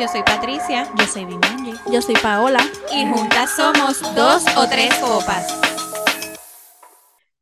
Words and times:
Yo 0.00 0.08
soy 0.08 0.22
Patricia. 0.22 0.90
Yo 0.98 1.04
soy 1.04 1.26
Vimanji. 1.26 1.74
Yo 1.92 2.00
soy 2.00 2.14
Paola. 2.22 2.60
Y 2.90 3.04
juntas 3.04 3.50
somos 3.54 4.00
dos 4.14 4.42
o 4.56 4.66
tres 4.66 4.94
copas. 4.94 5.60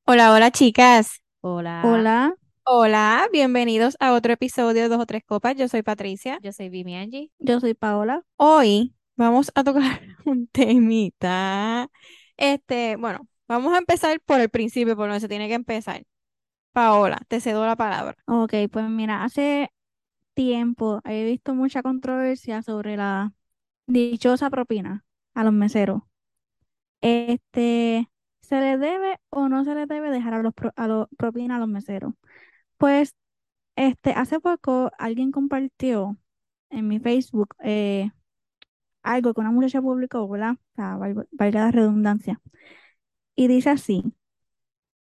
Hola, 0.05 0.33
hola 0.33 0.51
chicas. 0.51 1.23
Hola. 1.41 1.83
Hola. 1.85 2.35
Hola, 2.65 3.29
bienvenidos 3.31 3.97
a 4.01 4.13
otro 4.13 4.33
episodio 4.33 4.83
de 4.83 4.89
Dos 4.89 4.99
o 4.99 5.07
Tres 5.07 5.23
Copas. 5.25 5.55
Yo 5.55 5.69
soy 5.69 5.83
Patricia. 5.83 6.41
Yo 6.43 6.51
soy 6.51 6.69
Vimanji. 6.69 7.31
Yo 7.39 7.61
soy 7.61 7.75
Paola. 7.75 8.25
Hoy 8.35 8.93
vamos 9.15 9.53
a 9.55 9.63
tocar 9.63 10.01
un 10.25 10.49
temita. 10.49 11.89
Este, 12.37 12.97
bueno, 12.97 13.21
vamos 13.47 13.73
a 13.73 13.79
empezar 13.79 14.19
por 14.27 14.41
el 14.41 14.49
principio, 14.49 14.97
por 14.97 15.07
donde 15.07 15.21
se 15.21 15.29
tiene 15.29 15.47
que 15.47 15.55
empezar. 15.55 16.03
Paola, 16.73 17.21
te 17.29 17.41
cedo 17.41 17.65
la 17.65 17.77
palabra. 17.77 18.17
Ok, 18.27 18.55
pues 18.73 18.89
mira, 18.89 19.23
hace 19.23 19.71
tiempo 20.39 21.01
he 21.05 21.25
visto 21.25 21.53
mucha 21.57 21.83
controversia 21.83 22.63
sobre 22.63 22.97
la 22.97 23.35
dichosa 23.87 24.51
propina 24.51 25.05
a 25.35 25.43
los 25.43 25.53
meseros. 25.53 26.03
Este, 27.01 28.09
¿se 28.41 28.61
le 28.61 28.79
debe 28.79 29.19
o 29.31 29.49
no 29.49 29.65
se 29.65 29.75
le 29.75 29.87
debe 29.87 30.11
dejar 30.11 30.35
a 30.35 30.43
los, 30.43 30.55
a 30.77 30.87
los 30.89 31.09
propina 31.19 31.57
a 31.57 31.59
los 31.59 31.69
meseros? 31.69 32.15
Pues, 32.79 33.17
este, 33.77 34.13
hace 34.13 34.41
poco 34.41 34.93
alguien 34.99 35.33
compartió 35.33 36.19
en 36.71 36.89
mi 36.89 37.01
Facebook 37.01 37.57
eh, 37.65 38.11
algo 39.03 39.35
que 39.35 39.41
una 39.41 39.51
muchacha 39.53 39.83
publicó, 39.83 40.29
¿verdad? 40.29 40.53
O 40.53 40.75
sea, 40.77 40.97
valga 40.97 41.61
la 41.63 41.73
redundancia. 41.73 42.41
Y 43.37 43.49
dice 43.49 43.71
así, 43.71 44.05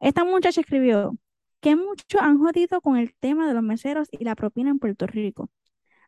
esta 0.00 0.24
muchacha 0.24 0.60
escribió 0.62 1.16
que 1.60 1.76
muchos 1.76 2.20
han 2.20 2.38
jodido 2.38 2.80
con 2.80 2.96
el 2.96 3.14
tema 3.14 3.48
de 3.48 3.54
los 3.54 3.62
meseros 3.62 4.08
y 4.12 4.24
la 4.24 4.34
propina 4.36 4.70
en 4.70 4.78
Puerto 4.78 5.06
Rico. 5.06 5.50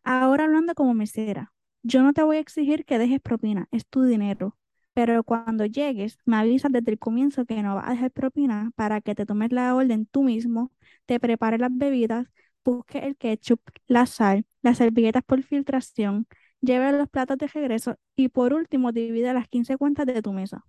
Ahora 0.03 0.45
hablando 0.45 0.73
como 0.75 0.93
mesera, 0.93 1.53
yo 1.83 2.03
no 2.03 2.13
te 2.13 2.23
voy 2.23 2.37
a 2.37 2.39
exigir 2.39 2.85
que 2.85 2.97
dejes 2.99 3.21
propina, 3.21 3.67
es 3.71 3.85
tu 3.87 4.03
dinero. 4.03 4.57
Pero 4.93 5.23
cuando 5.23 5.65
llegues, 5.65 6.17
me 6.25 6.37
avisas 6.37 6.71
desde 6.71 6.91
el 6.91 6.99
comienzo 6.99 7.45
que 7.45 7.61
no 7.63 7.75
vas 7.75 7.87
a 7.87 7.91
dejar 7.91 8.11
propina 8.11 8.71
para 8.75 9.01
que 9.01 9.15
te 9.15 9.25
tomes 9.25 9.51
la 9.51 9.73
orden 9.75 10.05
tú 10.05 10.23
mismo, 10.23 10.71
te 11.05 11.19
prepares 11.19 11.59
las 11.61 11.71
bebidas, 11.73 12.27
busques 12.65 13.03
el 13.03 13.15
ketchup, 13.17 13.61
la 13.87 14.05
sal, 14.05 14.45
las 14.61 14.77
servilletas 14.79 15.23
por 15.23 15.43
filtración, 15.43 16.27
lleve 16.61 16.91
los 16.93 17.09
platos 17.09 17.37
de 17.37 17.47
regreso 17.47 17.95
y 18.15 18.29
por 18.29 18.53
último 18.53 18.91
divide 18.91 19.33
las 19.33 19.47
15 19.47 19.77
cuentas 19.77 20.05
de 20.07 20.21
tu 20.21 20.33
mesa. 20.33 20.65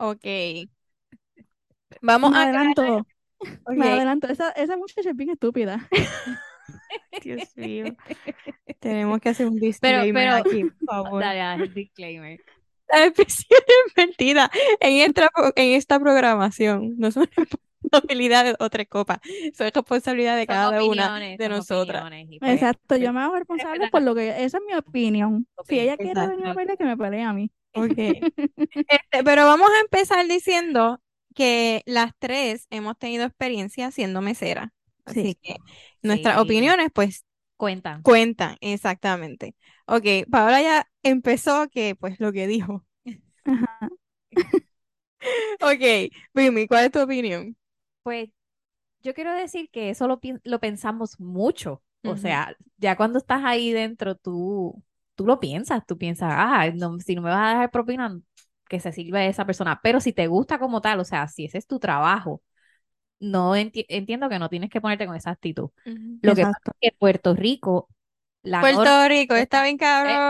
Ok. 0.00 0.24
Vamos 2.02 2.30
Me 2.30 2.36
a 2.38 2.42
adelanto, 2.42 3.06
Ok. 3.38 3.76
me 3.76 3.90
adelanto. 3.90 4.28
Esa, 4.28 4.50
esa 4.50 4.76
muchacha 4.76 5.10
es 5.10 5.16
bien 5.16 5.30
estúpida. 5.30 5.88
Dios 7.22 7.56
mío. 7.56 7.84
Tenemos 8.80 9.20
que 9.20 9.28
hacer 9.30 9.46
un 9.46 9.54
Pero, 9.58 9.66
disclaimer 9.66 10.12
pero, 10.12 10.36
aquí, 10.36 10.64
por 10.64 10.86
favor. 10.86 11.22
dale, 11.22 11.64
el 11.64 11.74
disclaimer. 11.74 12.40
Las 12.88 13.06
expresiones 13.06 13.64
vertidas 13.96 14.50
en 14.80 14.96
esta, 15.08 15.30
en 15.56 15.68
esta 15.76 16.00
programación 16.00 16.94
no 16.98 17.10
son 17.12 17.28
responsabilidad 17.82 18.44
de 18.44 18.56
otra 18.58 18.84
copa, 18.84 19.20
son 19.56 19.70
responsabilidad 19.72 20.36
de 20.36 20.42
Son 20.46 20.46
cada 20.54 20.84
una 20.84 21.18
de 21.20 21.48
nosotras. 21.48 22.10
pues, 22.40 22.52
Exacto, 22.54 22.96
yo 22.96 23.12
me 23.12 23.20
hago 23.20 23.36
responsable 23.36 23.88
por 23.90 24.02
lo 24.02 24.14
que 24.14 24.44
esa 24.44 24.58
es 24.58 24.64
mi 24.66 24.74
opinión. 24.74 25.46
Si 25.68 25.78
ella 25.78 25.96
quiere 25.96 26.20
venir 26.20 26.46
a 26.46 26.50
exacto. 26.50 26.54
pelear, 26.56 26.78
que 26.78 26.84
me 26.84 26.96
pelee 26.96 27.22
a 27.22 27.32
mí. 27.32 27.50
Ok. 27.74 27.94
Este, 27.96 29.24
pero 29.24 29.46
vamos 29.46 29.70
a 29.70 29.80
empezar 29.80 30.26
diciendo 30.26 31.00
que 31.34 31.82
las 31.86 32.12
tres 32.18 32.66
hemos 32.70 32.98
tenido 32.98 33.24
experiencia 33.24 33.90
siendo 33.90 34.20
meseras. 34.22 34.70
Así 35.04 35.34
Sí. 35.34 35.38
que 35.42 35.56
nuestras 36.02 36.36
Sí. 36.36 36.40
opiniones, 36.42 36.90
pues, 36.94 37.24
cuentan. 37.56 38.02
cuentan, 38.02 38.56
exactamente. 38.60 39.56
Ok, 39.86 40.04
Paola 40.30 40.62
ya 40.62 40.88
empezó 41.02 41.68
que, 41.70 41.94
pues, 41.96 42.20
lo 42.20 42.32
que 42.32 42.46
dijo. 42.46 42.86
Ajá. 43.44 43.90
Ok, 45.60 46.10
Vimi, 46.34 46.66
¿cuál 46.66 46.86
es 46.86 46.92
tu 46.92 47.00
opinión? 47.00 47.56
Pues 48.02 48.30
yo 49.02 49.14
quiero 49.14 49.34
decir 49.34 49.70
que 49.70 49.90
eso 49.90 50.08
lo, 50.08 50.20
lo 50.44 50.60
pensamos 50.60 51.20
mucho. 51.20 51.82
O 52.04 52.16
sea, 52.16 52.56
ya 52.78 52.96
cuando 52.96 53.18
estás 53.18 53.42
ahí 53.44 53.72
dentro, 53.72 54.16
tú, 54.16 54.82
tú 55.16 55.26
lo 55.26 55.40
piensas, 55.40 55.86
tú 55.86 55.98
piensas, 55.98 56.30
ah, 56.34 56.70
no, 56.74 56.98
si 57.00 57.14
no 57.16 57.22
me 57.22 57.30
vas 57.30 57.46
a 57.48 57.50
dejar 57.52 57.70
propina, 57.72 58.20
que 58.70 58.80
se 58.80 58.92
sirva 58.92 59.26
esa 59.26 59.46
persona. 59.46 59.80
Pero 59.84 60.00
si 60.00 60.14
te 60.14 60.28
gusta 60.28 60.60
como 60.60 60.82
tal, 60.82 61.00
o 61.00 61.04
sea, 61.06 61.28
si 61.28 61.46
ese 61.46 61.58
es 61.58 61.68
tu 61.68 61.80
trabajo, 61.80 62.42
no 63.20 63.56
enti- 63.56 63.86
entiendo 63.88 64.28
que 64.28 64.38
no 64.38 64.48
tienes 64.50 64.70
que 64.70 64.80
ponerte 64.80 65.06
con 65.06 65.16
esa 65.16 65.30
actitud. 65.30 65.70
Lo 66.22 66.34
que 66.36 66.46
pasa 66.46 66.58
es 66.80 66.92
que 66.92 66.96
Puerto 66.98 67.34
Rico, 67.36 67.88
la 68.42 68.60
Puerto 68.60 69.08
Rico, 69.08 69.34
está 69.34 69.64
bien 69.64 69.76
cabrón. 69.78 70.20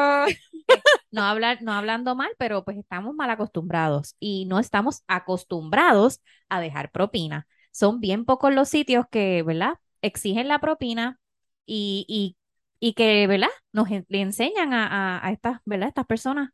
no 1.11 1.23
hablar, 1.25 1.63
no 1.63 1.73
hablando 1.73 2.15
mal, 2.17 2.31
pero 2.39 2.65
pues 2.65 2.77
estamos 2.79 3.15
mal 3.15 3.31
acostumbrados 3.31 4.17
y 4.21 4.47
no 4.47 4.59
estamos 4.59 5.03
acostumbrados 5.09 6.21
a 6.49 6.61
dejar 6.61 6.91
propina. 6.91 7.47
Son 7.73 8.01
bien 8.01 8.25
pocos 8.25 8.53
los 8.55 8.69
sitios 8.69 9.07
que, 9.11 9.43
¿verdad? 9.43 9.75
Exigen 10.03 10.49
la 10.49 10.59
propina 10.61 11.21
y, 11.67 12.05
y, 12.09 12.37
y 12.81 12.95
que, 12.95 13.27
¿verdad? 13.27 13.49
Nos 13.73 13.91
en- 13.91 14.07
le 14.09 14.21
enseñan 14.23 14.73
a, 14.73 15.19
a, 15.19 15.27
a 15.27 15.33
estas, 15.33 15.61
¿verdad? 15.65 15.89
Estas 15.89 16.07
personas 16.07 16.51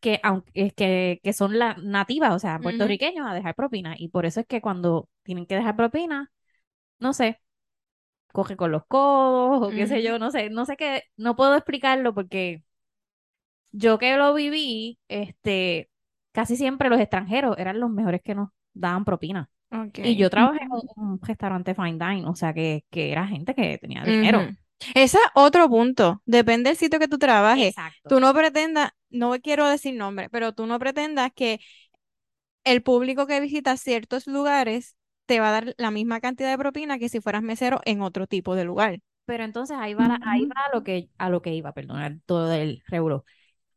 que, 0.00 0.20
aunque, 0.22 0.70
que, 0.72 1.20
que 1.22 1.32
son 1.32 1.58
la, 1.58 1.76
nativas, 1.82 2.34
o 2.34 2.38
sea, 2.38 2.58
puertorriqueños, 2.60 3.26
a 3.26 3.34
dejar 3.34 3.54
propina. 3.54 3.94
Y 3.98 4.08
por 4.08 4.26
eso 4.26 4.40
es 4.40 4.46
que 4.46 4.60
cuando 4.60 5.08
tienen 5.22 5.46
que 5.46 5.56
dejar 5.56 5.76
propina, 5.76 6.32
no 6.98 7.12
sé, 7.12 7.40
coge 8.32 8.56
con 8.56 8.72
los 8.72 8.86
codos 8.86 9.62
o 9.66 9.70
qué 9.70 9.86
sé 9.86 10.02
yo, 10.02 10.18
no 10.18 10.30
sé, 10.30 10.50
no 10.50 10.66
sé 10.66 10.76
qué, 10.76 11.04
no 11.16 11.36
puedo 11.36 11.56
explicarlo 11.56 12.14
porque 12.14 12.62
yo 13.72 13.98
que 13.98 14.16
lo 14.16 14.34
viví, 14.34 14.98
este, 15.08 15.90
casi 16.32 16.56
siempre 16.56 16.88
los 16.88 17.00
extranjeros 17.00 17.56
eran 17.58 17.80
los 17.80 17.90
mejores 17.90 18.22
que 18.22 18.34
nos 18.34 18.50
daban 18.72 19.04
propina. 19.04 19.50
Y 19.94 20.16
yo 20.16 20.30
trabajé 20.30 20.62
en 20.64 20.72
un, 20.96 21.12
un 21.12 21.20
restaurante 21.20 21.74
fine 21.74 21.92
dine, 21.92 22.26
o 22.26 22.34
sea 22.34 22.54
que, 22.54 22.84
que 22.90 23.12
era 23.12 23.26
gente 23.26 23.54
que 23.54 23.78
tenía 23.78 24.02
dinero. 24.04 24.48
Ese 24.94 25.16
es 25.18 25.22
otro 25.34 25.68
punto. 25.68 26.22
Depende 26.26 26.70
del 26.70 26.76
sitio 26.76 26.98
que 26.98 27.08
tú 27.08 27.18
trabajes. 27.18 27.68
Exacto. 27.68 28.08
Tú 28.08 28.20
no 28.20 28.32
pretendas, 28.34 28.90
no 29.10 29.32
quiero 29.40 29.66
decir 29.68 29.94
nombre, 29.94 30.28
pero 30.30 30.52
tú 30.52 30.66
no 30.66 30.78
pretendas 30.78 31.30
que 31.34 31.60
el 32.64 32.82
público 32.82 33.26
que 33.26 33.40
visita 33.40 33.76
ciertos 33.76 34.26
lugares 34.26 34.96
te 35.26 35.40
va 35.40 35.48
a 35.48 35.52
dar 35.52 35.74
la 35.78 35.90
misma 35.90 36.20
cantidad 36.20 36.50
de 36.50 36.58
propina 36.58 36.98
que 36.98 37.08
si 37.08 37.20
fueras 37.20 37.42
mesero 37.42 37.80
en 37.84 38.00
otro 38.02 38.26
tipo 38.26 38.54
de 38.54 38.64
lugar. 38.64 39.00
Pero 39.24 39.44
entonces 39.44 39.76
ahí 39.80 39.94
va, 39.94 40.08
la- 40.08 40.20
ahí 40.22 40.46
va 40.46 40.54
a 40.70 40.76
lo 40.76 40.84
que, 40.84 41.10
a 41.18 41.30
lo 41.30 41.42
que 41.42 41.54
iba, 41.54 41.72
perdón, 41.72 42.22
todo 42.26 42.52
el 42.52 42.82
revuelo. 42.86 43.24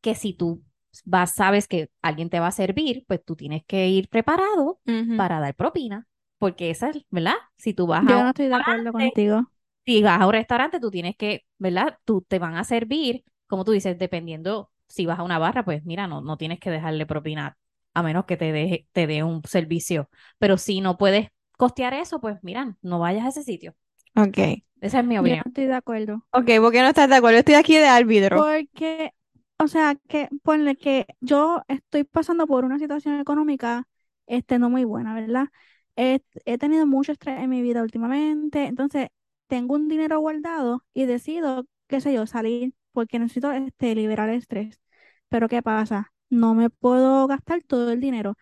Que 0.01 0.15
si 0.15 0.33
tú 0.33 0.63
vas, 1.05 1.33
sabes 1.35 1.67
que 1.67 1.91
alguien 2.01 2.29
te 2.29 2.39
va 2.39 2.47
a 2.47 2.51
servir, 2.51 3.05
pues 3.07 3.23
tú 3.23 3.35
tienes 3.35 3.63
que 3.65 3.87
ir 3.89 4.09
preparado 4.09 4.81
para 5.15 5.39
dar 5.39 5.55
propina. 5.55 6.07
Porque 6.39 6.71
esa 6.71 6.89
es, 6.91 7.05
¿verdad? 7.11 7.35
Si 7.57 7.73
tú 7.73 7.87
vas 7.87 8.05
a 8.07 8.07
Yo 8.07 8.23
no 8.23 8.29
estoy 8.29 8.47
de 8.47 8.55
acuerdo 8.55 8.91
contigo. 8.93 9.51
Si 9.93 10.03
vas 10.03 10.21
a 10.21 10.27
un 10.27 10.33
restaurante, 10.33 10.79
tú 10.79 10.91
tienes 10.91 11.15
que, 11.15 11.45
¿verdad? 11.57 11.97
Tú 12.05 12.21
te 12.27 12.39
van 12.39 12.55
a 12.55 12.63
servir, 12.63 13.23
como 13.47 13.63
tú 13.65 13.71
dices, 13.71 13.97
dependiendo 13.97 14.71
si 14.87 15.05
vas 15.05 15.19
a 15.19 15.23
una 15.23 15.39
barra, 15.39 15.63
pues 15.65 15.83
mira, 15.85 16.07
no, 16.07 16.21
no 16.21 16.37
tienes 16.37 16.59
que 16.59 16.71
dejarle 16.71 17.05
propina 17.05 17.57
a 17.93 18.03
menos 18.03 18.25
que 18.25 18.37
te 18.37 18.51
deje, 18.51 18.87
te 18.91 19.07
dé 19.07 19.23
un 19.23 19.41
servicio. 19.45 20.09
Pero 20.39 20.57
si 20.57 20.81
no 20.81 20.97
puedes 20.97 21.29
costear 21.57 21.93
eso, 21.93 22.19
pues 22.21 22.37
mira, 22.43 22.77
no 22.81 22.99
vayas 22.99 23.25
a 23.25 23.29
ese 23.29 23.43
sitio. 23.43 23.75
Ok. 24.15 24.37
Esa 24.81 24.99
es 24.99 25.05
mi 25.05 25.17
Yo 25.17 25.35
no 25.35 25.37
opinión. 25.37 25.43
estoy 25.45 25.65
de 25.67 25.73
acuerdo. 25.75 26.25
Ok, 26.31 26.45
¿por 26.61 26.71
qué 26.71 26.81
no 26.81 26.89
estás 26.89 27.09
de 27.09 27.15
acuerdo? 27.15 27.39
Estoy 27.39 27.55
aquí 27.55 27.77
de 27.77 27.87
árbitro. 27.87 28.47
Porque, 28.67 29.13
o 29.57 29.67
sea, 29.67 29.95
que 30.07 30.29
ponle 30.43 30.75
que 30.77 31.07
yo 31.21 31.61
estoy 31.67 32.03
pasando 32.03 32.47
por 32.47 32.63
una 32.65 32.79
situación 32.79 33.19
económica 33.19 33.87
este, 34.27 34.59
no 34.59 34.69
muy 34.69 34.83
buena, 34.85 35.13
¿verdad? 35.15 35.47
He, 35.95 36.21
he 36.45 36.57
tenido 36.57 36.85
mucho 36.87 37.11
estrés 37.11 37.39
en 37.39 37.49
mi 37.49 37.61
vida 37.61 37.81
últimamente, 37.81 38.65
entonces 38.65 39.09
tengo 39.49 39.75
un 39.75 39.89
dinero 39.89 40.19
guardado 40.21 40.85
y 40.95 41.05
decido, 41.07 41.67
qué 41.89 42.01
sé 42.01 42.13
yo, 42.13 42.27
salir 42.27 42.75
porque 42.93 43.19
necesito 43.19 43.51
este, 43.53 43.95
liberar 43.95 44.29
el 44.29 44.37
estrés. 44.39 44.81
Pero 45.29 45.49
¿qué 45.49 45.63
pasa? 45.63 46.13
No 46.31 46.55
me 46.55 46.71
puedo 46.71 47.27
gastar 47.27 47.63
todo 47.63 47.91
el 47.93 48.01
dinero. 48.01 48.35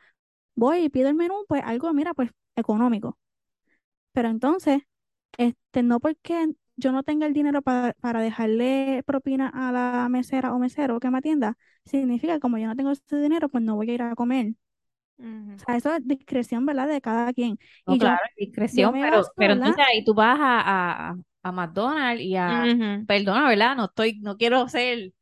Voy 0.55 0.79
y 0.85 0.89
pido 0.89 1.09
el 1.09 1.15
menú, 1.15 1.45
pues 1.47 1.63
algo, 1.65 1.93
mira, 1.93 2.13
pues 2.13 2.31
económico. 2.55 3.17
Pero 4.13 4.29
entonces, 4.29 4.81
este, 5.37 5.83
no 5.83 5.99
porque 5.99 6.49
yo 6.77 6.91
no 6.91 7.03
tenga 7.03 7.25
el 7.27 7.33
dinero 7.33 7.61
pa- 7.61 7.93
para 8.01 8.21
dejarle 8.21 9.03
propina 9.05 9.49
a 9.49 9.71
la 9.71 10.09
mesera 10.09 10.53
o 10.53 10.59
mesero 10.59 10.99
que 10.99 11.11
me 11.11 11.19
atienda, 11.19 11.57
significa 11.85 12.35
que 12.35 12.39
como 12.39 12.57
yo 12.57 12.67
no 12.67 12.75
tengo 12.75 12.91
ese 12.91 13.17
dinero, 13.17 13.49
pues 13.49 13.63
no 13.63 13.75
voy 13.75 13.91
a 13.91 13.93
ir 13.95 14.01
a 14.03 14.15
comer. 14.15 14.53
O 15.19 15.59
sea, 15.65 15.77
eso 15.77 15.93
es 15.95 16.07
discreción, 16.07 16.65
¿verdad? 16.65 16.87
De 16.87 17.01
cada 17.01 17.33
quien. 17.33 17.59
No, 17.85 17.95
Y 17.95 17.99
yo, 17.99 18.07
claro, 18.07 18.19
es 18.29 18.35
discreción, 18.47 18.97
pero, 18.99 19.33
pero 19.37 19.53
¿verdad? 19.53 19.53
entonces 19.53 19.83
ahí 19.87 20.03
tú 20.03 20.13
vas 20.13 20.37
a, 20.39 21.09
a, 21.11 21.17
a 21.43 21.51
McDonald's 21.51 22.21
y 22.21 22.35
a, 22.35 22.69
Ujú. 22.69 23.07
perdona, 23.07 23.47
¿verdad? 23.49 23.75
No 23.77 23.85
estoy, 23.85 24.19
no 24.19 24.35
quiero 24.37 24.67
ser, 24.67 25.13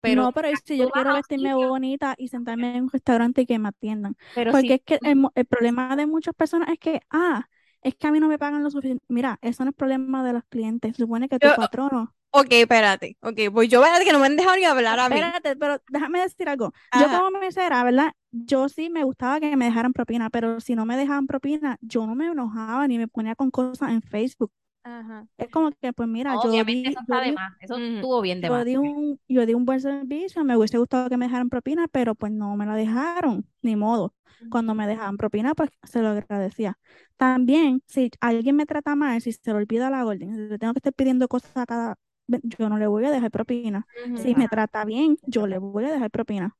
pero 0.00 0.26
No, 0.26 0.32
pero 0.32 0.48
si 0.56 0.78
yo 0.78 0.90
quiero 0.90 1.12
vestirme 1.12 1.54
bonita 1.54 2.14
y 2.18 2.26
sentarme 2.28 2.76
en 2.76 2.84
un 2.84 2.90
restaurante 2.90 3.42
y 3.42 3.46
que 3.46 3.58
me 3.60 3.68
atiendan. 3.68 4.16
pero 4.32 4.50
Porque 4.50 4.74
es 4.74 4.82
que 4.82 5.00
el, 5.04 5.24
el 5.36 5.44
problema 5.46 5.94
de 5.94 6.06
muchas 6.06 6.34
personas 6.34 6.68
es 6.70 6.78
que, 6.80 7.02
ah, 7.10 7.48
es 7.82 7.94
que 7.94 8.08
a 8.08 8.10
mí 8.12 8.18
no 8.18 8.26
me 8.28 8.38
pagan 8.38 8.64
lo 8.64 8.70
suficiente. 8.70 9.04
Mira, 9.08 9.38
eso 9.42 9.62
no 9.64 9.70
es 9.70 9.76
problema 9.76 10.24
de 10.24 10.32
los 10.32 10.42
clientes. 10.48 10.96
Supone 10.96 11.28
que 11.28 11.38
tu 11.38 11.52
Yo- 11.52 11.52
patrono 11.52 12.14
Ok, 12.34 12.46
espérate. 12.50 13.16
Ok, 13.20 13.38
pues 13.52 13.68
yo 13.68 13.84
a 13.84 14.00
que 14.00 14.12
no 14.12 14.18
me 14.18 14.26
han 14.26 14.36
dejado 14.36 14.56
ni 14.56 14.64
hablar 14.64 14.98
a 14.98 15.08
mí. 15.08 15.16
Espérate, 15.16 15.54
pero 15.56 15.82
déjame 15.90 16.20
decir 16.20 16.48
algo. 16.48 16.72
Yo 16.98 17.04
Ajá. 17.06 17.20
como 17.20 17.38
mesera, 17.38 17.84
¿verdad? 17.84 18.12
Yo 18.30 18.68
sí 18.70 18.88
me 18.88 19.04
gustaba 19.04 19.38
que 19.38 19.54
me 19.56 19.66
dejaran 19.66 19.92
propina, 19.92 20.30
pero 20.30 20.58
si 20.60 20.74
no 20.74 20.86
me 20.86 20.96
dejaban 20.96 21.26
propina, 21.26 21.76
yo 21.82 22.06
no 22.06 22.14
me 22.14 22.26
enojaba 22.26 22.88
ni 22.88 22.96
me 22.96 23.06
ponía 23.06 23.34
con 23.34 23.50
cosas 23.50 23.90
en 23.90 24.00
Facebook. 24.00 24.50
Ajá. 24.82 25.26
Es 25.38 25.48
como 25.50 25.70
que, 25.72 25.92
pues 25.92 26.08
mira, 26.08 26.34
yo 26.42 26.48
Obviamente 26.48 26.88
di, 26.88 26.94
eso 26.94 27.00
yo 27.00 27.02
está 27.02 27.20
de 27.20 27.30
di, 27.30 27.34
más. 27.34 27.52
Eso 27.60 27.76
estuvo 27.76 28.20
bien 28.22 28.40
de 28.40 28.48
yo 28.48 28.54
más. 28.54 28.64
di 28.64 28.76
un, 28.76 29.20
yo 29.28 29.46
di 29.46 29.54
un 29.54 29.64
buen 29.64 29.80
servicio, 29.80 30.42
me 30.44 30.56
hubiese 30.56 30.78
gustado 30.78 31.08
que 31.08 31.16
me 31.16 31.26
dejaran 31.26 31.50
propina, 31.50 31.86
pero 31.88 32.14
pues 32.14 32.32
no 32.32 32.56
me 32.56 32.66
la 32.66 32.74
dejaron, 32.74 33.46
ni 33.60 33.76
modo. 33.76 34.14
Cuando 34.50 34.74
me 34.74 34.88
dejaban 34.88 35.18
propina, 35.18 35.54
pues 35.54 35.70
se 35.84 36.00
lo 36.00 36.08
agradecía. 36.08 36.78
También, 37.16 37.82
si 37.86 38.10
alguien 38.20 38.56
me 38.56 38.66
trata 38.66 38.96
mal, 38.96 39.20
si 39.20 39.32
se 39.32 39.50
le 39.52 39.58
olvida 39.58 39.88
la 39.88 40.04
orden, 40.04 40.34
si 40.34 40.40
le 40.48 40.58
tengo 40.58 40.72
que 40.72 40.78
estar 40.80 40.92
pidiendo 40.92 41.28
cosas 41.28 41.56
a 41.56 41.64
cada, 41.66 41.96
yo 42.26 42.68
no 42.68 42.78
le 42.78 42.86
voy 42.86 43.04
a 43.04 43.10
dejar 43.10 43.30
propina. 43.30 43.86
Si 44.22 44.34
me 44.34 44.48
trata 44.48 44.84
bien, 44.84 45.18
yo 45.26 45.46
le 45.46 45.58
voy 45.58 45.84
a 45.84 45.92
dejar 45.92 46.10
propina. 46.10 46.56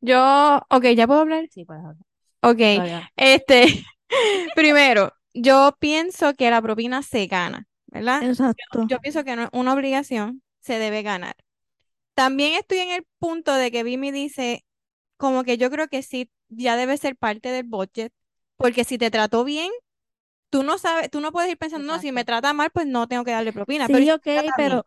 Yo, 0.00 0.60
ok, 0.70 0.84
¿ya 0.96 1.06
puedo 1.06 1.20
hablar? 1.20 1.46
Sí, 1.50 1.64
pues, 1.64 1.78
hablar. 1.78 1.96
Ok, 2.42 2.58
Todavía. 2.58 3.10
este, 3.16 3.84
primero, 4.54 5.12
yo 5.34 5.76
pienso 5.78 6.34
que 6.34 6.50
la 6.50 6.62
propina 6.62 7.02
se 7.02 7.26
gana, 7.26 7.68
¿verdad? 7.86 8.22
Exacto. 8.24 8.86
Yo 8.88 8.98
pienso 9.00 9.24
que 9.24 9.36
no 9.36 9.44
es 9.44 9.48
una 9.52 9.74
obligación, 9.74 10.42
se 10.60 10.78
debe 10.78 11.02
ganar. 11.02 11.36
También 12.14 12.54
estoy 12.54 12.78
en 12.78 12.90
el 12.90 13.06
punto 13.18 13.54
de 13.54 13.70
que 13.70 13.82
Vimi 13.82 14.10
dice, 14.10 14.64
como 15.16 15.44
que 15.44 15.58
yo 15.58 15.70
creo 15.70 15.88
que 15.88 16.02
sí, 16.02 16.30
ya 16.48 16.76
debe 16.76 16.96
ser 16.96 17.16
parte 17.16 17.50
del 17.50 17.64
budget, 17.64 18.12
porque 18.56 18.84
si 18.84 18.98
te 18.98 19.10
trató 19.10 19.44
bien, 19.44 19.70
tú 20.50 20.62
no 20.62 20.78
sabes, 20.78 21.10
tú 21.10 21.20
no 21.20 21.32
puedes 21.32 21.50
ir 21.50 21.58
pensando, 21.58 21.86
no, 21.92 21.98
si 22.00 22.12
me 22.12 22.24
trata 22.24 22.52
mal, 22.52 22.70
pues 22.72 22.86
no 22.86 23.08
tengo 23.08 23.24
que 23.24 23.32
darle 23.32 23.52
propina, 23.52 23.88
pero 23.90 24.04
Sí, 24.04 24.08
si 24.08 24.12
ok, 24.12 24.26
te 24.34 24.42
trata 24.42 24.62
bien, 24.62 24.80
pero 24.80 24.86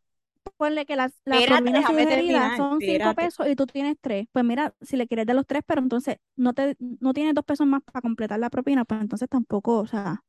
ponle 0.57 0.85
que 0.85 0.95
la, 0.95 1.11
la 1.25 1.41
espérate, 1.41 1.43
propina 1.43 1.81
déjame 1.81 2.07
sugerida 2.23 2.51
terminar, 2.53 2.55
son 2.55 2.81
cinco 2.81 3.13
espérate. 3.13 3.15
pesos 3.15 3.47
y 3.47 3.55
tú 3.55 3.65
tienes 3.65 3.95
tres. 4.01 4.27
Pues 4.31 4.45
mira, 4.45 4.75
si 4.81 4.97
le 4.97 5.07
quieres 5.07 5.25
dar 5.25 5.35
los 5.35 5.47
tres, 5.47 5.63
pero 5.65 5.81
entonces 5.81 6.17
no 6.35 6.53
te, 6.53 6.75
no 6.79 7.13
tienes 7.13 7.33
dos 7.35 7.45
pesos 7.45 7.67
más 7.67 7.81
para 7.83 8.01
completar 8.01 8.39
la 8.39 8.49
propina, 8.49 8.85
pues 8.85 9.01
entonces 9.01 9.29
tampoco, 9.29 9.79
o 9.79 9.87
sea, 9.87 10.23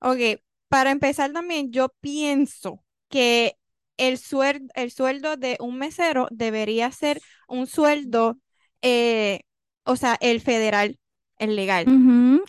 Ok, 0.00 0.40
para 0.68 0.90
empezar 0.90 1.32
también, 1.32 1.70
yo 1.72 1.88
pienso 2.00 2.84
que 3.08 3.56
el 3.96 4.18
sueldo, 4.18 4.66
el 4.74 4.90
sueldo 4.90 5.36
de 5.36 5.56
un 5.60 5.78
mesero 5.78 6.28
debería 6.30 6.90
ser 6.92 7.22
un 7.48 7.66
sueldo, 7.66 8.38
eh, 8.82 9.40
o 9.84 9.96
sea, 9.96 10.16
el 10.20 10.40
federal, 10.40 10.98
el 11.38 11.56
legal. 11.56 11.90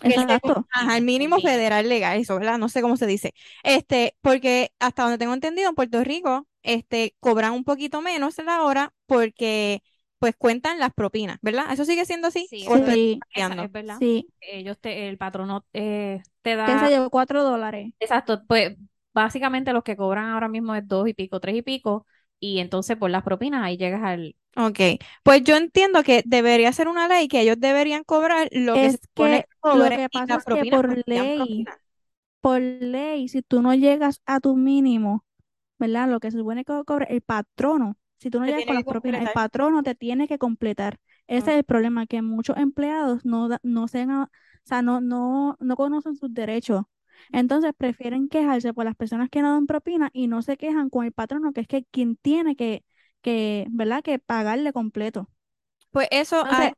exacto. 0.02 0.68
ajá, 0.72 0.98
el 0.98 1.04
mínimo 1.06 1.40
federal 1.42 1.88
legal, 1.90 2.18
eso, 2.20 2.36
¿verdad? 2.38 2.58
No 2.58 2.70
sé 2.70 2.82
cómo 2.82 2.98
se 2.98 3.08
dice. 3.08 3.34
Este, 3.64 4.16
porque 4.22 4.72
hasta 4.80 5.04
donde 5.04 5.18
tengo 5.18 5.34
entendido, 5.34 5.70
en 5.70 5.76
Puerto 5.76 6.04
Rico, 6.04 6.48
este, 6.64 7.16
cobran 7.20 7.54
un 7.54 7.64
poquito 7.64 8.02
menos 8.02 8.38
la 8.40 8.64
hora 8.64 8.94
porque, 9.06 9.82
pues, 10.20 10.36
cuentan 10.38 10.80
las 10.80 10.94
propinas, 10.94 11.38
¿verdad? 11.42 11.72
¿Eso 11.72 11.86
sigue 11.86 12.06
siendo 12.06 12.28
así? 12.30 12.50
Sí, 12.50 12.64
¿O 12.64 12.76
eso 12.76 12.78
estoy 12.78 12.96
Sí, 12.96 13.20
Esa 13.34 13.54
cambiando? 13.54 13.64
es 13.66 13.72
verdad. 13.72 14.02
sí. 14.02 14.30
Ellos 14.42 14.80
te, 14.80 15.08
el 15.10 15.18
patrono 15.18 15.66
eh, 15.74 16.22
te 16.42 16.56
¿Qué 16.64 16.78
da, 16.80 16.80
sé 16.80 16.92
yo? 16.92 17.10
Cuatro 17.10 17.44
dólares. 17.44 17.94
exacto, 18.00 18.44
pues 18.48 18.78
básicamente 19.14 19.74
los 19.74 19.84
que 19.84 19.96
cobran 19.98 20.26
ahora 20.30 20.48
mismo 20.48 20.76
es 20.76 20.88
dos 20.88 21.08
y 21.08 21.14
pico, 21.14 21.40
tres 21.40 21.56
y 21.56 21.62
pico, 21.62 22.06
y 22.56 22.60
entonces 22.60 22.98
por 22.98 23.10
las 23.12 23.24
propinas 23.24 23.64
ahí 23.64 23.78
llegas 23.78 24.04
al, 24.04 24.36
Ok, 24.58 24.80
pues 25.24 25.44
yo 25.44 25.58
entiendo 25.58 26.02
que 26.04 26.24
debería 26.26 26.72
ser 26.72 26.88
una 26.88 27.08
ley 27.10 27.28
que 27.28 27.42
ellos 27.42 27.60
deberían 27.60 28.04
cobrar 28.06 28.48
lo 28.52 28.80
que 28.80 28.90
se 28.90 28.98
Es 28.98 29.02
supone 29.02 29.42
que 29.42 29.50
que 29.70 29.78
lo 29.78 29.92
que 29.92 30.10
pasa 30.10 30.38
es 30.40 30.48
que 30.52 30.66
por 30.66 31.02
sean 31.14 31.32
ley, 31.32 31.70
por 32.42 32.62
ley, 32.62 33.28
si 33.30 33.42
tú 33.44 33.62
no 33.62 33.74
llegas 33.76 34.22
a 34.26 34.40
tu 34.42 34.56
mínimo, 34.58 35.26
¿verdad? 35.80 36.10
Lo 36.10 36.20
que 36.22 36.32
se 36.32 36.40
supone 36.40 36.66
que 36.66 36.84
cobre 36.86 37.08
el 37.10 37.22
patrono. 37.22 37.98
Si 38.20 38.30
tú 38.32 38.40
no 38.40 38.46
Se 38.46 38.54
llegas 38.54 38.66
con 38.66 38.76
las 38.76 38.86
propinas, 38.86 39.22
el 39.22 39.30
patrono 39.30 39.84
te 39.84 39.96
tiene 39.96 40.28
que 40.28 40.40
completar. 40.40 41.00
Ese 41.28 41.52
es 41.54 41.58
el 41.60 41.64
problema, 41.66 42.08
que 42.08 42.22
muchos 42.24 42.58
empleados 42.58 43.26
no, 43.26 43.50
no, 43.64 43.88
se 43.90 44.02
han 44.02 44.12
a- 44.12 44.24
o 44.26 44.30
sea, 44.68 44.82
no, 44.84 45.02
no, 45.02 45.58
no 45.60 45.76
conocen 45.78 46.16
sus 46.16 46.34
derechos. 46.34 46.84
Entonces 47.32 47.74
prefieren 47.78 48.30
quejarse 48.30 48.74
por 48.74 48.86
las 48.86 48.96
personas 48.96 49.30
que 49.30 49.42
no 49.42 49.54
dan 49.54 49.68
propina 49.68 50.10
y 50.14 50.28
no 50.28 50.42
se 50.42 50.58
quejan 50.58 50.90
con 50.90 51.06
el 51.06 51.12
patrono, 51.14 51.54
que 51.54 51.62
es 51.62 51.68
que 51.68 51.86
quien 51.92 52.16
tiene 52.18 52.56
que, 52.56 52.84
que, 53.22 53.68
¿verdad? 53.70 54.04
Que 54.04 54.20
pagarle 54.20 54.74
completo. 54.74 55.30
Pues 55.92 56.08
eso 56.12 56.46
Entonces, 56.46 56.72
hay, 56.72 56.74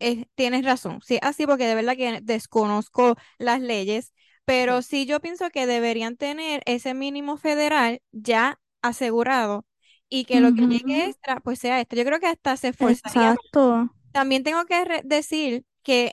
es- 0.00 0.26
tienes 0.36 0.64
razón, 0.64 1.00
sí, 1.04 1.18
así 1.22 1.46
porque 1.46 1.66
de 1.66 1.74
verdad 1.76 1.96
que 1.96 2.20
desconozco 2.22 3.16
las 3.38 3.60
leyes, 3.62 4.12
pero 4.44 4.80
Sí. 4.80 5.06
yo 5.06 5.20
pienso 5.20 5.50
que 5.50 5.66
deberían 5.66 6.16
tener 6.16 6.62
ese 6.66 6.94
mínimo 6.94 7.36
federal 7.38 8.02
ya 8.12 8.60
asegurado 8.82 9.66
y 10.08 10.24
que 10.26 10.40
lo 10.40 10.52
que 10.52 10.66
llegue 10.68 11.06
extra 11.06 11.40
pues 11.40 11.58
sea 11.60 11.80
esto. 11.80 11.96
Yo 11.96 12.04
creo 12.04 12.20
que 12.20 12.26
hasta 12.28 12.56
se 12.58 12.68
esforzaría. 12.70 13.36
exacto. 13.40 13.90
También 14.12 14.42
tengo 14.44 14.64
que 14.66 15.02
decir 15.04 15.64
que 15.82 16.12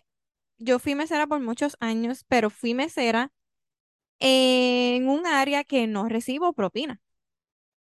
yo 0.60 0.80
fui 0.80 0.96
mesera 0.96 1.28
por 1.28 1.40
muchos 1.42 1.78
años, 1.80 2.26
pero 2.28 2.50
fui 2.50 2.74
mesera 2.74 3.32
en 4.19 5.10
un 5.10 5.25
área 5.27 5.63
que 5.63 5.88
no 5.88 6.07
recibo 6.10 6.54
propina. 6.54 7.01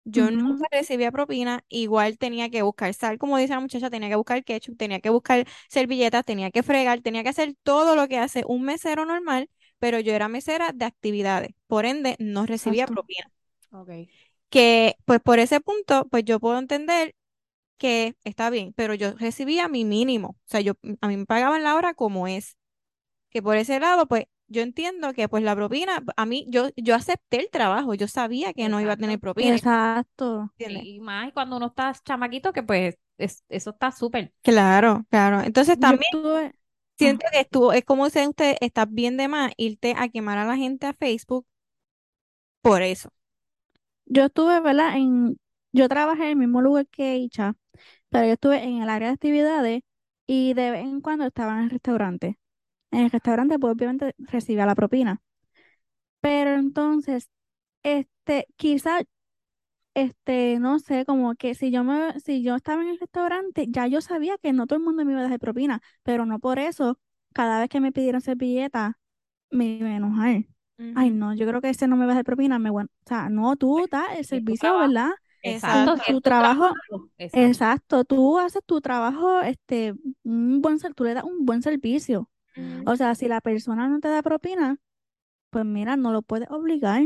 Yo 0.04 0.30
ujú, 0.30 0.42
nunca 0.46 0.66
recibía 0.70 1.10
propina, 1.12 1.64
igual 1.68 2.16
tenía 2.18 2.48
que 2.48 2.62
buscar 2.62 2.94
sal, 2.94 3.18
como 3.18 3.38
dice 3.38 3.54
la 3.54 3.60
muchacha, 3.60 3.90
tenía 3.90 4.08
que 4.08 4.14
buscar 4.16 4.44
ketchup, 4.44 4.76
tenía 4.76 5.00
que 5.00 5.10
buscar 5.10 5.46
servilletas, 5.68 6.24
tenía 6.24 6.50
que 6.52 6.62
fregar, 6.62 7.00
tenía 7.02 7.24
que 7.24 7.30
hacer 7.30 7.54
todo 7.64 7.96
lo 7.96 8.06
que 8.08 8.18
hace 8.18 8.44
un 8.46 8.62
mesero 8.62 9.04
normal, 9.04 9.50
pero 9.80 9.98
yo 10.00 10.14
era 10.14 10.28
mesera 10.28 10.70
de 10.72 10.84
actividades, 10.84 11.50
por 11.66 11.86
ende 11.86 12.14
no 12.20 12.46
recibía 12.46 12.86
exacto. 12.86 12.88
propina. 12.88 13.30
Okay. 13.72 14.10
Que 14.50 14.96
pues 15.04 15.20
por 15.20 15.38
ese 15.38 15.60
punto, 15.60 16.06
pues 16.10 16.24
yo 16.24 16.40
puedo 16.40 16.58
entender 16.58 17.14
que 17.78 18.16
está 18.24 18.50
bien, 18.50 18.72
pero 18.76 18.94
yo 18.94 19.14
recibía 19.16 19.68
mi 19.68 19.84
mínimo, 19.84 20.30
o 20.30 20.36
sea, 20.46 20.60
yo 20.62 20.74
a 21.02 21.08
mí 21.08 21.16
me 21.18 21.26
pagaban 21.26 21.64
la 21.64 21.76
hora 21.76 21.94
como 21.94 22.28
es, 22.28 22.56
que 23.30 23.42
por 23.42 23.56
ese 23.56 23.80
lado, 23.80 24.06
pues 24.08 24.26
yo 24.48 24.62
entiendo 24.62 25.12
que 25.14 25.28
pues 25.28 25.42
la 25.44 25.54
propina, 25.56 26.02
a 26.16 26.26
mí 26.26 26.46
yo 26.48 26.68
yo 26.76 26.94
acepté 26.94 27.40
el 27.40 27.50
trabajo, 27.50 27.94
yo 27.94 28.08
sabía 28.08 28.52
que 28.54 28.68
no 28.68 28.80
iba 28.80 28.92
a 28.94 28.96
tener 28.96 29.20
propina, 29.20 29.58
Exacto. 29.58 30.50
y 30.58 31.00
más 31.00 31.32
cuando 31.32 31.56
uno 31.56 31.66
está 31.68 31.92
chamaquito, 32.04 32.52
que 32.52 32.62
pues 32.62 32.96
es- 33.18 33.44
eso 33.48 33.70
está 33.70 33.92
súper. 33.92 34.32
Claro, 34.42 35.04
claro. 35.10 35.40
Entonces 35.40 35.78
también 35.78 36.08
estuve, 36.14 36.54
siento 36.96 37.26
que 37.32 37.40
estuvo, 37.40 37.72
es 37.72 37.84
como 37.84 38.04
dicen 38.06 38.28
ustedes, 38.28 38.56
estás 38.60 38.86
bien 38.92 39.16
de 39.16 39.26
más 39.28 39.52
irte 39.56 39.94
a 39.98 40.08
quemar 40.08 40.38
a 40.38 40.44
la 40.46 40.56
gente 40.56 40.86
a 40.86 40.94
Facebook 40.94 41.46
por 42.62 42.82
eso. 42.82 43.10
yo 44.06 44.24
estuve, 44.26 44.60
¿verdad? 44.60 44.96
En, 44.96 45.36
yo 45.72 45.88
trabajé 45.88 46.24
en 46.24 46.28
el 46.30 46.36
mismo 46.36 46.60
lugar 46.62 46.86
que 46.88 47.16
Icha, 47.16 47.54
pero 48.10 48.26
yo 48.26 48.32
estuve 48.34 48.62
en 48.64 48.82
el 48.82 48.88
área 48.90 49.08
de 49.10 49.14
actividades 49.14 49.82
y 50.26 50.54
de 50.54 50.70
vez 50.72 50.82
en 50.84 51.00
cuando 51.00 51.26
estaba 51.26 51.54
en 51.58 51.64
el 51.64 51.70
restaurante. 51.70 52.38
En 52.96 53.02
el 53.04 53.10
restaurante, 53.12 53.58
pues 53.60 53.74
obviamente 53.74 54.14
recibía 54.18 54.66
la 54.66 54.74
propina. 54.74 55.22
Pero 56.20 56.50
entonces, 56.54 57.28
este, 57.82 58.46
quizá, 58.56 59.00
este, 59.94 60.58
no 60.60 60.78
sé, 60.80 61.04
como 61.06 61.34
que 61.36 61.54
si 61.54 61.70
yo 61.72 61.84
me, 61.84 62.18
si 62.20 62.42
yo 62.42 62.56
estaba 62.56 62.82
en 62.82 62.90
el 62.90 62.98
restaurante, 63.00 63.66
ya 63.70 63.86
yo 63.88 64.00
sabía 64.02 64.38
que 64.38 64.52
no 64.52 64.66
todo 64.66 64.78
el 64.78 64.84
mundo 64.84 65.04
me 65.04 65.12
iba 65.12 65.20
a 65.22 65.24
dejar 65.24 65.40
propina, 65.40 65.82
pero 66.04 66.26
no 66.26 66.38
por 66.40 66.58
eso, 66.58 66.98
cada 67.34 67.60
vez 67.60 67.68
que 67.70 67.80
me 67.80 67.92
pidieron 67.92 68.20
servilleta, 68.22 68.98
me 69.50 69.66
iba 69.78 69.88
a 69.90 69.96
enojar. 69.96 70.46
Ay, 70.94 71.10
Ujú. 71.10 71.12
no, 71.12 71.34
yo 71.34 71.46
creo 71.48 71.60
que 71.62 71.70
ese 71.70 71.88
no 71.88 71.96
me 71.96 72.06
va 72.06 72.12
a 72.12 72.14
dejar 72.16 72.24
propina, 72.26 72.58
me 72.58 72.70
a- 72.70 72.72
o 72.72 72.86
sea, 73.06 73.30
no, 73.30 73.56
tú 73.56 73.86
das 73.90 74.18
el 74.18 74.24
Es 74.30 74.44
tu 74.44 74.56
servicio. 74.56 74.78
¿verdad? 74.78 75.10
Exacto, 75.42 76.00
Tu, 76.04 76.20
tu 76.20 76.20
trabajo, 76.22 76.80
trabajo. 76.90 77.10
Exacto. 77.18 77.64
exacto, 77.64 78.04
tú 78.04 78.38
haces 78.38 78.62
tu 78.66 78.80
trabajo, 78.80 79.40
este, 79.42 79.94
un 80.24 80.62
buen, 80.62 80.78
ser- 80.80 80.94
tú 80.94 81.04
le 81.04 81.14
das 81.14 81.24
un 81.24 81.46
buen 81.46 81.62
servicio. 81.62 82.30
O 82.84 82.96
sea, 82.96 83.14
si 83.14 83.28
la 83.28 83.40
persona 83.40 83.88
no 83.88 84.00
te 84.00 84.08
da 84.08 84.22
propina, 84.22 84.78
pues 85.50 85.64
mira, 85.64 85.96
no 85.96 86.12
lo 86.12 86.22
puedes 86.22 86.50
obligar. 86.50 87.02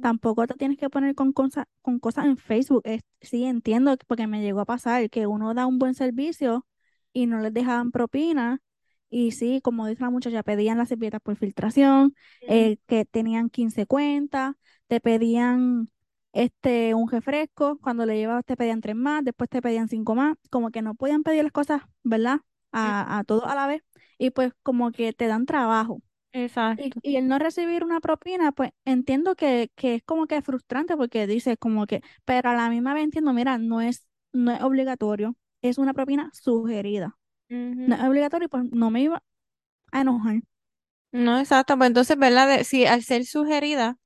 Tampoco 0.00 0.46
te 0.46 0.54
tienes 0.54 0.78
que 0.78 0.90
poner 0.90 1.14
con 1.14 1.32
cosas, 1.32 1.66
con 1.82 1.98
cosas 2.00 2.26
en 2.26 2.36
Facebook. 2.36 2.82
Es- 2.84 3.02
sí, 3.20 3.44
entiendo, 3.44 3.96
que- 3.96 4.06
porque 4.06 4.26
me 4.28 4.42
llegó 4.42 4.60
a 4.60 4.64
pasar 4.66 5.10
que 5.10 5.26
uno 5.26 5.54
da 5.54 5.66
un 5.66 5.78
buen 5.78 5.94
servicio 5.94 6.66
y 7.12 7.26
no 7.26 7.40
les 7.40 7.52
dejaban 7.54 7.90
propina. 7.92 8.60
Y 9.10 9.32
sí, 9.32 9.60
como 9.62 9.86
dice 9.86 10.02
la 10.02 10.10
muchacha, 10.10 10.42
pedían 10.42 10.78
las 10.78 10.88
servilletas 10.90 11.20
por 11.22 11.36
filtración, 11.36 12.14
eh, 12.46 12.76
que 12.86 13.04
tenían 13.06 13.48
15 13.50 13.86
cuentas, 13.86 14.54
te 14.86 15.00
pedían 15.00 15.88
este 16.32 16.94
un 16.94 17.10
refresco, 17.10 17.78
cuando 17.80 18.04
le 18.06 18.16
llevabas 18.16 18.44
te 18.44 18.56
pedían 18.56 18.80
tres 18.80 18.94
más, 18.96 19.24
después 19.24 19.48
te 19.50 19.62
pedían 19.62 19.88
cinco 19.88 20.14
más, 20.14 20.36
como 20.50 20.70
que 20.70 20.82
no 20.82 20.94
podían 20.94 21.22
pedir 21.22 21.42
las 21.44 21.52
cosas, 21.52 21.82
¿verdad? 22.04 22.40
A, 22.72 23.18
a 23.18 23.24
todos 23.24 23.44
a 23.44 23.54
la 23.54 23.66
vez, 23.66 23.82
y 24.18 24.30
pues 24.30 24.52
como 24.62 24.92
que 24.92 25.12
te 25.12 25.26
dan 25.28 25.46
trabajo. 25.46 26.02
Exacto. 26.32 27.00
y 27.02 27.16
el 27.16 27.28
no 27.28 27.38
recibir 27.38 27.84
una 27.84 28.00
propina, 28.00 28.52
pues 28.52 28.70
entiendo 28.84 29.34
que, 29.36 29.70
que 29.76 29.96
es 29.96 30.02
como 30.04 30.26
que 30.26 30.42
frustrante 30.42 30.96
porque 30.96 31.26
dices 31.26 31.56
como 31.58 31.86
que, 31.86 32.02
pero 32.24 32.50
a 32.50 32.54
la 32.54 32.70
misma 32.70 32.94
vez 32.94 33.04
entiendo, 33.04 33.32
mira, 33.32 33.58
no 33.58 33.80
es, 33.80 34.06
no 34.32 34.52
es 34.52 34.62
obligatorio, 34.62 35.36
es 35.62 35.78
una 35.78 35.94
propina 35.94 36.30
sugerida. 36.34 37.18
No 37.86 37.96
es 37.96 38.02
obligatorio 38.02 38.46
y 38.46 38.48
pues 38.48 38.64
no 38.72 38.90
me 38.90 39.02
iba 39.02 39.22
a 39.92 40.00
enojar. 40.02 40.42
No, 41.10 41.38
exacto. 41.38 41.76
Pues 41.78 41.88
entonces, 41.88 42.18
¿verdad? 42.18 42.62
Si 42.64 42.86
al 42.86 43.02
ser 43.02 43.24
sugerida, 43.24 43.98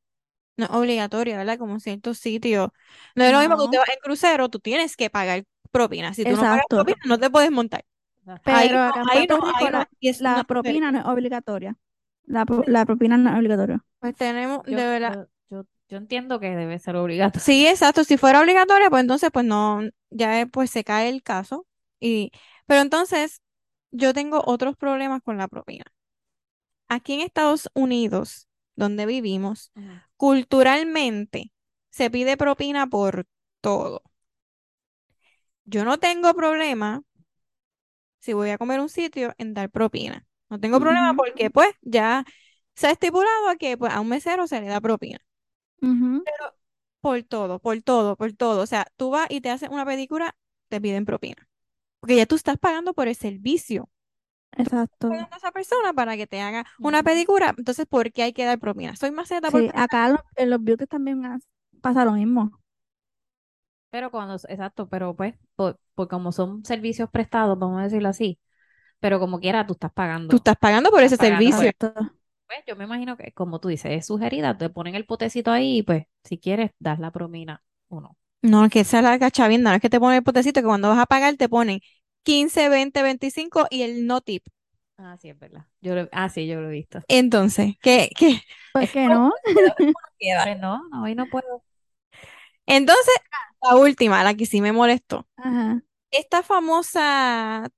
No 0.57 0.67
es 0.67 0.71
obligatoria, 0.73 1.39
¿verdad? 1.39 1.59
Como 1.59 1.75
en 1.75 1.81
ciertos 1.81 2.19
sitios. 2.19 2.71
No 3.17 3.25
es 3.25 3.33
lo 3.33 3.41
mismo 3.41 3.57
que 3.59 3.65
usted 3.65 3.79
va 3.79 3.85
en 3.93 4.01
crucero, 4.03 4.51
tú 4.51 4.61
tienes 4.61 4.97
que 4.97 5.11
pagar 5.11 5.45
propina. 5.73 6.15
Si 6.15 6.27
tú 6.27 6.37
no 6.37 6.49
pagas 6.49 6.67
propina, 6.69 6.99
no 7.07 7.19
te 7.21 7.31
puedes 7.31 7.51
montar. 7.53 7.85
Ahí 8.45 8.69
Pero 8.69 8.79
no, 8.79 8.83
acá 8.89 9.01
en 9.01 9.09
ahí 9.11 9.27
Puerto 9.27 9.37
no, 9.41 9.47
Rico 9.47 9.65
ahí 9.67 9.73
la, 9.73 9.89
Y 10.01 10.09
es 10.09 10.21
la 10.21 10.33
una 10.35 10.45
propina 10.45 10.91
no 10.93 10.99
es 11.01 11.05
obligatoria. 11.07 11.77
La, 12.25 12.45
la 12.67 12.85
propina 12.87 13.17
no 13.19 13.31
es 13.31 13.37
obligatoria. 13.37 13.85
Pues 13.99 14.15
tenemos, 14.17 14.65
Yo, 14.67 14.77
de 14.77 14.87
verdad. 14.87 15.29
yo, 15.51 15.63
yo, 15.63 15.67
yo 15.89 15.97
entiendo 15.97 16.41
que 16.41 16.55
debe 16.57 16.79
ser 16.79 16.97
obligatorio. 16.97 17.45
Sí, 17.45 17.67
exacto. 17.67 18.05
Si 18.05 18.17
fuera 18.17 18.41
obligatoria, 18.41 18.91
pues 18.91 19.01
entonces, 19.03 19.31
pues 19.33 19.45
no, 19.45 19.81
ya 20.11 20.47
pues 20.53 20.71
se 20.71 20.85
cae 20.85 21.09
el 21.09 21.23
caso. 21.23 21.67
Y, 22.01 22.33
pero 22.67 22.81
entonces, 22.81 23.43
yo 23.91 24.13
tengo 24.15 24.43
otros 24.47 24.77
problemas 24.77 25.23
con 25.23 25.39
la 25.39 25.49
propina. 25.49 25.85
Aquí 26.89 27.15
en 27.15 27.21
Estados 27.21 27.71
Unidos, 27.75 28.49
donde 28.77 29.07
vivimos, 29.07 29.73
culturalmente 30.17 31.53
se 31.91 32.11
pide 32.11 32.37
propina 32.37 32.87
por 32.87 33.27
todo. 33.61 34.03
Yo 35.65 35.85
no 35.85 35.99
tengo 35.99 36.35
problema 36.35 37.03
si 38.23 38.35
voy 38.35 38.51
a 38.51 38.59
comer 38.59 38.81
un 38.81 38.91
sitio 38.91 39.35
en 39.39 39.55
dar 39.55 39.71
propina. 39.71 40.27
No 40.51 40.61
tengo 40.61 40.81
problema 40.81 41.15
porque 41.17 41.51
pues 41.51 41.71
ya 41.83 42.25
se 42.77 42.89
ha 42.89 42.93
estipulado 42.93 43.51
a 43.51 43.57
que 43.57 43.79
pues, 43.79 43.93
a 43.95 44.01
un 44.03 44.09
mesero 44.11 44.49
se 44.49 44.63
le 44.63 44.69
da 44.69 44.81
propina. 44.83 45.21
Pero 46.25 46.55
por 47.01 47.23
todo, 47.25 47.59
por 47.61 47.83
todo, 47.83 48.17
por 48.17 48.33
todo. 48.33 48.63
O 48.63 48.67
sea, 48.67 48.87
tú 48.97 49.11
vas 49.11 49.27
y 49.31 49.41
te 49.41 49.51
hacen 49.51 49.73
una 49.73 49.87
pedicura, 49.87 50.37
te 50.69 50.81
piden 50.81 51.05
propina. 51.05 51.49
Porque 52.01 52.17
ya 52.17 52.27
tú 52.27 52.37
estás 52.37 52.59
pagando 52.59 52.95
por 52.95 53.09
el 53.09 53.17
servicio. 53.17 53.91
Exacto. 54.63 55.09
Pagando 55.09 55.35
a 55.35 55.39
esa 55.39 55.53
persona 55.53 55.93
para 55.93 56.17
que 56.17 56.27
te 56.27 56.41
haga 56.41 56.65
una 56.81 57.03
pedicura. 57.03 57.55
Entonces, 57.57 57.87
¿por 57.87 58.13
qué 58.13 58.23
hay 58.25 58.33
que 58.33 58.45
dar 58.45 58.59
propina? 58.59 58.97
Soy 58.97 59.11
maceta 59.11 59.51
por 59.51 59.61
Sí, 59.61 59.71
acá 59.75 60.09
lo- 60.09 60.25
en 60.37 60.51
los 60.51 60.63
beauty 60.65 60.87
también 60.87 61.23
pasa 61.81 62.05
lo 62.05 62.13
mismo. 62.13 62.51
Pero 63.93 64.11
cuando, 64.11 64.35
exacto, 64.37 64.89
pero 64.91 65.17
pues, 65.17 65.37
por, 65.57 65.81
por 65.95 66.09
como 66.09 66.33
son 66.33 66.65
servicios 66.65 67.11
prestados, 67.11 67.59
vamos 67.59 67.81
a 67.81 67.85
decirlo 67.85 68.11
así, 68.11 68.41
pero 69.01 69.21
como 69.21 69.41
quiera, 69.41 69.67
tú 69.67 69.75
estás 69.75 69.93
pagando. 69.93 70.35
Tú 70.35 70.37
estás 70.39 70.57
pagando 70.57 70.91
por 70.91 71.03
ese 71.03 71.17
pagando 71.17 71.51
servicio. 71.51 71.73
Pues 72.47 72.61
yo 72.67 72.77
me 72.77 72.85
imagino 72.85 73.17
que, 73.17 73.33
como 73.33 73.61
tú 73.61 73.69
dices, 73.69 73.93
es 73.93 74.07
sugerida, 74.07 74.57
te 74.59 74.71
ponen 74.71 74.95
el 74.95 75.07
potecito 75.07 75.51
ahí 75.51 75.79
y 75.79 75.83
pues, 75.83 76.07
si 76.25 76.39
quieres, 76.39 76.73
das 76.79 76.99
la 77.01 77.11
promina 77.13 77.63
o 77.89 78.01
no. 78.01 78.17
No, 78.43 78.69
que 78.71 78.81
esa 78.81 78.99
es 78.99 79.05
la 79.05 79.19
cachavienda, 79.19 79.71
no 79.71 79.77
es 79.77 79.83
que 79.83 79.91
te 79.91 80.01
ponen 80.01 80.19
el 80.19 80.23
potecito 80.25 80.61
que 80.61 80.67
cuando 80.67 80.89
vas 80.89 80.99
a 80.99 81.07
pagar 81.07 81.37
te 81.37 81.49
ponen 81.49 81.81
15, 82.25 82.69
20, 82.69 83.03
25 83.03 83.67
y 83.71 83.83
el 83.83 84.07
no 84.07 84.21
tip. 84.21 84.45
Ah, 84.99 85.17
sí, 85.21 85.29
es 85.31 85.39
verdad. 85.39 85.67
Yo 85.81 85.95
lo- 85.95 86.09
ah, 86.13 86.29
sí, 86.29 86.47
yo 86.47 86.61
lo 86.61 86.69
he 86.69 86.73
visto. 86.73 87.01
Entonces, 87.09 87.75
¿qué, 87.83 88.11
qué? 88.17 88.41
Pues 88.73 88.91
que? 88.91 89.09
Pues 90.43 90.59
no, 90.59 90.83
no, 90.91 91.03
hoy 91.03 91.15
no 91.15 91.29
puedo. 91.29 91.65
Entonces, 92.67 93.15
la 93.63 93.77
última, 93.77 94.23
la 94.25 94.35
que 94.35 94.47
sí 94.47 94.61
me 94.61 94.73
molestó. 94.73 95.27
Ajá. 95.37 95.83
Esta 96.11 96.43
famosa 96.43 97.69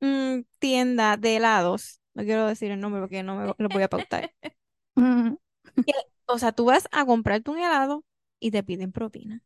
mm, 0.00 0.40
tienda 0.58 1.16
de 1.16 1.36
helados, 1.36 2.00
no 2.14 2.24
quiero 2.24 2.46
decir 2.46 2.70
el 2.70 2.80
nombre 2.80 3.00
porque 3.00 3.22
no 3.22 3.36
me 3.36 3.54
lo 3.56 3.68
voy 3.68 3.82
a 3.82 3.88
pautar. 3.88 4.32
Que, 5.86 5.92
O 6.26 6.38
sea, 6.38 6.52
tú 6.52 6.66
vas 6.66 6.88
a 6.92 7.04
comprarte 7.04 7.50
un 7.50 7.58
helado 7.58 8.04
y 8.38 8.50
te 8.50 8.62
piden 8.62 8.92
propina. 8.92 9.42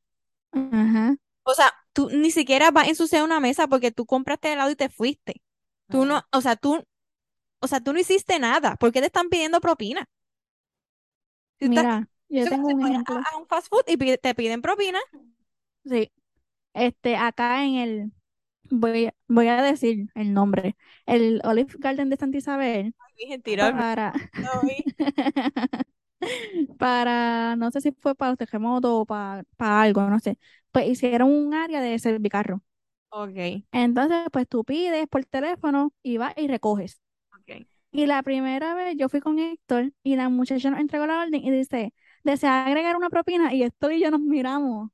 Ajá. 0.53 1.17
O 1.43 1.55
sea, 1.55 1.73
tú 1.95 2.11
ni 2.11 2.31
siquiera 2.31 2.71
vas 2.71 2.87
a 2.87 2.91
ensuciar 2.91 3.23
una 3.23 3.41
mesa 3.41 3.67
porque 3.67 3.91
tú 3.91 4.05
compraste 4.05 4.53
helado 4.53 4.71
y 4.71 4.77
te 4.77 4.91
fuiste. 4.91 5.43
Tú 5.89 6.05
no, 6.05 6.23
o 6.33 6.41
sea, 6.43 6.57
tú, 6.57 6.85
o 7.61 7.67
sea, 7.67 7.81
tú 7.81 7.93
no 7.93 8.01
hiciste 8.01 8.39
nada. 8.39 8.77
¿Por 8.77 8.93
qué 8.93 9.01
te 9.01 9.07
están 9.07 9.31
pidiendo 9.31 9.61
propina? 9.61 10.07
Mira, 11.61 12.09
yo 12.29 12.47
si 12.47 12.49
tengo 12.49 12.69
un 12.71 12.83
a- 12.83 12.89
ejemplo. 12.91 13.27
a 13.33 13.37
un 13.39 13.47
fast 13.47 13.69
food 13.69 13.85
y 13.89 13.97
te 14.19 14.35
piden 14.35 14.63
propina. 14.63 14.99
Sí. 15.85 16.11
Este, 16.75 17.17
acá 17.17 17.65
en 17.65 17.75
el, 17.77 18.13
voy, 18.71 19.11
voy 19.29 19.49
a 19.49 19.63
decir 19.63 20.09
el 20.15 20.33
nombre, 20.35 20.77
el 21.07 21.41
Olive 21.45 21.75
Garden 21.79 22.11
de 22.11 22.17
Santa 22.17 22.39
Isabel, 22.39 22.95
Dije, 23.17 23.39
tira, 23.41 23.73
para, 23.73 24.13
no 24.37 24.51
para, 26.79 27.57
no 27.57 27.71
sé 27.71 27.81
si 27.81 27.93
fue 27.93 28.15
para 28.15 28.31
los 28.33 28.39
terremotos 28.39 28.91
o 28.93 29.07
para, 29.07 29.45
para 29.57 29.83
algo, 29.83 30.03
no 30.09 30.19
sé, 30.21 30.39
pues 30.73 30.89
hicieron 30.89 31.31
un 31.31 31.55
área 31.55 31.81
de 31.81 31.99
servicarro. 31.99 32.63
Ok, 33.11 33.65
Entonces, 33.73 34.19
pues 34.33 34.49
tú 34.49 34.65
pides 34.65 35.07
por 35.09 35.25
teléfono 35.25 35.93
y 36.03 36.19
vas 36.19 36.35
y 36.37 36.49
recoges. 36.49 37.01
ok. 37.33 37.67
Y 37.93 38.07
la 38.07 38.23
primera 38.23 38.75
vez 38.75 38.97
yo 38.99 39.09
fui 39.09 39.21
con 39.21 39.39
Héctor 39.39 39.93
y 40.03 40.17
la 40.17 40.29
muchacha 40.29 40.71
nos 40.71 40.81
entregó 40.81 41.07
la 41.07 41.23
orden 41.23 41.45
y 41.45 41.51
dice, 41.51 41.95
¿desea 42.25 42.67
agregar 42.67 42.97
una 42.97 43.11
propina? 43.11 43.55
Y 43.55 43.63
Héctor 43.63 43.93
y 43.93 44.01
yo 44.01 44.11
nos 44.11 44.21
miramos. 44.21 44.91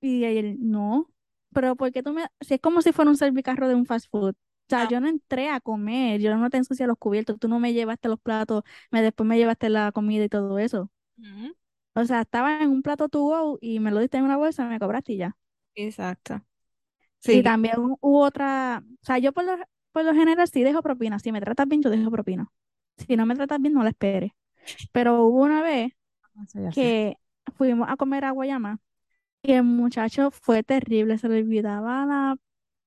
Y 0.00 0.24
él, 0.24 0.56
no, 0.60 1.10
pero 1.52 1.76
¿por 1.76 1.92
qué 1.92 2.02
tú 2.02 2.12
me...? 2.12 2.26
Si 2.40 2.54
es 2.54 2.60
como 2.60 2.82
si 2.82 2.92
fuera 2.92 3.10
un 3.10 3.16
servicarro 3.16 3.68
de 3.68 3.74
un 3.74 3.86
fast 3.86 4.08
food. 4.10 4.30
O 4.32 4.36
sea, 4.70 4.84
Ah. 4.84 4.88
yo 4.90 5.00
no 5.00 5.08
entré 5.08 5.50
a 5.50 5.60
comer, 5.60 6.20
yo 6.20 6.34
no 6.36 6.50
te 6.50 6.56
ensucié 6.58 6.86
los 6.86 6.96
cubiertos, 6.98 7.38
tú 7.40 7.48
no 7.48 7.58
me 7.60 7.72
llevaste 7.74 8.08
los 8.08 8.20
platos, 8.20 8.62
me 8.90 9.02
después 9.02 9.26
me 9.28 9.36
llevaste 9.38 9.68
la 9.70 9.92
comida 9.92 10.24
y 10.24 10.28
todo 10.28 10.58
eso. 10.58 10.90
O 11.94 12.04
sea, 12.04 12.22
estaba 12.22 12.62
en 12.62 12.70
un 12.70 12.82
plato 12.82 13.08
to 13.08 13.20
go 13.22 13.58
y 13.60 13.78
me 13.80 13.90
lo 13.92 14.00
diste 14.00 14.16
en 14.18 14.24
una 14.24 14.36
bolsa, 14.36 14.66
me 14.68 14.78
cobraste 14.80 15.12
y 15.14 15.16
ya. 15.18 15.36
Exacto. 15.74 16.42
Y 17.26 17.42
Sí, 17.42 17.42
también 17.42 17.76
hu- 17.76 17.98
hubo 18.00 18.20
otra, 18.24 18.82
o 19.02 19.04
sea, 19.06 19.18
yo 19.18 19.32
por 19.32 19.44
lo, 19.44 19.56
por 19.92 20.04
lo 20.04 20.14
general 20.14 20.48
sí 20.48 20.62
dejo 20.62 20.82
propina. 20.82 21.18
Si 21.18 21.32
me 21.32 21.40
tratas 21.40 21.68
bien, 21.68 21.82
yo 21.82 21.90
dejo 21.90 22.10
propina. 22.10 22.48
Si 22.98 23.16
no 23.16 23.26
me 23.26 23.36
tratas 23.36 23.60
bien, 23.60 23.74
no 23.74 23.82
la 23.84 23.90
esperes. 23.90 24.32
Pero 24.92 25.24
hubo 25.26 25.42
una 25.44 25.62
vez. 25.62 25.92
Que 26.70 27.16
fuimos 27.56 27.88
a 27.90 27.96
comer 27.96 28.24
a 28.24 28.30
Guayama 28.32 28.78
y 29.42 29.52
el 29.52 29.64
muchacho 29.64 30.30
fue 30.30 30.62
terrible, 30.62 31.18
se 31.18 31.28
le 31.28 31.38
olvidaba 31.40 32.06
la, 32.06 32.36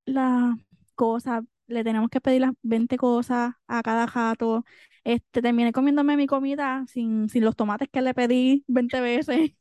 la 0.05 0.57
cosa, 0.95 1.43
le 1.67 1.83
tenemos 1.83 2.09
que 2.09 2.21
pedir 2.21 2.41
las 2.41 2.53
20 2.63 2.97
cosas 2.97 3.53
a 3.67 3.83
cada 3.83 4.07
jato. 4.07 4.65
Este, 5.03 5.41
terminé 5.41 5.73
comiéndome 5.73 6.17
mi 6.17 6.27
comida 6.27 6.85
sin, 6.87 7.29
sin 7.29 7.45
los 7.45 7.55
tomates 7.55 7.89
que 7.91 8.01
le 8.01 8.13
pedí 8.13 8.63
20 8.67 9.01
veces. 9.01 9.51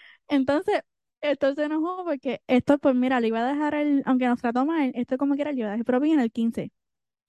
Entonces, 0.28 0.82
esto 1.20 1.54
se 1.54 1.64
enojó 1.64 2.04
porque 2.04 2.42
esto, 2.46 2.78
pues 2.78 2.94
mira, 2.94 3.20
le 3.20 3.28
iba 3.28 3.40
a 3.40 3.52
dejar 3.52 3.74
el, 3.74 4.02
aunque 4.06 4.26
nos 4.26 4.40
trató 4.40 4.64
mal, 4.66 4.92
esto 4.94 5.16
como 5.18 5.34
quiera, 5.34 5.52
le 5.52 5.60
iba 5.60 5.68
a 5.68 5.72
dejar 5.72 5.84
propina 5.86 6.22
el 6.22 6.32
15, 6.32 6.72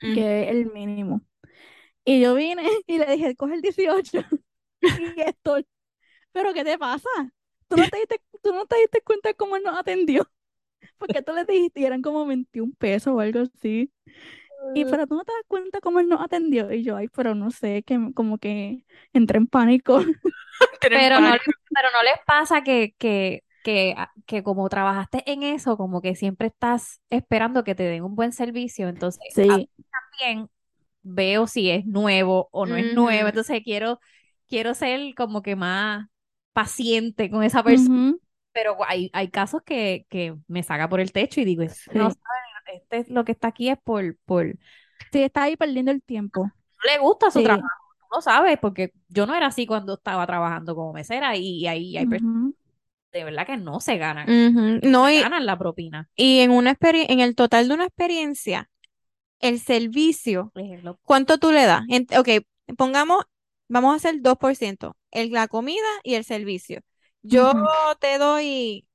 Ujú. 0.01 0.13
que 0.13 0.43
es 0.45 0.51
el 0.51 0.71
mínimo. 0.73 1.21
Y 2.05 2.21
yo 2.21 2.35
vine 2.35 2.63
y 2.87 2.97
le 2.99 3.07
dije, 3.13 3.35
coge 3.35 3.55
el 3.55 3.61
18. 3.61 4.19
Y 4.95 5.21
esto, 5.21 5.57
¿pero 6.37 6.53
qué 6.53 6.63
te 6.63 6.77
pasa? 6.77 7.09
¿Tú 7.67 7.77
no 7.77 7.87
te 7.89 7.97
diste, 7.97 8.21
tú 8.41 8.53
no 8.53 8.65
te 8.65 8.77
diste 8.77 9.01
cuenta 9.01 9.33
cómo 9.33 9.55
él 9.57 9.63
nos 9.63 9.77
atendió? 9.77 10.29
Porque 10.99 11.21
tú 11.23 11.33
le 11.33 11.45
dijiste 11.45 11.81
y 11.81 11.85
eran 11.85 12.01
como 12.01 12.25
21 12.27 12.73
pesos 12.77 13.13
o 13.15 13.19
algo 13.21 13.41
así. 13.41 13.93
Y 14.73 14.85
pero 14.85 15.07
tú 15.07 15.15
no 15.15 15.25
te 15.25 15.33
das 15.33 15.43
cuenta 15.47 15.81
cómo 15.81 15.99
él 16.01 16.09
nos 16.09 16.21
atendió. 16.21 16.71
Y 16.73 16.83
yo, 16.83 16.97
ay, 16.97 17.09
pero 17.09 17.35
no 17.35 17.51
sé, 17.51 17.83
que 17.83 17.99
como 18.15 18.37
que 18.39 18.85
entré 19.13 19.37
en 19.39 19.47
pánico. 19.47 19.99
Pero 20.91 21.19
no, 21.21 21.31
les- 21.33 21.41
pero 21.73 21.89
no 21.93 22.03
les 22.03 22.13
pasa 22.25 22.63
que, 22.63 22.95
que, 22.97 23.43
que, 23.61 23.93
ah, 23.97 24.11
que 24.25 24.43
como 24.43 24.67
trabajaste 24.69 25.23
en 25.31 25.43
eso, 25.43 25.77
como 25.77 26.01
que 26.01 26.15
siempre 26.15 26.47
estás 26.47 27.01
esperando 27.09 27.63
que 27.63 27.75
te 27.75 27.83
den 27.83 28.03
un 28.03 28.15
buen 28.15 28.31
servicio, 28.33 28.87
entonces 28.89 29.21
a 29.47 29.59
Sí, 29.59 29.69
mí 29.77 29.85
también 29.91 30.49
veo 31.03 31.47
si 31.47 31.69
es 31.71 31.85
nuevo 31.85 32.49
o 32.51 32.65
no 32.67 32.77
es 32.77 32.85
nuevo, 32.87 33.29
entonces 33.29 33.61
quiero, 33.63 33.99
quiero 34.47 34.73
ser 34.75 35.15
como 35.15 35.41
que 35.41 35.55
más 35.55 36.07
paciente 36.57 37.29
con 37.29 37.43
esa 37.43 37.63
persona, 37.63 38.15
pero 38.51 38.77
hay, 38.87 39.11
hay 39.13 39.29
casos 39.29 39.61
que, 39.63 40.07
que 40.09 40.35
me 40.47 40.63
saca 40.63 40.89
por 40.89 40.99
el 40.99 41.11
techo 41.11 41.39
y 41.39 41.45
digo, 41.45 41.61
"Este 41.61 41.95
no 41.99 42.09
sí. 42.09 42.15
este 42.73 42.97
es 42.97 43.09
lo 43.09 43.23
que 43.25 43.31
está 43.33 43.49
aquí 43.49 43.69
es 43.69 43.77
por, 43.77 44.17
por, 44.25 44.45
no 44.47 44.53
Sí, 45.11 45.21
está 45.23 45.43
ahí 45.43 45.55
perdiendo 45.55 45.91
el 45.91 46.01
tiempo. 46.01 46.51
le 46.83 46.97
gusta 46.99 47.29
su 47.31 47.39
Sí. 47.39 47.45
trabajo, 47.45 47.65
tú 47.99 48.05
lo 48.15 48.21
sabes, 48.21 48.57
porque 48.59 48.91
yo 49.09 49.25
no 49.27 49.35
era 49.35 49.47
así 49.47 49.67
cuando 49.67 49.93
estaba 49.93 50.25
trabajando 50.25 50.75
como 50.75 50.93
mesera 50.93 51.35
y, 51.35 51.67
ahí 51.67 51.95
hay 51.97 52.05
personas 52.07 52.53
de 53.13 53.23
verdad 53.23 53.45
que 53.45 53.57
no 53.57 53.79
se 53.79 53.97
ganan. 53.97 54.27
No, 54.83 55.07
se 55.07 55.13
y, 55.13 55.21
ganan 55.21 55.45
la 55.45 55.57
propina. 55.57 56.09
y 56.15 56.39
en 56.39 56.51
una 56.51 56.77
en 56.81 57.19
el 57.19 57.35
total 57.35 57.67
de 57.67 57.73
una 57.75 57.85
experiencia, 57.85 58.69
el 59.39 59.59
servicio, 59.59 60.51
¿cuánto 61.03 61.37
tú 61.37 61.51
le 61.51 61.65
das? 61.65 61.83
En- 61.89 62.07
ok, 62.17 62.29
pongamos, 62.77 63.23
vamos 63.69 63.93
a 63.93 63.95
hacer 63.95 64.21
2%, 64.21 64.96
el, 65.11 65.31
la 65.31 65.47
comida 65.47 65.85
y 66.03 66.15
el 66.15 66.23
servicio. 66.25 66.81
Yo 67.21 67.53
te 67.99 68.17
doy 68.17 68.87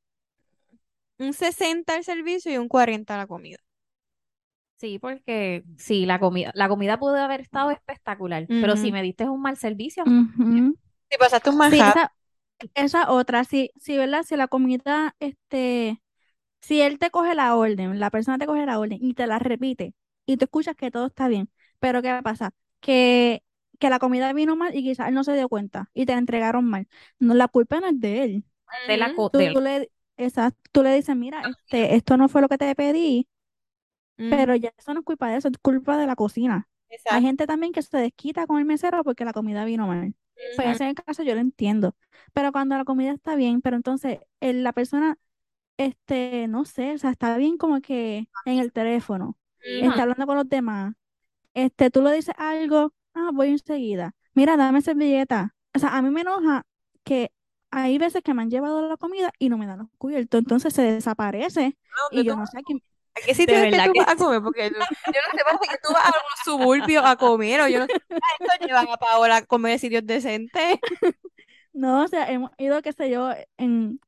un 1.19 1.33
60 1.33 1.95
al 1.95 2.05
servicio 2.05 2.53
y 2.53 2.59
un 2.59 2.69
40 2.69 3.15
a 3.15 3.19
la 3.19 3.27
comida. 3.27 3.57
Sí, 4.77 4.99
porque 4.99 5.65
sí, 5.79 6.07
la 6.07 6.19
comida, 6.19 6.51
la 6.55 6.69
comida 6.69 6.99
pudo 6.99 7.17
haber 7.17 7.41
estado 7.41 7.71
espectacular, 7.71 8.49
pero 8.59 8.77
si 8.77 8.91
me 8.91 9.03
diste 9.03 9.29
un 9.29 9.41
mal 9.41 9.57
servicio. 9.57 10.11
Si 11.11 11.17
pasaste 11.19 11.51
un 11.51 11.57
Sí, 11.59 11.59
manjar, 11.59 11.97
esa, 11.97 12.13
esa 12.75 13.11
otra, 13.11 13.45
sí, 13.45 13.71
sí, 13.81 13.97
¿verdad? 13.99 14.23
Si 14.25 14.37
la 14.37 14.49
comida, 14.49 15.15
este, 15.21 16.03
si 16.61 16.81
él 16.83 16.99
te 16.99 17.11
coge 17.11 17.35
la 17.35 17.57
orden, 17.57 18.01
la 18.01 18.11
persona 18.11 18.39
te 18.39 18.47
coge 18.47 18.67
la 18.67 18.79
orden 18.81 18.99
y 19.03 19.15
te 19.15 19.27
la 19.27 19.39
repite 19.39 19.95
y 20.27 20.37
tú 20.39 20.47
escuchas 20.47 20.77
que 20.77 20.91
todo 20.91 21.07
está 21.09 21.29
bien, 21.29 21.51
pero 21.81 22.03
¿qué 22.03 22.21
pasa? 22.25 22.53
Que, 22.81 23.43
que 23.83 23.91
la 23.91 24.01
comida 24.01 24.33
vino 24.35 24.57
mal 24.57 24.77
y 24.77 24.85
quizás 24.85 25.09
él 25.09 25.15
no 25.15 25.25
se 25.25 25.35
dio 25.37 25.49
cuenta 25.51 25.91
y 25.95 26.07
te 26.07 26.15
la 26.15 26.21
entregaron 26.21 26.67
mal. 26.67 26.89
No, 27.21 27.35
la 27.35 27.49
culpa 27.49 27.81
no 27.81 27.89
es 27.89 28.01
de 28.01 28.25
él. 28.25 28.45
De 28.87 28.97
la 28.97 29.13
Tú, 29.31 29.51
tú 29.53 29.61
le, 29.63 29.91
exacto, 30.19 30.61
tú 30.73 30.83
le 30.85 30.95
dices, 30.95 31.17
mira, 31.17 31.47
este, 31.49 31.97
esto 31.97 32.17
no 32.19 32.29
fue 32.31 32.43
lo 32.43 32.49
que 32.49 32.59
te 32.59 32.75
pedí, 32.77 33.29
pero 34.29 34.55
ya 34.57 34.73
eso 34.79 34.95
no 34.95 35.01
es 35.01 35.07
culpa 35.07 35.29
de 35.31 35.37
eso, 35.39 35.49
es 35.49 35.59
culpa 35.59 35.97
de 35.99 36.07
la 36.07 36.17
cocina. 36.17 36.69
Hay 37.09 37.23
gente 37.23 37.47
también 37.47 37.73
que 37.73 37.83
se 37.83 37.97
desquita 37.99 38.47
con 38.47 38.59
el 38.59 38.65
mesero 38.65 39.05
porque 39.05 39.25
la 39.25 39.33
comida 39.33 39.65
vino 39.65 39.87
mal. 39.87 40.15
Pues 40.55 40.69
Ujú. 40.69 40.77
ese 40.77 40.85
es 40.85 40.91
el 40.91 41.05
caso, 41.05 41.23
yo 41.23 41.35
lo 41.35 41.41
entiendo. 41.41 41.97
Pero 42.33 42.53
cuando 42.53 42.77
la 42.77 42.85
comida 42.85 43.13
está 43.13 43.35
bien, 43.37 43.61
pero 43.63 43.77
entonces 43.77 44.21
el- 44.41 44.63
la 44.63 44.73
persona, 44.73 45.19
este, 45.79 46.49
no 46.49 46.65
sé, 46.67 46.95
o 46.95 46.99
sea, 46.99 47.11
está 47.11 47.37
bien 47.39 47.59
como 47.59 47.81
que 47.83 48.29
en 48.47 48.59
el 48.59 48.73
teléfono, 48.73 49.39
está 49.81 50.03
hablando 50.05 50.27
con 50.27 50.37
los 50.37 50.49
demás, 50.49 50.95
este, 51.55 51.91
tú 51.91 52.03
le 52.03 52.13
dices 52.15 52.35
algo, 52.39 52.95
ah, 53.15 53.31
voy 53.33 53.49
enseguida, 53.51 54.15
mira, 54.35 54.57
dame 54.57 54.81
servilleta. 54.83 55.55
O 55.75 55.79
sea, 55.79 55.97
a 55.97 56.03
mí 56.03 56.11
me 56.11 56.23
enoja 56.23 56.65
que 57.05 57.33
hay 57.71 57.99
veces 57.99 58.23
que 58.23 58.35
me 58.35 58.43
han 58.43 58.51
llevado 58.51 58.87
la 58.87 58.97
comida 58.97 59.33
y 59.39 59.49
no 59.49 59.59
me 59.59 59.67
dan 59.67 59.79
los 59.79 59.89
cubiertos, 59.99 60.39
entonces 60.39 60.75
se 60.75 60.83
desaparece 60.83 61.77
y 62.11 62.17
¿Dónde 62.17 62.25
yo 62.25 62.35
tú 62.35 62.39
no 62.41 62.47
sé 62.47 62.59
a 62.59 62.63
quién. 62.63 62.83
¿A 63.15 63.21
qué 63.27 63.35
sitio 63.35 63.57
es 63.57 63.75
que 63.75 63.83
tú 63.83 63.93
que 63.93 64.01
vas 64.01 64.09
a 64.09 64.17
comer? 64.17 64.43
Porque 64.43 64.71
yo 64.71 64.79
no 64.79 64.85
sé, 64.85 65.45
parece 65.45 65.69
que 65.71 65.79
tú 65.83 65.93
vas 65.93 66.05
a 66.05 66.09
unos 66.09 66.39
suburbios 66.45 67.05
a 67.05 67.17
comer 67.17 67.61
o 67.61 67.69
yo 67.69 67.81
no 67.81 67.87
sé. 67.87 67.93
A 67.95 68.45
esto 68.45 68.67
llevan 68.67 68.89
a 68.89 68.97
Paola 68.97 69.37
a 69.37 69.45
comer 69.45 69.79
sitios 69.79 70.07
decentes. 70.07 70.79
No, 71.75 72.05
o 72.05 72.09
sea, 72.09 72.31
hemos 72.31 72.51
ido, 72.59 72.83
qué 72.83 72.93
sé 72.93 73.09
yo, 73.09 73.31
en 73.57 73.99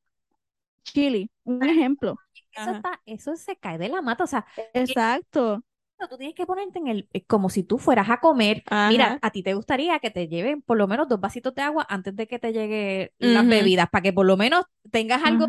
Chile, 0.83 1.31
un 1.43 1.63
ejemplo. 1.63 2.15
Eso 2.51 2.71
está, 2.71 3.01
eso 3.05 3.35
se 3.35 3.55
cae 3.57 3.77
de 3.77 3.89
la 3.89 4.01
mata, 4.01 4.23
o 4.23 4.27
sea, 4.27 4.45
Exacto. 4.73 5.63
Tú 6.07 6.17
tienes 6.17 6.35
que 6.35 6.45
ponerte 6.45 6.79
en 6.79 6.87
el, 6.87 7.09
eh, 7.13 7.25
como 7.25 7.49
si 7.49 7.63
tú 7.63 7.77
fueras 7.77 8.09
a 8.09 8.19
comer. 8.19 8.63
Mira, 8.83 9.17
a 9.21 9.31
ti 9.31 9.43
te 9.43 9.53
gustaría 9.53 9.99
que 9.99 10.11
te 10.11 10.27
lleven 10.27 10.61
por 10.61 10.77
lo 10.77 10.87
menos 10.87 11.07
dos 11.07 11.19
vasitos 11.19 11.53
de 11.55 11.61
agua 11.63 11.85
antes 11.89 12.15
de 12.15 12.27
que 12.27 12.39
te 12.39 12.53
lleguen 12.53 13.11
las 13.19 13.47
bebidas, 13.47 13.89
para 13.89 14.01
que 14.03 14.13
por 14.13 14.25
lo 14.25 14.37
menos 14.37 14.65
tengas 14.91 15.23
algo 15.23 15.47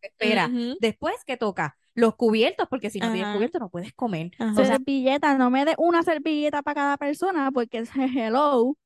que 0.00 0.08
espera. 0.08 0.50
Después 0.78 1.14
que 1.26 1.36
toca 1.36 1.76
los 1.94 2.14
cubiertos, 2.16 2.68
porque 2.68 2.90
si 2.90 3.00
no 3.00 3.10
tienes 3.10 3.28
Ajá. 3.28 3.34
cubiertos 3.36 3.60
no 3.60 3.68
puedes 3.70 3.92
comer. 3.92 4.30
O 4.56 4.64
sea, 4.64 4.78
Servilleta, 4.78 5.36
no 5.38 5.50
me 5.50 5.64
des 5.64 5.74
una 5.78 6.02
servilleta 6.02 6.62
para 6.62 6.74
cada 6.74 6.96
persona 6.96 7.50
porque 7.52 7.78
es 7.78 7.90
hello. 7.96 8.76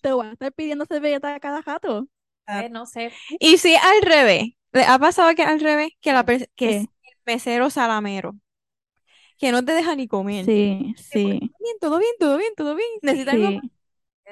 Te 0.00 0.12
voy 0.12 0.26
a 0.26 0.32
estar 0.32 0.52
pidiendo 0.52 0.84
servilleta 0.86 1.34
a 1.34 1.40
cada 1.40 1.60
rato. 1.62 2.08
eh, 2.48 2.68
no 2.70 2.86
sé, 2.86 3.12
Y 3.38 3.58
si 3.58 3.74
al 3.76 4.02
revés, 4.02 4.50
¿le 4.72 4.84
ha 4.84 4.98
pasado 4.98 5.34
que 5.34 5.42
al 5.42 5.60
revés? 5.60 5.90
Que 6.00 6.12
la 6.12 6.24
que 6.56 6.78
el 6.80 6.88
mesero 7.26 7.70
salamero, 7.70 8.36
que 9.38 9.52
no 9.52 9.64
te 9.64 9.72
deja 9.72 9.96
ni 9.96 10.08
comer. 10.08 10.46
Sí, 10.46 10.94
sí, 10.98 11.52
Bien, 11.60 11.76
todo 11.80 11.98
bien, 11.98 12.12
todo 12.18 12.36
bien, 12.38 12.54
todo 12.56 12.74
bien. 12.74 12.88
Necesitas 13.02 13.38
sí. 13.38 13.60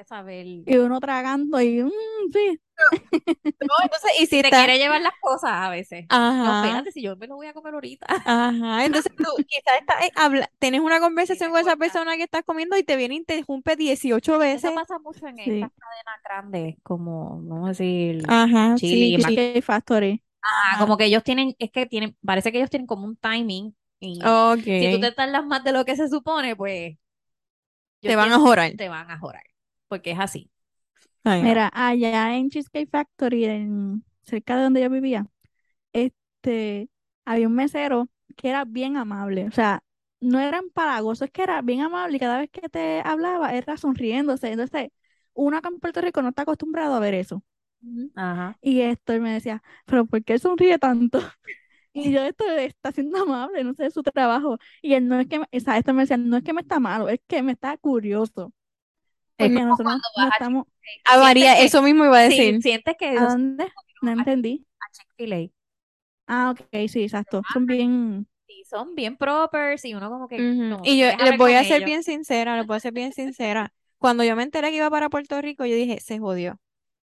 saber. 0.07 0.45
Y 0.65 0.77
uno 0.77 0.99
tragando 0.99 1.61
y 1.61 1.83
mm, 1.83 1.89
sí. 2.33 2.59
No, 3.61 3.73
entonces, 3.83 4.11
y 4.19 4.25
si 4.27 4.39
Te 4.41 4.49
está, 4.49 4.57
quiere 4.57 4.77
llevar 4.77 5.01
las 5.01 5.13
cosas 5.21 5.51
a 5.53 5.69
veces. 5.69 6.07
No, 6.41 6.51
ajá, 6.51 6.51
espérate, 6.51 6.91
si 6.91 7.01
yo 7.01 7.15
me 7.15 7.27
lo 7.27 7.35
voy 7.35 7.47
a 7.47 7.53
comer 7.53 7.73
ahorita. 7.75 8.07
ajá, 8.25 8.85
entonces 8.85 9.11
tú 9.21 9.29
quizás 9.47 9.79
estás, 9.79 10.03
eh, 10.05 10.11
habla- 10.15 10.51
tienes 10.59 10.81
una 10.81 10.99
conversación 10.99 11.51
con 11.51 11.61
esa 11.61 11.77
persona 11.77 12.17
que 12.17 12.23
estás 12.23 12.43
comiendo 12.43 12.77
y 12.77 12.83
te 12.83 12.95
viene 12.97 13.15
y 13.15 13.23
te 13.23 13.35
interrumpe 13.37 13.75
18 13.75 14.33
Eso 14.33 14.39
veces. 14.39 14.71
pasa 14.73 14.99
mucho 14.99 15.27
en 15.27 15.39
Sí. 15.45 15.51
estas 15.51 15.71
cadenas 15.77 16.21
grandes, 16.23 16.75
como, 16.83 17.41
vamos 17.43 17.65
a 17.65 17.69
decir, 17.69 18.23
Ajá, 18.27 18.75
Chile 18.75 19.05
y 19.07 19.13
sí. 19.15 19.23
Cheesecake 19.23 19.61
Factory. 19.63 20.23
Ah, 20.41 20.75
Ajá. 20.75 20.79
como 20.79 20.97
que 20.97 21.05
ellos 21.05 21.23
tienen, 21.23 21.55
es 21.59 21.71
que 21.71 21.85
tienen, 21.85 22.17
parece 22.25 22.51
que 22.51 22.57
ellos 22.57 22.69
tienen 22.69 22.87
como 22.87 23.05
un 23.05 23.15
timing 23.17 23.75
y 24.03 24.19
Ok. 24.21 24.63
si 24.63 24.91
tú 24.91 24.99
te 24.99 25.11
tardas 25.11 25.45
más 25.45 25.63
de 25.63 25.71
lo 25.71 25.85
que 25.85 25.95
se 25.95 26.09
supone, 26.09 26.55
pues 26.55 26.97
Te 28.01 28.15
van 28.15 28.31
a 28.31 28.39
jorar. 28.39 28.73
te 28.75 28.89
van 28.89 29.09
a 29.09 29.17
jorar, 29.17 29.43
porque 29.87 30.11
es 30.11 30.19
así. 30.19 30.49
Ay. 31.23 31.41
Mira, 31.41 31.69
allá 31.73 32.35
en 32.35 32.49
Cheesecake 32.49 32.89
Factory, 32.89 33.45
en, 33.45 34.03
cerca 34.23 34.57
de 34.57 34.63
donde 34.63 34.81
yo 34.81 34.89
vivía, 34.89 35.25
este, 35.93 36.89
había 37.25 37.47
un 37.47 37.55
mesero 37.55 38.09
que 38.35 38.49
era 38.49 38.65
bien 38.65 38.97
amable. 38.97 39.47
O 39.47 39.51
sea, 39.51 39.83
no 40.19 40.39
era 40.39 40.57
empalagoso, 40.57 41.25
es 41.25 41.31
que 41.31 41.43
era 41.43 41.61
bien 41.61 41.81
amable 41.81 42.17
y 42.17 42.19
cada 42.19 42.39
vez 42.39 42.49
que 42.49 42.67
te 42.69 43.01
hablaba 43.05 43.53
era 43.53 43.77
sonriéndose. 43.77 44.51
Entonces, 44.51 44.89
uno 45.33 45.57
acá 45.57 45.69
en 45.69 45.79
Puerto 45.79 46.01
Rico 46.01 46.21
no 46.21 46.29
está 46.29 46.43
acostumbrado 46.43 46.95
a 46.95 46.99
ver 46.99 47.13
eso. 47.13 47.43
Ajá. 48.15 48.57
Y 48.61 48.81
Héctor 48.81 49.19
me 49.19 49.33
decía, 49.33 49.61
pero 49.85 50.05
¿por 50.05 50.23
qué 50.23 50.39
sonríe 50.39 50.79
tanto? 50.79 51.19
Y 51.93 52.11
yo, 52.11 52.21
esto 52.23 52.45
está 52.57 52.91
siendo 52.91 53.21
amable, 53.23 53.63
no 53.63 53.73
sé, 53.75 53.85
es 53.87 53.93
su 53.93 54.01
trabajo. 54.03 54.57
Y 54.81 54.95
él 54.95 55.07
no 55.07 55.19
es 55.19 55.27
que, 55.27 55.39
me- 55.39 55.47
o 55.51 55.59
sea, 55.59 55.77
Héctor 55.77 55.93
me 55.95 56.01
decía, 56.03 56.17
no 56.17 56.37
es 56.37 56.43
que 56.43 56.53
me 56.53 56.61
está 56.61 56.79
malo, 56.79 57.09
es 57.09 57.19
que 57.27 57.43
me 57.43 57.51
está 57.51 57.77
curioso. 57.77 58.51
Es 59.37 59.51
Porque 59.51 59.61
como 59.65 59.65
nosotros 59.65 59.95
no 60.15 60.27
a 60.27 60.29
estamos, 60.29 60.65
Ah, 61.05 61.17
María, 61.19 61.53
que- 61.55 61.65
eso 61.65 61.81
mismo 61.81 62.05
iba 62.05 62.17
a 62.19 62.21
Sí, 62.27 62.55
decir. 62.55 62.61
sientes 62.61 62.95
que 62.97 63.15
¿a 63.15 63.27
dónde? 63.27 63.71
No 64.01 64.11
entendí. 64.11 64.65
a 64.81 64.85
Chick-fil-A 64.93 65.49
Ah, 66.27 66.51
ok, 66.51 66.59
sí, 66.89 67.03
exacto. 67.03 67.43
Son 67.47 67.65
bien, 67.65 68.27
sí, 68.47 68.63
son 68.69 68.95
bien 68.95 69.17
propers 69.17 69.83
y 69.85 69.93
uno 69.93 70.09
como 70.09 70.27
que 70.27 70.45
que 70.81 70.81
Y 70.81 70.99
yo 70.99 71.07
les 71.19 71.35
voy 71.35 71.53
a 71.53 71.63
ser 71.65 71.81
ellos. 71.81 71.83
bien 71.83 72.03
sincera, 72.03 72.57
les 72.57 72.65
voy 72.65 72.77
a 72.77 72.79
ser 72.79 72.93
bien 72.93 73.13
sincera. 73.13 73.73
Cuando 73.97 74.23
yo 74.23 74.35
me 74.35 74.43
enteré 74.43 74.69
que 74.71 74.77
iba 74.77 74.89
para 74.89 75.09
Puerto 75.09 75.41
Rico, 75.41 75.65
yo 75.65 75.75
dije, 75.75 75.99
se 76.01 76.19
jodió, 76.19 76.59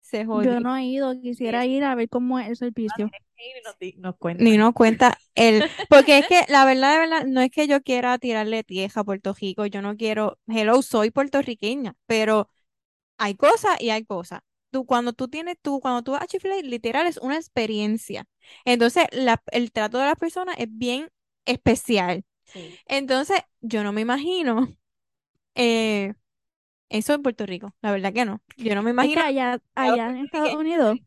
se 0.10 0.26
jodió. 0.26 0.54
yo 0.54 0.60
no 0.60 0.76
he 0.76 0.86
ido, 0.86 1.20
quisiera 1.22 1.66
ir 1.66 1.84
a 1.84 1.96
ver 1.96 2.10
cómo 2.10 2.40
es 2.40 2.48
el 2.48 2.56
servicio. 2.58 3.10
Nos, 3.64 3.76
nos 3.98 4.18
cuentan. 4.18 4.46
Ni 4.46 4.58
nos 4.58 4.74
cuenta 4.74 5.18
el, 5.36 5.64
porque 5.90 6.20
es 6.20 6.28
que 6.28 6.42
la 6.50 6.66
verdad, 6.66 6.94
de 6.94 7.00
verdad, 7.00 7.26
no 7.26 7.42
es 7.42 7.52
que 7.52 7.68
yo 7.68 7.82
quiera 7.82 8.18
tirarle 8.18 8.64
tierra 8.64 9.02
a 9.02 9.04
Puerto 9.04 9.34
Rico, 9.34 9.66
yo 9.66 9.82
no 9.82 9.96
quiero, 9.96 10.38
hello, 10.48 10.82
soy 10.82 11.12
puertorriqueña, 11.12 11.96
pero 12.06 12.50
hay 13.18 13.36
cosas 13.36 13.82
y 13.82 13.90
hay 13.92 14.06
cosas. 14.06 14.42
Tú, 14.72 14.86
cuando 14.86 15.14
tú 15.14 15.28
tienes, 15.30 15.58
tú, 15.62 15.80
cuando 15.82 16.04
tú 16.04 16.12
vas 16.14 16.24
a 16.24 16.28
Chick-fil-A, 16.28 16.62
literal 16.62 17.08
es 17.08 17.18
una 17.18 17.38
experiencia. 17.38 18.26
Entonces, 18.66 19.06
la- 19.12 19.42
el 19.52 19.72
trato 19.72 19.98
de 20.00 20.06
las 20.06 20.18
personas 20.18 20.56
es 20.60 20.68
bien 20.72 21.10
especial. 21.46 22.26
Sí. 22.46 22.80
Entonces, 22.88 23.42
yo 23.62 23.84
no 23.84 23.94
me 23.94 24.02
imagino 24.02 24.68
eh, 25.56 26.14
eso 26.90 27.14
en 27.14 27.24
Puerto 27.24 27.46
Rico, 27.46 27.74
la 27.82 27.92
verdad 27.92 28.14
que 28.14 28.26
no. 28.26 28.42
Yo 28.58 28.76
no 28.76 28.84
me 28.84 28.92
Es 29.00 29.10
que 29.12 29.20
imagino. 29.20 29.22
allá, 29.22 29.60
allá 29.76 30.10
en 30.10 30.18
Estados. 30.18 30.54
Unidos, 30.56 31.00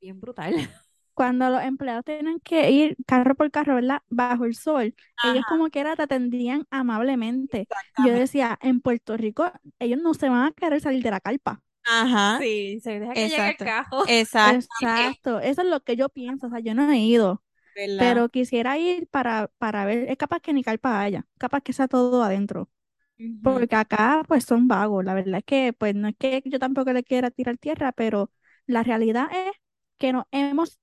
Bien 0.00 0.20
brutal. 0.20 0.54
cuando 1.14 1.48
los 1.50 1.62
empleados 1.62 2.04
tienen 2.04 2.40
que 2.40 2.70
ir 2.70 2.96
carro 3.06 3.34
por 3.34 3.50
carro, 3.50 3.74
¿verdad? 3.76 4.02
Bajo 4.08 4.44
el 4.44 4.54
sol, 4.54 4.94
ellos 5.22 5.44
como 5.46 5.70
quiera 5.70 5.96
te 5.96 6.02
atendían 6.02 6.66
amablemente. 6.70 7.68
Yo 7.96 8.12
exactamente. 8.12 8.20
decía, 8.20 8.58
en 8.60 8.80
Puerto 8.80 9.16
Rico, 9.16 9.50
ellos 9.78 10.00
no 10.02 10.12
se 10.14 10.28
van 10.28 10.46
a 10.48 10.52
querer 10.52 10.80
salir 10.80 11.02
de 11.02 11.10
la 11.10 11.20
carpa. 11.20 11.62
Ajá, 11.84 12.38
Sí, 12.38 12.80
se 12.80 13.00
deja 13.00 13.16
que 13.16 13.28
llegue 13.28 13.50
el 13.50 13.56
exacto. 13.56 13.64
cajo. 13.64 14.04
Exacto. 14.08 14.76
Exacto, 14.80 15.40
eso 15.40 15.62
es 15.62 15.68
lo 15.68 15.80
que 15.82 15.96
yo 15.96 16.08
pienso, 16.10 16.48
o 16.48 16.50
sea, 16.50 16.60
yo 16.60 16.74
no 16.74 16.90
he 16.92 16.98
ido, 16.98 17.42
¿verdad? 17.74 18.16
pero 18.16 18.30
quisiera 18.30 18.78
ir 18.78 19.08
para, 19.08 19.48
para 19.58 19.84
ver, 19.86 20.10
es 20.10 20.16
capaz 20.18 20.40
que 20.40 20.52
ni 20.54 20.64
carpa 20.64 21.00
haya, 21.02 21.26
capaz 21.38 21.62
que 21.62 21.72
sea 21.74 21.88
todo 21.88 22.22
adentro. 22.24 22.70
Porque 23.42 23.76
acá 23.76 24.22
pues 24.26 24.44
son 24.44 24.68
vagos, 24.68 25.04
la 25.04 25.14
verdad 25.14 25.38
es 25.38 25.44
que 25.44 25.72
pues 25.72 25.94
no 25.94 26.08
es 26.08 26.16
que 26.18 26.42
yo 26.46 26.58
tampoco 26.58 26.92
le 26.92 27.04
quiera 27.04 27.30
tirar 27.30 27.58
tierra, 27.58 27.92
pero 27.92 28.30
la 28.66 28.82
realidad 28.82 29.28
es 29.32 29.52
que 29.98 30.12
nos 30.12 30.24
hemos, 30.30 30.78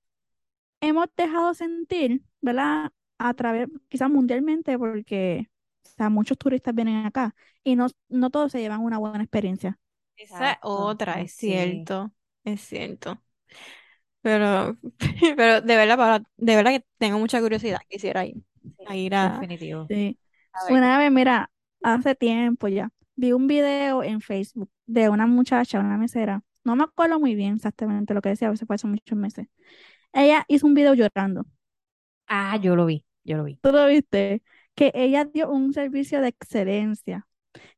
hemos 0.80 1.06
dejado 1.16 1.54
sentir, 1.54 2.22
¿verdad? 2.40 2.90
A 3.18 3.34
través, 3.34 3.68
quizás 3.88 4.10
mundialmente, 4.10 4.78
porque 4.78 5.48
o 5.84 5.88
sea, 5.96 6.10
muchos 6.10 6.38
turistas 6.38 6.74
vienen 6.74 7.06
acá 7.06 7.34
y 7.62 7.76
no, 7.76 7.86
no 8.08 8.30
todos 8.30 8.52
se 8.52 8.60
llevan 8.60 8.80
una 8.80 8.98
buena 8.98 9.22
experiencia. 9.24 9.78
Esa 10.16 10.34
Exacto, 10.34 10.68
otra, 10.70 11.20
es 11.20 11.32
sí. 11.32 11.48
cierto, 11.48 12.12
es 12.44 12.60
cierto. 12.60 13.20
Pero, 14.22 14.76
pero 15.36 15.60
de 15.60 15.76
verdad, 15.76 16.22
de 16.36 16.56
verdad 16.56 16.70
que 16.72 16.84
tengo 16.98 17.18
mucha 17.18 17.40
curiosidad, 17.40 17.78
quisiera 17.88 18.24
ir 18.24 18.42
a 18.86 18.96
ir 18.96 19.14
a, 19.14 19.40
definitivo. 19.40 19.86
Sí. 19.88 20.18
a 20.52 20.64
ver. 20.64 20.72
Una 20.72 20.98
vez, 20.98 21.12
mira, 21.12 21.50
hace 21.84 22.14
tiempo 22.16 22.68
ya, 22.68 22.90
vi 23.16 23.32
un 23.32 23.46
video 23.48 24.02
en 24.04 24.20
Facebook 24.22 24.70
de 24.86 25.08
una 25.10 25.26
muchacha, 25.26 25.80
una 25.80 25.98
mesera. 25.98 26.42
No 26.64 26.76
me 26.76 26.84
acuerdo 26.84 27.20
muy 27.20 27.34
bien 27.36 27.56
exactamente 27.56 28.14
lo 28.14 28.22
que 28.22 28.30
decía, 28.30 28.48
a 28.48 28.52
veces 28.52 28.68
pasan 28.68 28.92
muchos 28.92 29.18
meses. 29.18 29.48
Ella 30.12 30.44
hizo 30.48 30.66
un 30.66 30.74
video 30.74 30.94
llorando. 30.94 31.46
Ah, 32.26 32.56
yo 32.60 32.76
lo 32.76 32.86
vi, 32.86 33.04
yo 33.24 33.36
lo 33.36 33.44
vi. 33.44 33.60
¿Tú 33.62 33.72
lo 33.72 33.86
viste? 33.86 34.42
Que 34.74 34.92
ella 34.94 35.24
dio 35.24 35.50
un 35.50 35.72
servicio 35.72 36.20
de 36.20 36.28
excelencia, 36.28 37.26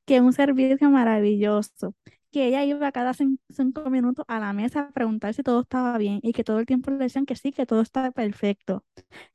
que 0.06 0.20
un 0.20 0.32
servicio 0.34 0.90
maravilloso, 0.90 1.94
que 2.32 2.46
ella 2.48 2.64
iba 2.64 2.92
cada 2.92 3.12
cin- 3.14 3.40
cinco 3.50 3.90
minutos 3.90 4.24
a 4.28 4.40
la 4.40 4.52
mesa 4.54 4.80
a 4.82 4.92
preguntar 4.92 5.34
si 5.34 5.42
todo 5.42 5.62
estaba 5.62 5.98
bien 5.98 6.20
y 6.22 6.32
que 6.32 6.44
todo 6.44 6.60
el 6.60 6.66
tiempo 6.66 6.90
le 6.92 6.98
decían 6.98 7.26
que 7.26 7.36
sí, 7.36 7.52
que 7.52 7.66
todo 7.66 7.82
estaba 7.82 8.12
perfecto. 8.12 8.84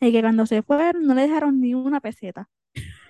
Y 0.02 0.12
que 0.12 0.22
cuando 0.22 0.46
se 0.48 0.64
fueron 0.64 1.04
no 1.04 1.16
le 1.16 1.24
dejaron 1.24 1.62
ni 1.62 1.76
una 1.76 2.02
peseta. 2.02 2.50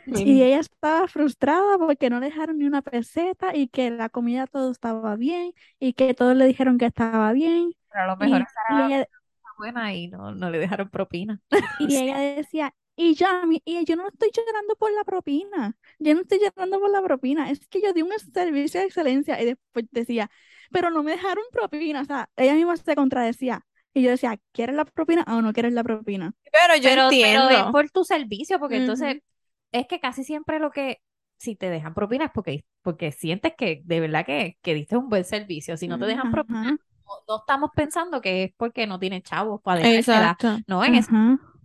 Y 0.06 0.44
ella 0.44 0.60
estaba 0.60 1.08
frustrada 1.08 1.78
porque 1.78 2.10
no 2.10 2.20
le 2.20 2.28
dejaron 2.28 2.58
ni 2.60 2.66
una 2.66 2.82
peseta 2.82 3.56
y 3.56 3.68
que 3.68 3.90
la 3.92 4.10
comida 4.10 4.48
todo 4.48 4.72
estaba 4.72 5.16
bien 5.16 5.54
y 5.80 5.94
que 5.94 6.14
todos 6.14 6.36
le 6.36 6.46
dijeron 6.46 6.78
que 6.78 6.86
estaba 6.88 7.32
bien. 7.34 7.74
Pero 7.90 8.04
a 8.04 8.08
lo 8.08 8.18
Y, 8.20 8.40
mejor 8.40 8.46
y 8.68 8.82
era 8.82 8.94
ella, 8.94 9.08
buena 9.58 9.94
y 9.94 10.08
no, 10.08 10.32
no 10.34 10.50
le 10.50 10.60
dejaron 10.60 10.90
propina. 10.90 11.42
y 11.78 11.96
ella 11.98 12.18
decía, 12.20 12.76
Y 12.98 13.16
yo, 13.16 13.26
a 13.28 13.46
mí- 13.46 13.62
y 13.66 13.84
yo 13.86 13.96
no 13.96 14.08
estoy 14.10 14.30
llorando 14.36 14.76
por 14.76 14.92
la 14.94 15.04
propina. 15.06 15.76
Yo 15.98 16.14
no 16.14 16.22
estoy 16.22 16.40
llorando 16.40 16.80
por 16.80 16.90
la 16.92 17.02
propina. 17.02 17.50
Es 17.50 17.68
que 17.68 17.82
yo 17.82 17.94
di 17.94 18.02
un 18.04 18.12
servicio 18.34 18.80
de 18.82 18.86
excelencia 18.88 19.42
y 19.42 19.46
después 19.46 19.86
decía, 19.92 20.30
pero 20.72 20.92
no 20.92 21.02
me 21.02 21.12
dejaron 21.14 21.44
propina. 21.52 22.02
O 22.02 22.06
sea, 22.06 22.30
ella 22.36 22.54
misma 22.54 22.76
se 22.78 22.94
contradecía. 22.96 23.66
Y 23.94 24.04
yo 24.04 24.12
decía, 24.12 24.40
¿quieres 24.52 24.76
la 24.76 24.86
propina 24.86 25.24
o 25.28 25.42
no 25.42 25.54
quieres 25.54 25.74
la 25.74 25.84
propina? 25.84 26.34
Pero 26.52 26.76
yo 26.78 26.90
pero, 26.90 27.16
pero 27.20 27.50
entiendo. 27.50 27.60
es 27.60 27.66
por 27.68 27.90
tu 27.92 28.04
servicio, 28.06 28.60
porque 28.60 28.78
entonces 28.78 29.16
Ujú. 29.16 29.22
Es 29.72 29.88
que 29.88 30.00
casi 30.00 30.24
siempre 30.24 30.60
lo 30.60 30.72
que, 30.72 31.02
si 31.38 31.56
te 31.56 31.70
dejan 31.70 31.94
propina 31.94 32.26
es 32.26 32.32
porque, 32.34 32.66
porque 32.82 33.12
sientes 33.12 33.54
que 33.58 33.82
de 33.84 34.00
verdad 34.00 34.26
que, 34.26 34.58
que 34.62 34.74
diste 34.74 34.98
un 34.98 35.10
buen 35.10 35.24
servicio. 35.26 35.78
Si 35.78 35.88
no 35.88 35.98
te 35.98 36.06
dejan 36.06 36.30
propina, 36.30 36.60
Ajá, 36.62 36.78
no, 37.06 37.14
no 37.28 37.40
estamos 37.40 37.72
pensando 37.76 38.22
que 38.22 38.44
es 38.44 38.52
porque 38.58 38.88
no 38.88 39.00
tienes 39.00 39.24
chavos 39.24 39.62
para 39.62 39.82
dejártela. 39.82 40.32
Exacto. 40.32 40.60
No, 40.68 40.84
en 40.84 40.96
eso 40.96 41.12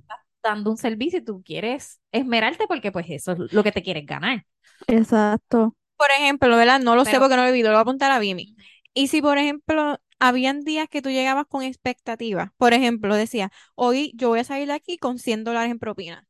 estás 0.02 0.18
dando 0.42 0.70
un 0.70 0.76
servicio 0.76 1.18
y 1.20 1.24
tú 1.24 1.42
quieres 1.44 2.00
esmerarte 2.12 2.66
porque 2.66 2.92
pues 2.92 3.06
eso 3.08 3.32
es 3.32 3.52
lo 3.52 3.62
que 3.62 3.72
te 3.72 3.82
quieres 3.82 4.06
ganar. 4.06 4.44
exacto. 4.86 5.76
Por 5.96 6.08
ejemplo, 6.18 6.54
¿verdad? 6.56 6.80
No 6.80 6.94
lo 6.94 7.04
sé 7.04 7.18
porque 7.18 7.36
no 7.36 7.42
lo 7.42 7.48
he 7.48 7.52
vivido, 7.52 7.70
lo 7.70 7.76
voy 7.76 7.80
a 7.80 7.82
apuntar 7.82 8.10
a 8.12 8.18
Vimi. 8.18 8.54
Y 8.92 9.08
si, 9.08 9.22
por 9.22 9.38
ejemplo, 9.38 9.98
habían 10.18 10.62
días 10.62 10.88
que 10.88 11.02
tú 11.02 11.08
llegabas 11.10 11.46
con 11.46 11.62
expectativas, 11.62 12.50
por 12.58 12.74
ejemplo, 12.74 13.14
decía, 13.14 13.50
hoy 13.74 14.12
yo 14.14 14.28
voy 14.28 14.40
a 14.40 14.44
salir 14.44 14.68
de 14.68 14.74
aquí 14.74 14.98
con 14.98 15.18
100 15.18 15.44
dólares 15.44 15.70
en 15.70 15.78
propina. 15.78 16.26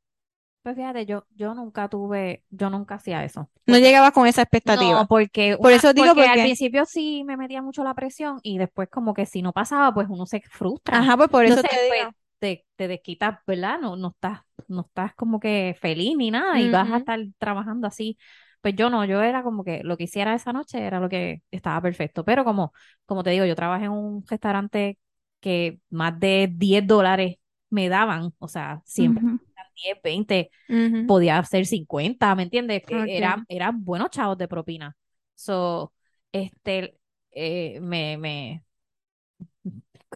Pues 0.67 0.75
fíjate, 0.75 1.07
yo, 1.07 1.25
yo 1.37 1.55
nunca 1.55 1.89
tuve, 1.89 2.43
yo 2.51 2.71
nunca 2.71 2.97
hacía 2.97 3.23
eso. 3.23 3.49
No 3.67 3.79
llegabas 3.79 4.11
con 4.11 4.27
esa 4.27 4.43
expectativa. 4.43 4.95
No, 4.99 5.07
porque, 5.07 5.57
Por 5.57 5.67
una- 5.69 5.77
eso 5.77 5.93
digo, 5.93 6.09
porque 6.09 6.23
al 6.23 6.31
porque- 6.31 6.43
principio 6.43 6.85
sí 6.87 7.23
me 7.25 7.37
metía 7.37 7.63
mucho 7.63 7.85
la 7.85 7.95
presión 7.95 8.41
y 8.43 8.59
después 8.59 8.89
como 8.89 9.15
que 9.15 9.27
si 9.27 9.43
no 9.43 9.53
pasaba, 9.53 9.95
pues 9.95 10.09
uno 10.11 10.27
se 10.27 10.41
frustra. 10.51 10.99
Ajá, 10.99 11.17
pues 11.17 11.29
por 11.29 11.45
eso 11.45 11.55
Entonces, 11.61 11.71
te 11.79 11.87
pues, 11.87 12.01
digo. 12.01 12.11
te, 12.41 12.67
te 12.75 12.89
desquitas, 12.89 13.39
¿verdad? 13.47 13.79
No, 13.81 13.95
no 13.95 14.09
estás, 14.09 14.41
no 14.67 14.81
estás 14.81 15.15
como 15.15 15.39
que 15.39 15.77
feliz 15.81 16.17
ni 16.17 16.33
nada 16.33 16.59
y 16.59 16.69
vas 16.69 16.91
a 16.91 16.97
estar 16.97 17.21
trabajando 17.39 17.87
así. 17.87 18.19
Pues 18.61 18.75
yo 18.75 18.91
no, 18.91 19.05
yo 19.05 19.23
era 19.23 19.45
como 19.45 19.63
que 19.63 19.85
lo 19.85 19.97
que 19.97 20.03
hiciera 20.03 20.35
esa 20.35 20.53
noche 20.53 20.81
era 20.85 20.99
lo 20.99 21.09
que 21.09 21.43
estaba 21.53 21.81
perfecto. 21.81 22.25
Pero 22.25 22.43
como, 22.45 22.73
como 23.05 23.23
te 23.23 23.31
digo, 23.31 23.45
yo 23.45 23.55
trabajé 23.55 23.85
en 23.85 23.93
un 23.93 24.25
restaurante 24.27 24.99
que 25.39 25.79
más 25.91 26.19
de 26.19 26.51
10 26.53 26.85
dólares 26.85 27.37
me 27.71 27.89
daban, 27.89 28.33
o 28.41 28.49
sea, 28.49 28.81
siempre 28.85 29.23
Ujú. 29.25 29.29
eran 29.35 29.46
10, 29.83 29.99
20, 30.03 30.51
Ujú. 30.69 31.03
podía 31.07 31.43
ser 31.45 31.67
50, 31.67 32.35
¿me 32.35 32.45
entiendes? 32.45 32.83
Que 32.87 33.05
Ok. 33.05 33.17
Era, 33.17 33.45
eran 33.49 33.85
buenos 33.85 34.11
chavos 34.11 34.39
de 34.39 34.49
propina. 34.49 34.97
So, 35.35 35.93
este, 36.33 36.99
eh, 37.33 37.81
me, 37.81 38.17
me, 38.19 38.65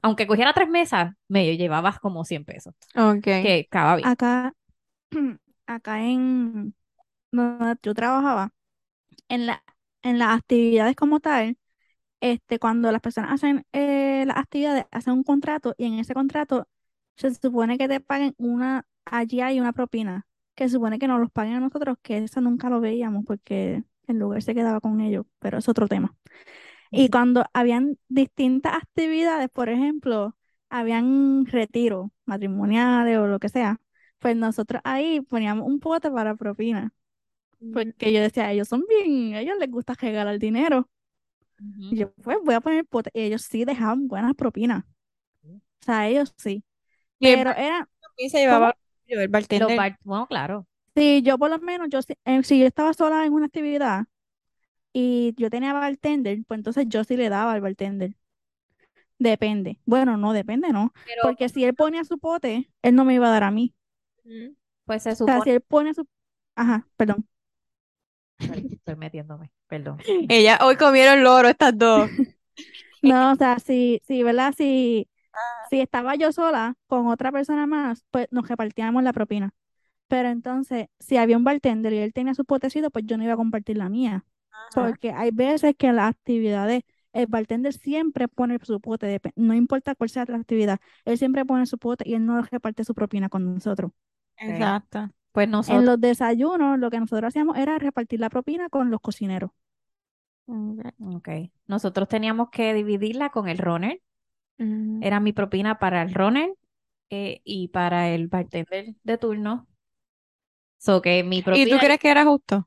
aunque 0.03 0.27
cogiera 0.27 0.53
tres 0.53 0.68
mesas, 0.68 1.14
me 1.29 1.57
llevabas 1.57 1.99
como 1.99 2.25
100 2.25 2.44
pesos, 2.44 2.75
Ok. 2.94 3.27
que 3.40 3.61
estaba 3.61 3.96
bien. 3.96 4.11
Acá, 4.11 4.55
acá 5.66 6.03
en 6.05 6.75
donde 7.33 7.77
yo 7.83 7.94
trabajaba, 7.94 8.53
en 9.29 9.46
la, 9.46 9.64
en 10.03 10.18
las 10.18 10.38
actividades 10.38 10.96
como 10.96 11.20
tal, 11.20 11.59
este, 12.20 12.59
cuando 12.59 12.92
las 12.92 13.01
personas 13.03 13.33
hacen 13.35 13.66
eh, 13.73 14.25
las 14.27 14.38
actividades, 14.38 14.87
hacen 14.92 15.14
un 15.14 15.25
contrato 15.25 15.75
y 15.79 15.87
en 15.87 15.94
ese 16.01 16.14
contrato 16.14 16.68
se 17.20 17.35
supone 17.35 17.78
que 17.78 17.88
te 17.88 18.00
paguen 18.00 18.35
una, 18.38 18.87
allí 19.04 19.40
hay 19.40 19.61
una 19.61 19.72
propina, 19.72 20.26
que 20.54 20.64
se 20.68 20.74
supone 20.74 20.98
que 20.98 21.09
nos 21.09 21.20
los 21.20 21.30
paguen 21.30 21.54
a 21.56 21.61
nosotros, 21.61 21.96
que 22.02 22.18
eso 22.18 22.40
nunca 22.40 22.70
lo 22.70 22.80
veíamos 22.80 23.24
porque 23.26 23.85
el 24.06 24.18
lugar 24.18 24.42
se 24.42 24.54
quedaba 24.54 24.80
con 24.80 25.00
ellos, 25.00 25.26
pero 25.38 25.59
es 25.59 25.68
otro 25.68 25.88
tema. 25.88 26.14
Y 26.90 27.09
cuando 27.11 27.44
habían 27.54 27.98
distintas 28.09 28.74
actividades, 28.74 29.48
por 29.50 29.68
ejemplo, 29.68 30.37
habían 30.70 31.46
retiros 31.46 32.11
matrimoniales 32.26 33.18
o 33.18 33.26
lo 33.26 33.38
que 33.38 33.48
sea, 33.48 33.80
pues 34.18 34.37
nosotros 34.37 34.83
ahí 34.85 35.20
poníamos 35.22 35.66
un 35.68 35.80
pote 35.80 36.11
para 36.11 36.37
propina, 36.37 36.92
porque 37.70 38.12
yo 38.12 38.20
decía, 38.20 38.52
ellos 38.52 38.68
son 38.68 38.85
bien, 38.88 39.35
a 39.35 39.40
ellos 39.40 39.56
les 39.59 39.70
gusta 39.70 39.94
regalar 39.94 40.38
dinero. 40.38 40.88
Y 41.90 41.96
yo, 41.98 42.12
pues 42.22 42.38
voy 42.44 42.54
a 42.54 42.61
poner 42.61 42.87
pote. 42.87 43.11
Y 43.14 43.22
ellos 43.22 43.42
sí 43.42 43.64
dejaban 43.64 44.09
buenas 44.09 44.35
propinas. 44.35 44.85
O 45.83 45.85
sea, 45.85 46.09
ellos 46.09 46.35
sí. 46.38 46.64
Pero 47.20 47.50
era, 47.52 47.88
se 48.16 48.38
llevaba 48.38 48.76
el 49.09 49.28
bartender. 49.28 49.76
bar- 49.76 49.98
bueno, 50.04 50.26
claro. 50.26 50.66
si 50.94 51.22
yo 51.22 51.38
por 51.38 51.50
lo 51.50 51.59
menos, 51.59 51.88
yo 51.90 52.02
sí- 52.02 52.14
eh, 52.24 52.42
si 52.42 52.59
yo 52.61 52.66
estaba 52.66 52.92
sola 52.94 53.24
en 53.24 53.33
una 53.33 53.46
actividad 53.46 54.04
y 54.92 55.35
yo 55.38 55.50
tenía 55.50 55.72
bartender, 55.74 56.40
pues 56.48 56.59
entonces 56.59 56.87
yo 56.88 57.04
sí 57.04 57.16
le 57.16 57.28
daba 57.30 57.52
al 57.52 57.61
bartender. 57.62 58.16
Depende. 59.18 59.78
Bueno, 59.85 60.16
no, 60.16 60.33
depende, 60.33 60.70
no. 60.72 60.92
Pero 61.04 61.22
Porque 61.22 61.48
si 61.48 61.64
él 61.64 61.74
ponía 61.74 62.04
su 62.04 62.18
pote, 62.18 62.70
él 62.83 62.94
no 62.94 63.04
me 63.04 63.14
iba 63.14 63.28
a 63.28 63.30
dar 63.30 63.44
a 63.44 63.50
mí. 63.50 63.74
Pues 64.85 65.02
se 65.04 65.12
O 65.12 65.14
sea, 65.16 65.40
si 65.40 65.50
supone, 65.50 65.52
él 65.56 65.61
pone 65.61 65.94
su... 65.94 66.06
Ajá, 66.56 66.87
perdón. 66.96 67.26
estoy 68.38 68.96
metiéndome, 68.96 69.50
perdón. 69.66 69.98
Ella, 70.28 70.59
hoy 70.62 70.76
comieron 70.76 71.22
loro 71.22 71.48
estas 71.48 71.76
dos. 71.76 72.11
No, 73.02 73.33
o 73.33 73.37
sea, 73.37 73.59
si, 73.59 74.00
si, 74.06 74.22
¿verdad? 74.22 74.54
Si, 74.56 75.09
si 75.62 75.81
estaba 75.81 76.14
yo 76.16 76.33
sola 76.33 76.76
con 76.87 77.07
otra 77.09 77.33
persona 77.33 77.66
más, 77.66 78.05
pues 78.11 78.29
nos 78.31 78.48
repartíamos 78.48 79.03
la 79.03 79.12
propina. 79.12 79.53
Pero 80.09 80.29
entonces, 80.29 80.88
si 81.00 81.16
había 81.16 81.37
un 81.37 81.44
bartender 81.44 81.92
y 81.92 81.98
él 81.98 82.12
tenía 82.12 82.35
su 82.35 82.44
potecito, 82.44 82.90
pues 82.90 83.07
yo 83.07 83.16
no 83.16 83.24
iba 83.24 83.35
a 83.35 83.37
compartir 83.37 83.76
la 83.79 83.88
mía. 83.88 84.26
Porque 84.74 85.12
hay 85.12 85.31
veces 85.33 85.74
que 85.76 85.88
en 85.88 85.96
las 85.96 86.11
actividades 86.11 86.83
el 87.12 87.26
bartender 87.26 87.72
siempre 87.72 88.29
pone 88.29 88.59
su 88.62 88.81
pote, 88.81 89.20
no 89.37 89.55
importa 89.55 89.94
cuál 89.96 90.11
sea 90.11 90.24
la 90.29 90.37
actividad, 90.37 90.79
él 91.05 91.18
siempre 91.18 91.44
pone 91.44 91.66
su 91.66 91.79
pote 91.79 92.09
y 92.09 92.14
él 92.14 92.24
no 92.26 92.40
reparte 92.42 92.85
su 92.85 92.94
propina 92.94 93.29
con 93.29 93.55
nosotros. 93.55 93.92
Exacto. 94.37 95.11
Pues 95.33 95.48
En 95.48 95.53
nosotros, 95.53 95.85
los 95.87 96.00
desayunos, 96.00 96.79
lo 96.79 96.90
que 96.90 97.00
nosotros 97.00 97.29
hacíamos 97.29 97.57
era 97.57 97.79
repartir 97.79 98.20
la 98.20 98.31
propina 98.31 98.68
con 98.68 98.90
los 98.90 99.00
cocineros. 99.00 99.50
ok, 100.46 101.29
nosotros 101.66 102.09
teníamos 102.09 102.50
que 102.50 102.74
dividirla 102.74 103.31
con 103.31 103.48
el 103.48 103.59
runner. 103.59 104.00
Era 105.01 105.20
mi 105.20 105.33
propina 105.33 105.79
para 105.79 106.03
el 106.03 106.14
runner 106.14 106.51
eh, 107.11 107.40
y 107.44 107.68
para 107.68 108.11
el 108.11 108.29
bartender 108.29 108.94
de 109.03 109.18
turno. 109.18 109.66
So 110.79 111.01
que 111.01 111.23
mi 111.23 111.38
¿Y 111.38 111.44
propina, 111.44 111.77
tú 111.77 111.79
crees 111.79 112.01
que 112.01 112.11
era 112.11 112.25
justo? 112.25 112.66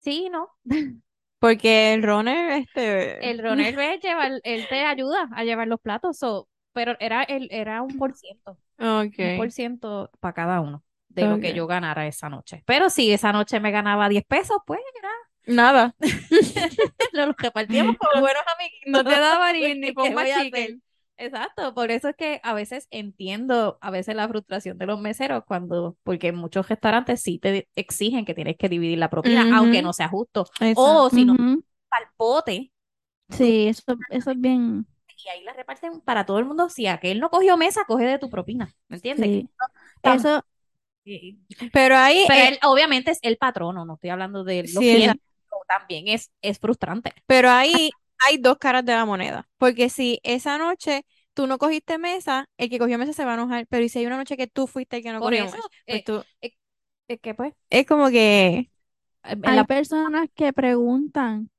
sí, 0.00 0.28
¿no? 0.30 0.48
Porque 1.38 1.92
el 1.94 2.02
runner, 2.02 2.52
este... 2.52 3.30
El 3.30 3.38
runner 3.42 3.76
ve 3.76 3.98
llevar, 4.02 4.40
él 4.44 4.66
te 4.68 4.84
ayuda 4.84 5.28
a 5.32 5.44
llevar 5.44 5.68
los 5.68 5.80
platos, 5.80 6.16
so, 6.18 6.48
pero 6.72 6.96
era 7.00 7.22
el, 7.22 7.48
era 7.50 7.82
un 7.82 7.98
por 7.98 8.14
ciento, 8.14 8.58
un 8.78 9.36
por 9.36 9.50
ciento 9.50 10.10
para 10.20 10.32
cada 10.32 10.60
uno 10.60 10.82
de 11.08 11.26
lo 11.26 11.38
que 11.38 11.52
yo 11.54 11.66
ganara 11.66 12.06
esa 12.06 12.28
noche. 12.28 12.62
Pero 12.66 12.88
si 12.90 13.12
esa 13.12 13.32
noche 13.32 13.60
me 13.60 13.70
ganaba 13.70 14.08
10 14.08 14.24
pesos, 14.24 14.56
pues 14.66 14.80
era, 14.98 15.10
Nada. 15.46 15.94
lo 17.12 17.32
repartíamos 17.32 17.96
como 17.98 18.20
buenos 18.20 18.42
amigos. 18.54 18.80
No 18.86 19.04
te 19.04 19.18
daba 19.18 19.52
ni, 19.52 19.74
ni 19.74 19.92
¿Qué 19.92 19.92
pompa 19.94 20.22
voy 20.22 20.30
a 20.30 20.42
chicken. 20.42 20.82
Exacto, 21.16 21.74
por 21.74 21.92
eso 21.92 22.08
es 22.08 22.16
que 22.16 22.40
a 22.42 22.54
veces 22.54 22.88
entiendo 22.90 23.78
a 23.80 23.90
veces 23.92 24.16
la 24.16 24.28
frustración 24.28 24.78
de 24.78 24.86
los 24.86 25.00
meseros 25.00 25.44
cuando, 25.46 25.96
porque 26.02 26.32
muchos 26.32 26.68
restaurantes 26.68 27.22
sí 27.22 27.38
te 27.38 27.68
exigen 27.76 28.24
que 28.24 28.34
tienes 28.34 28.56
que 28.56 28.68
dividir 28.68 28.98
la 28.98 29.10
propina, 29.10 29.46
aunque 29.52 29.80
no 29.80 29.92
sea 29.92 30.08
justo. 30.08 30.46
Exacto. 30.60 31.06
O 31.06 31.10
si 31.10 31.24
no, 31.24 31.34
Ujú. 31.34 31.64
al 31.90 32.04
pote, 32.16 32.72
Sí, 33.30 33.66
eso, 33.68 33.82
eso 34.10 34.30
es 34.30 34.40
bien. 34.40 34.86
y 35.24 35.28
ahí 35.28 35.42
la 35.44 35.52
reparten 35.52 36.00
para 36.00 36.26
todo 36.26 36.38
el 36.38 36.44
mundo. 36.44 36.68
Si 36.68 36.86
aquel 36.86 37.20
no 37.20 37.30
cogió 37.30 37.56
mesa, 37.56 37.84
coge 37.86 38.04
de 38.06 38.18
tu 38.18 38.28
propina, 38.30 38.74
¿me 38.88 38.96
entiendes? 38.96 39.30
Sí. 39.30 39.48
Eso, 40.02 40.42
Pero 41.72 41.96
ahí, 41.96 42.26
Pero 42.26 42.34
eh, 42.34 42.48
él, 42.48 42.58
obviamente 42.62 43.10
es 43.10 43.18
el 43.22 43.36
patrono, 43.36 43.84
no 43.84 43.94
estoy 43.94 44.10
hablando 44.10 44.44
de 44.44 44.64
los 44.64 44.84
Sí, 44.84 44.90
clientes. 44.90 45.20
También 45.66 46.08
es, 46.08 46.30
es 46.42 46.58
frustrante. 46.58 47.14
pero 47.26 47.50
ahí 47.50 47.96
hay 48.18 48.38
dos 48.38 48.58
caras 48.58 48.84
de 48.84 48.92
la 48.94 49.04
moneda. 49.04 49.48
Porque 49.58 49.88
si 49.90 50.20
esa 50.22 50.58
noche 50.58 51.04
tú 51.34 51.46
no 51.46 51.58
cogiste 51.58 51.98
mesa, 51.98 52.48
el 52.58 52.70
que 52.70 52.78
cogió 52.78 52.98
mesa 52.98 53.12
se 53.12 53.24
va 53.24 53.32
a 53.32 53.34
enojar. 53.34 53.66
Pero 53.68 53.84
¿y 53.84 53.88
si 53.88 53.98
hay 54.00 54.06
una 54.06 54.16
noche 54.18 54.36
que 54.36 54.46
tú 54.46 54.66
fuiste 54.66 54.96
el 54.98 55.02
que 55.02 55.12
no 55.12 55.22
Por 55.22 55.34
cogió 55.34 55.46
eso, 55.46 55.50
mesa? 55.50 55.68
eh, 55.86 55.88
Pues 55.88 56.02
tú, 56.04 56.24
es 57.08 57.20
que 57.20 57.34
pues, 57.34 57.54
es 57.70 57.86
como 57.86 58.08
que... 58.10 58.70
en 59.24 59.42
hay 59.44 59.56
la- 59.56 59.64
personas 59.64 60.28
que 60.34 60.52
preguntan, 60.52 61.50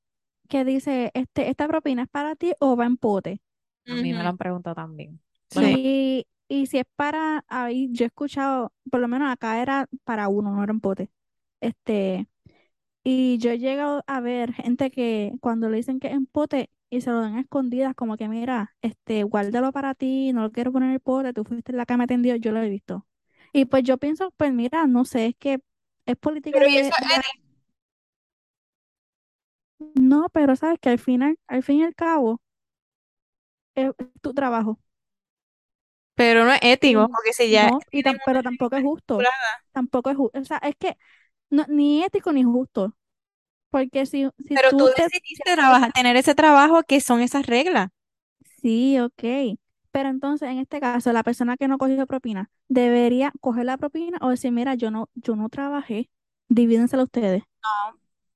que 0.48 0.64
dice, 0.64 1.10
este, 1.14 1.50
¿esta 1.50 1.68
propina 1.68 2.04
es 2.04 2.08
para 2.10 2.36
ti 2.36 2.52
o 2.60 2.76
va 2.76 2.86
en 2.86 2.96
pote? 2.96 3.40
a 3.88 3.96
mí 3.96 4.14
me 4.14 4.22
Ujú. 4.22 4.24
lo 4.24 4.30
han 4.30 4.38
preguntado 4.38 4.76
también. 4.76 5.20
Sí. 5.48 5.64
Bueno, 5.64 5.80
Y, 5.84 6.26
y 6.48 6.66
si 6.66 6.78
es 6.78 6.84
para, 6.96 7.44
ahí 7.48 7.88
yo 7.92 8.04
he 8.04 8.08
escuchado, 8.08 8.72
por 8.90 9.00
lo 9.00 9.08
menos 9.08 9.30
acá 9.32 9.62
era 9.62 9.88
para 10.04 10.28
uno, 10.28 10.52
no 10.54 10.62
era 10.64 10.72
en 10.72 10.80
pote. 10.80 11.10
Este, 11.60 12.28
y 13.08 13.38
yo 13.38 13.50
he 13.52 13.58
llegado 13.58 14.02
a 14.08 14.20
ver 14.20 14.52
gente 14.52 14.90
que 14.90 15.32
cuando 15.40 15.68
le 15.70 15.76
dicen 15.78 16.00
que 16.00 16.08
es 16.08 16.14
en 16.14 16.26
pote 16.26 16.70
y 16.90 17.00
se 17.02 17.10
lo 17.10 17.20
dan 17.20 17.36
a 17.36 17.40
escondidas, 17.40 17.94
como 17.94 18.16
que 18.16 18.28
mira, 18.28 18.74
este, 18.82 19.22
guárdalo 19.24 19.72
para 19.72 19.94
ti, 19.94 20.32
no 20.32 20.42
lo 20.42 20.52
quiero 20.52 20.72
poner 20.72 20.88
en 20.90 20.94
el 20.94 21.00
pote, 21.00 21.32
tú 21.32 21.44
fuiste 21.44 21.72
en 21.72 21.78
la 21.78 21.86
cama 21.86 22.06
tendido, 22.08 22.36
yo 22.36 22.52
lo 22.52 22.60
he 22.62 22.68
visto. 22.68 23.06
Y 23.52 23.66
pues 23.66 23.84
yo 23.84 23.98
pienso, 23.98 24.32
pues 24.36 24.52
mira, 24.52 24.86
no 24.88 25.04
sé, 25.04 25.26
es 25.28 25.36
que 25.38 25.60
es 26.06 26.16
política 26.16 26.58
Pero 26.58 26.68
¿y 26.68 26.74
de, 26.74 26.80
eso 26.80 26.94
de 27.00 27.16
la- 27.16 27.22
No, 29.94 30.28
pero 30.32 30.54
sabes 30.54 30.78
que 30.80 30.90
al 30.90 30.98
final, 30.98 31.38
al 31.48 31.62
fin 31.62 31.78
y 31.78 31.84
al 31.84 31.94
cabo, 31.94 32.40
es 33.74 33.92
tu 34.22 34.34
trabajo. 34.34 34.80
Pero 36.14 36.44
no 36.44 36.52
es 36.52 36.60
ético, 36.62 37.08
porque 37.14 37.32
si 37.32 37.50
ya 37.50 37.68
no, 37.68 37.84
y 37.90 38.02
pero 38.24 38.42
tampoco 38.42 38.76
es 38.76 38.82
justo. 38.82 39.28
Tampoco 39.72 40.10
es 40.10 40.16
justo. 40.16 40.38
O 40.40 40.44
sea, 40.44 40.58
es 40.58 40.74
que 40.76 40.96
no, 41.50 41.64
ni 41.68 42.02
ético 42.02 42.32
ni 42.32 42.42
justo. 42.44 42.94
Porque 43.70 44.06
si, 44.06 44.28
si 44.38 44.54
pero 44.54 44.70
tú 44.70 44.78
tú 44.78 44.90
te... 44.96 45.02
decidiste 45.02 45.54
trabajar, 45.54 45.92
tener 45.92 46.16
ese 46.16 46.34
trabajo, 46.34 46.82
que 46.82 47.00
son 47.00 47.20
esas 47.20 47.46
reglas? 47.46 47.88
Sí, 48.60 48.98
ok. 48.98 49.58
Pero 49.90 50.08
entonces, 50.08 50.48
en 50.50 50.58
este 50.58 50.80
caso, 50.80 51.12
la 51.12 51.22
persona 51.22 51.56
que 51.56 51.68
no 51.68 51.78
cogió 51.78 52.06
propina, 52.06 52.50
debería 52.68 53.32
coger 53.40 53.64
la 53.64 53.76
propina 53.76 54.18
o 54.20 54.28
decir, 54.28 54.52
mira, 54.52 54.74
yo 54.74 54.90
no, 54.90 55.08
yo 55.14 55.36
no 55.36 55.48
trabajé, 55.48 56.10
divídensela 56.48 57.02
ustedes. 57.02 57.42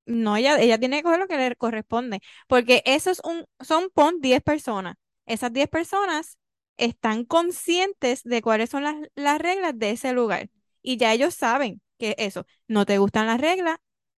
No, 0.06 0.36
ella, 0.36 0.58
ella 0.58 0.78
tiene 0.78 0.96
que 0.98 1.02
coger 1.04 1.20
lo 1.20 1.28
que 1.28 1.36
le 1.36 1.54
corresponde, 1.56 2.20
porque 2.48 2.82
eso 2.84 3.10
es 3.10 3.20
un, 3.24 3.44
son, 3.60 3.90
pon 3.94 4.20
10 4.20 4.42
personas. 4.42 4.96
Esas 5.26 5.52
10 5.52 5.68
personas 5.68 6.38
están 6.78 7.24
conscientes 7.24 8.22
de 8.24 8.42
cuáles 8.42 8.70
son 8.70 8.82
las, 8.82 8.96
las 9.14 9.38
reglas 9.38 9.78
de 9.78 9.90
ese 9.90 10.12
lugar. 10.12 10.48
Y 10.82 10.96
ya 10.96 11.12
ellos 11.12 11.34
saben 11.34 11.80
que 12.00 12.16
eso, 12.18 12.46
no 12.68 12.86
te 12.86 12.98
gustan 12.98 13.28
las 13.28 13.40
reglas, 13.40 13.78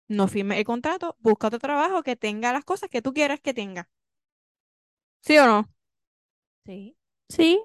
no 0.09 0.29
firmes 0.29 0.59
el 0.61 0.65
contrato, 0.67 1.17
busca 1.21 1.49
otro 1.49 1.61
trabajo 1.61 2.05
que 2.05 2.17
tenga 2.17 2.53
las 2.55 2.65
cosas 2.67 2.91
que 2.91 3.03
tú 3.03 3.15
quieras 3.15 3.41
que 3.41 3.55
tenga. 3.55 3.91
¿Sí 5.23 5.39
o 5.39 5.47
no? 5.47 5.69
Sí. 6.67 6.97
Sí, 7.29 7.59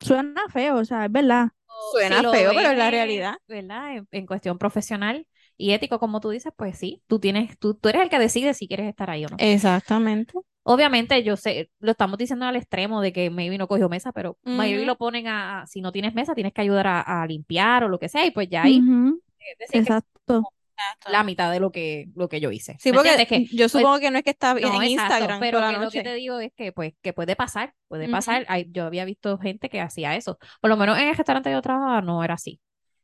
suena 0.00 0.48
feo, 0.50 0.78
o 0.78 0.84
sea, 0.86 1.06
es 1.06 1.12
verdad. 1.12 1.50
Suena 1.92 2.16
Si 2.16 2.24
feo, 2.24 2.54
pero 2.54 2.70
es 2.70 2.78
la 2.78 2.90
realidad. 2.90 3.36
¿verdad? 3.48 3.96
En, 3.96 4.08
en 4.10 4.26
cuestión 4.26 4.58
profesional 4.58 5.26
y 5.56 5.72
ético, 5.72 5.98
como 5.98 6.20
tú 6.20 6.30
dices, 6.30 6.52
pues 6.56 6.78
sí, 6.78 7.02
tú 7.06 7.18
tienes, 7.18 7.58
tú, 7.58 7.74
tú 7.74 7.88
eres 7.88 8.02
el 8.02 8.10
que 8.10 8.18
decide 8.18 8.54
si 8.54 8.68
quieres 8.68 8.88
estar 8.88 9.10
ahí 9.10 9.24
o 9.24 9.28
no. 9.28 9.38
Exactamente. 9.38 10.34
Obviamente, 10.64 11.22
yo 11.24 11.36
sé, 11.36 11.70
lo 11.80 11.92
estamos 11.92 12.18
diciendo 12.18 12.44
al 12.44 12.56
extremo 12.56 13.00
de 13.00 13.12
que 13.12 13.30
maybe 13.30 13.56
no 13.56 13.68
cogió 13.68 13.88
mesa, 13.88 14.12
pero 14.12 14.38
maybe 14.44 14.80
Ujú. 14.80 14.86
lo 14.86 14.98
ponen 14.98 15.26
a, 15.26 15.62
a- 15.62 15.66
si 15.66 15.80
no 15.80 15.92
tienes 15.92 16.14
mesa, 16.14 16.34
tienes 16.34 16.52
que 16.52 16.60
ayudar 16.60 16.86
a, 16.86 17.00
a 17.22 17.26
limpiar 17.26 17.84
o 17.84 17.88
lo 17.88 17.98
que 17.98 18.08
sea, 18.10 18.26
y 18.26 18.30
pues 18.32 18.48
ya 18.50 18.64
ahí, 18.64 18.86
decir, 19.58 19.72
que 19.72 19.78
Exacto. 19.78 20.42
la 21.10 21.24
mitad 21.24 21.50
de 21.50 21.60
lo 21.60 21.70
que, 21.70 22.08
lo 22.14 22.28
que 22.28 22.40
yo 22.40 22.50
hice. 22.50 22.76
Sí, 22.78 22.90
¿Me 22.90 22.98
porque? 22.98 23.26
Que, 23.26 23.44
yo 23.46 23.64
pues, 23.64 23.72
supongo 23.72 23.98
que 23.98 24.10
no 24.10 24.18
es 24.18 24.24
que 24.24 24.30
está 24.30 24.54
no, 24.54 24.60
en 24.60 24.66
exacto, 24.66 24.86
Instagram 24.88 25.40
pero 25.40 25.58
toda 25.58 25.70
que 25.70 25.78
la 25.78 25.84
lo 25.84 25.90
que 25.90 26.02
te 26.02 26.14
digo 26.14 26.40
es 26.40 26.52
que, 26.54 26.72
pues, 26.72 26.94
que 27.02 27.12
puede 27.12 27.36
pasar, 27.36 27.74
puede 27.88 28.08
pasar. 28.08 28.44
Ay, 28.48 28.66
yo 28.70 28.84
había 28.84 29.04
visto 29.04 29.38
gente 29.38 29.68
que 29.68 29.80
hacía 29.80 30.16
eso. 30.16 30.38
Por 30.60 30.70
lo 30.70 30.76
menos 30.76 30.98
en 30.98 31.08
el 31.08 31.16
restaurante 31.16 31.50
que 31.50 31.54
yo 31.54 31.62
trabajaba 31.62 32.00
no 32.02 32.22
era 32.22 32.34
así. 32.34 32.60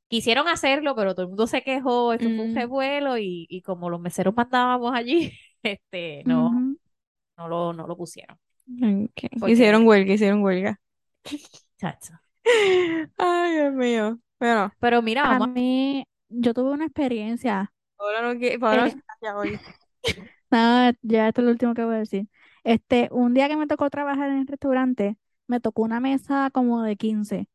Quisieron 0.09 0.47
hacerlo, 0.49 0.95
pero 0.95 1.15
todo 1.15 1.23
el 1.23 1.29
mundo 1.29 1.47
se 1.47 1.63
quejó, 1.63 2.13
esto 2.13 2.27
fue 2.27 2.41
un 2.45 2.55
revuelo 2.55 3.19
y, 3.19 3.47
y 3.49 3.63
como 3.63 3.91
los 3.91 4.01
meseros 4.01 4.35
mandábamos 4.37 4.95
allí, 4.95 5.33
este, 5.63 6.23
no, 6.27 6.53
no 7.37 7.49
lo, 7.49 7.73
no 7.73 7.87
lo 7.87 7.97
pusieron. 7.97 8.39
Porque- 8.79 9.29
Hicieron 9.47 9.87
huelga, 9.87 10.13
hicieron 10.15 10.43
huelga. 10.43 10.79
Chacho. 11.79 12.13
Ay, 13.19 13.53
Dios 13.55 13.73
mío. 13.73 14.19
Bueno, 14.39 14.73
Pero 14.79 15.01
mira, 15.03 15.25
A 15.25 15.39
vamos 15.39 15.49
mí, 15.49 16.05
yo 16.41 16.55
tuve 16.55 16.71
una 16.73 16.87
experiencia. 16.87 17.73
ahora 17.99 18.23
no 18.23 18.39
quiero, 18.39 18.61
Paola 18.61 18.87
Eh. 18.87 18.91
se 18.91 19.01
calla 19.21 19.37
hoy. 19.39 19.61
No, 20.51 20.91
ya 21.03 21.29
esto 21.29 21.41
es 21.41 21.45
lo 21.47 21.51
último 21.53 21.75
que 21.75 21.85
voy 21.85 21.97
a 21.97 21.99
decir. 21.99 22.29
Este, 22.65 23.09
un 23.13 23.35
día 23.35 23.49
que 23.49 23.57
me 23.57 23.67
tocó 23.67 23.91
trabajar 23.91 24.31
en 24.31 24.39
el 24.41 24.47
restaurante, 24.47 25.17
me 25.47 25.61
tocó 25.61 25.83
una 25.83 26.01
mesa 26.01 26.51
como 26.53 26.83
de 26.83 26.97
15. 26.97 27.49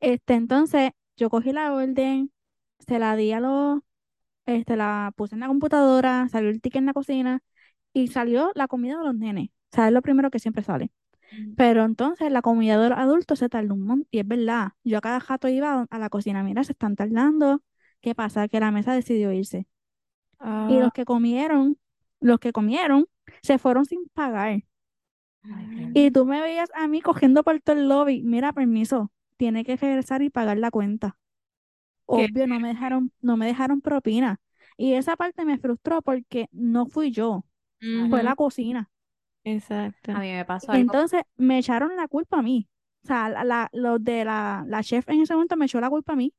Este, 0.00 0.34
entonces, 0.34 0.90
yo 1.16 1.30
cogí 1.30 1.52
la 1.52 1.72
orden, 1.74 2.32
se 2.86 2.98
la 2.98 3.16
di 3.16 3.32
a 3.32 3.40
los, 3.40 3.80
este, 4.46 4.76
la 4.76 5.12
puse 5.16 5.34
en 5.36 5.40
la 5.42 5.48
computadora, 5.48 6.28
salió 6.30 6.50
el 6.50 6.60
ticket 6.62 6.80
en 6.80 6.86
la 6.86 6.94
cocina 6.94 7.40
y 7.94 8.08
salió 8.08 8.52
la 8.54 8.68
comida 8.68 8.98
de 8.98 9.04
los 9.04 9.14
nenes. 9.16 9.48
O 9.72 9.76
sea, 9.76 9.88
es 9.88 9.94
lo 9.94 10.02
primero 10.02 10.30
que 10.30 10.38
siempre 10.40 10.62
sale. 10.64 10.90
Pero 11.56 11.84
entonces 11.84 12.30
la 12.32 12.42
comida 12.42 12.78
de 12.80 12.90
los 12.90 12.98
adultos 12.98 13.38
se 13.40 13.48
tardó 13.48 13.74
un 13.74 13.82
montón. 13.86 14.08
Y 14.10 14.20
es 14.20 14.28
verdad, 14.28 14.72
yo 14.84 14.98
a 14.98 15.00
cada 15.00 15.20
jato 15.20 15.48
iba 15.48 15.86
a 15.90 15.98
la 15.98 16.08
cocina, 16.10 16.42
mira, 16.42 16.64
se 16.64 16.72
están 16.72 16.96
tardando. 16.96 17.62
¿Qué 18.00 18.14
pasa? 18.14 18.48
Que 18.48 18.60
la 18.60 18.70
mesa 18.72 18.92
decidió 18.94 19.32
irse. 19.32 19.66
Y 20.66 20.78
Ah, 20.78 20.80
los 20.80 20.92
que 20.92 21.04
comieron, 21.06 21.78
los 22.20 22.38
que 22.38 22.52
comieron, 22.52 23.06
se 23.42 23.58
fueron 23.58 23.84
sin 23.86 24.08
pagar. 24.10 24.62
Ay, 25.44 25.94
Y 25.94 26.10
tú 26.10 26.24
me 26.26 26.40
veías 26.40 26.70
a 26.74 26.88
mí 26.88 27.00
cogiendo 27.00 27.42
por 27.44 27.60
todo 27.60 27.76
el 27.76 27.88
lobby. 27.88 28.22
Mira, 28.22 28.52
permiso, 28.52 29.12
tiene 29.36 29.64
que 29.64 29.76
regresar 29.76 30.22
y 30.22 30.30
pagar 30.30 30.58
la 30.58 30.70
cuenta. 30.70 31.16
Qué 32.12 32.28
Obvio, 32.28 32.46
no 32.46 32.60
me 32.60 32.68
dejaron, 32.68 33.12
no 33.20 33.36
me 33.36 33.46
dejaron 33.46 33.80
propina. 33.80 34.40
Y 34.76 34.94
esa 34.94 35.16
parte 35.16 35.44
me 35.44 35.58
frustró 35.58 36.02
porque 36.02 36.48
no 36.52 36.86
fui 36.86 37.10
yo, 37.12 37.44
fue 38.08 38.22
la 38.22 38.36
cocina. 38.36 38.90
Exacto. 39.44 40.12
a 40.12 40.20
mí 40.20 40.32
me 40.32 40.44
pasó 40.44 40.72
algo. 40.72 40.94
entonces 40.94 41.22
me 41.36 41.58
echaron 41.58 41.96
la 41.96 42.08
culpa 42.08 42.38
a 42.38 42.42
mí. 42.42 42.68
O 43.04 43.06
sea, 43.06 43.28
la, 43.28 43.44
la- 43.44 43.70
los 43.72 44.02
de 44.02 44.24
la, 44.24 44.64
la 44.66 44.82
chef 44.82 45.08
en 45.08 45.20
ese 45.22 45.34
momento 45.34 45.56
me 45.56 45.66
echó 45.66 45.80
la 45.80 45.90
culpa 45.90 46.14
a 46.14 46.16
mí 46.16 46.32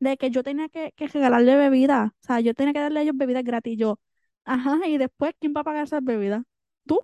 de 0.00 0.16
que 0.18 0.30
yo 0.30 0.42
tenía 0.44 0.68
que, 0.68 0.92
que 0.96 1.08
regalarle 1.08 1.56
bebida. 1.56 2.14
O 2.22 2.26
sea, 2.26 2.40
yo 2.40 2.54
tenía 2.54 2.72
que 2.74 2.80
darle 2.80 3.00
a 3.00 3.02
ellos 3.04 3.16
bebidas 3.16 3.44
gratis. 3.44 3.78
Yo, 3.78 4.00
ajá, 4.44 4.80
y 4.88 4.98
después, 4.98 5.34
¿quién 5.40 5.54
va 5.56 5.62
a 5.62 5.64
pagar 5.64 5.84
esas 5.86 6.04
bebidas? 6.04 6.44
¿Tú 6.86 7.00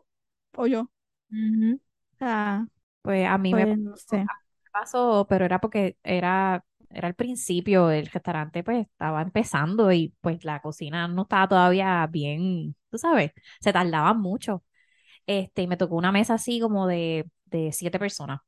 o 0.56 0.66
yo? 0.68 0.90
Ujú. 1.30 1.78
O 2.14 2.16
sea, 2.18 2.66
Pues 3.02 3.26
a 3.28 3.38
mí 3.38 3.54
me 3.54 3.66
pues 3.66 3.78
no 3.78 3.96
sé. 3.96 4.30
pasó, 4.72 5.26
pero 5.28 5.44
era 5.44 5.60
porque 5.60 5.98
era, 6.02 6.64
era 6.90 7.08
el 7.08 7.14
principio, 7.14 7.90
el 7.90 8.06
restaurante 8.06 8.62
pues 8.64 8.86
estaba 8.86 9.22
empezando 9.22 9.92
y 9.92 10.14
pues 10.20 10.44
la 10.44 10.60
cocina 10.60 11.08
no 11.08 11.22
estaba 11.22 11.48
todavía 11.48 12.06
bien, 12.08 12.76
tú 12.90 12.98
sabes, 12.98 13.32
se 13.60 13.72
tardaba 13.72 14.14
mucho. 14.14 14.64
Este, 15.26 15.62
y 15.62 15.66
me 15.68 15.76
tocó 15.76 15.96
una 15.96 16.12
mesa 16.12 16.34
así 16.34 16.60
como 16.60 16.86
de, 16.86 17.26
de 17.46 17.72
siete 17.72 17.98
personas. 17.98 18.40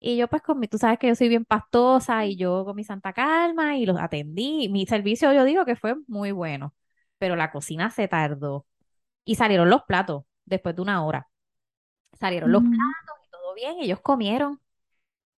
Y 0.00 0.16
yo 0.16 0.28
pues 0.28 0.42
con 0.42 0.58
mi, 0.58 0.68
tú 0.68 0.76
sabes 0.78 0.98
que 0.98 1.08
yo 1.08 1.14
soy 1.14 1.28
bien 1.28 1.44
pastosa 1.44 2.26
y 2.26 2.36
yo 2.36 2.64
con 2.64 2.76
mi 2.76 2.84
santa 2.84 3.12
calma 3.12 3.76
y 3.76 3.86
los 3.86 3.98
atendí. 3.98 4.68
Mi 4.68 4.86
servicio 4.86 5.32
yo 5.32 5.44
digo 5.44 5.64
que 5.64 5.76
fue 5.76 5.94
muy 6.06 6.30
bueno, 6.32 6.74
pero 7.18 7.36
la 7.36 7.50
cocina 7.52 7.90
se 7.90 8.06
tardó. 8.08 8.66
Y 9.24 9.36
salieron 9.36 9.70
los 9.70 9.84
platos 9.84 10.24
después 10.46 10.76
de 10.76 10.82
una 10.82 11.04
hora. 11.04 11.28
Salieron 12.20 12.52
los 12.52 12.62
Ujú. 12.62 12.94
platos 13.06 13.26
y 13.26 13.30
todo 13.30 13.54
bien, 13.54 13.76
ellos 13.80 14.00
comieron. 14.02 14.60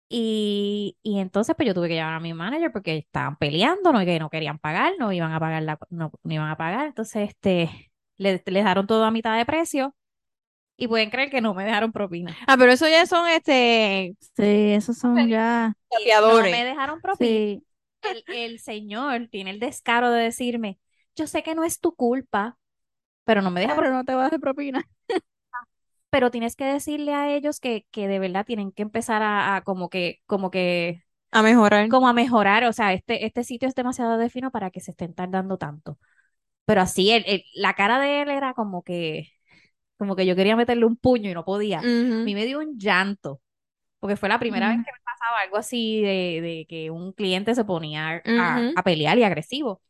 Y, 0.10 0.98
y 1.04 1.20
entonces 1.20 1.56
pues 1.58 1.68
yo 1.68 1.74
tuve 1.76 1.90
que 1.90 1.96
llamar 1.96 2.16
a 2.16 2.20
mi 2.22 2.34
manager 2.34 2.72
porque 2.72 2.98
estaban 2.98 3.38
peleando, 3.38 3.94
no, 3.94 4.00
que 4.06 4.20
no 4.20 4.30
querían 4.30 4.60
pagar, 4.60 4.94
no 5.00 5.12
iban 5.14 5.34
a 5.34 5.40
pagar 5.40 5.64
la, 5.64 5.80
no, 5.90 6.12
no 6.24 6.34
iban 6.34 6.50
a 6.50 6.58
pagar. 6.58 6.88
Entonces, 6.88 7.30
este, 7.30 7.92
le- 8.18 8.34
les 8.34 8.44
dejaron 8.46 8.88
todo 8.88 9.04
a 9.06 9.12
mitad 9.12 9.38
de 9.38 9.46
precio 9.46 9.96
y 10.78 10.88
pueden 10.88 11.10
creer 11.12 11.30
que 11.32 11.42
no 11.42 11.54
me 11.54 11.66
dejaron 11.66 11.92
propina. 11.92 12.38
Ah, 12.48 12.56
pero 12.58 12.72
eso 12.72 12.88
ya 12.88 13.06
son 13.06 13.28
este 13.30 14.16
Sí, 14.36 14.44
esos 14.74 14.98
son 14.98 15.28
ya. 15.30 15.74
Y 15.90 16.10
no 16.28 16.44
me 16.50 16.64
dejaron 16.64 17.02
propina. 17.02 17.20
Sí. 17.26 17.64
El, 18.02 18.24
el 18.28 18.60
señor 18.60 19.28
tiene 19.32 19.52
el 19.52 19.60
descaro 19.60 20.12
de 20.12 20.24
decirme, 20.24 20.80
yo 21.16 21.28
sé 21.28 21.44
que 21.44 21.56
no 21.56 21.64
es 21.64 21.80
tu 21.80 21.96
culpa, 21.96 22.58
pero 23.26 23.42
no 23.42 23.52
me 23.52 23.62
deja 23.62 23.76
Pero 23.76 23.92
no 23.92 24.04
te 24.06 24.14
vas 24.16 24.32
dar 24.32 24.40
propina. 24.40 24.84
pero 26.10 26.32
tienes 26.32 26.56
que 26.56 26.66
decirle 26.66 27.14
a 27.14 27.34
ellos 27.36 27.60
que, 27.60 27.86
que 27.92 28.08
de 28.08 28.20
verdad 28.20 28.46
tienen 28.46 28.72
que 28.72 28.84
empezar 28.84 29.22
a, 29.22 29.56
a 29.58 29.62
como 29.64 29.90
que, 29.90 30.22
como 30.26 30.50
que, 30.52 31.04
A 31.32 31.44
mejorar. 31.44 31.88
como 31.90 32.08
a 32.08 32.14
mejorar, 32.14 32.66
o 32.66 32.74
sea, 32.74 32.94
este, 32.94 33.26
este 33.26 33.44
sitio 33.44 33.68
es 33.70 33.76
demasiado 33.76 34.18
de 34.18 34.30
fino 34.30 34.52
para 34.52 34.72
que 34.72 34.82
se 34.82 34.92
estén 34.92 35.14
tardando 35.16 35.58
tanto. 35.58 36.00
Pero 36.66 36.82
así, 36.82 37.12
el, 37.12 37.24
el- 37.28 37.44
la 37.56 37.74
cara 37.76 38.00
de 38.00 38.22
él 38.24 38.30
era 38.30 38.54
como 38.54 38.84
que, 38.84 39.30
como 39.98 40.16
que 40.16 40.26
yo 40.26 40.36
quería 40.36 40.56
meterle 40.56 40.86
un 40.86 40.98
puño 40.98 41.30
y 41.30 41.34
no 41.34 41.46
podía. 41.46 41.82
A 41.82 41.88
mí 42.24 42.36
me 42.36 42.46
dio 42.46 42.60
un 42.60 42.78
llanto, 42.80 43.42
porque 44.00 44.18
fue 44.18 44.30
la 44.30 44.40
primera 44.40 44.70
vez 44.70 44.80
que 44.84 44.92
me 44.94 45.00
pasaba 45.06 45.42
algo 45.42 45.58
así 45.58 46.02
de, 46.02 46.42
de 46.42 46.66
que 46.70 46.92
un 46.92 47.14
cliente 47.14 47.56
se 47.56 47.66
ponía 47.66 48.24
a, 48.36 48.84
pelear 48.84 49.18
y 49.18 49.24
agresivo. 49.24 49.82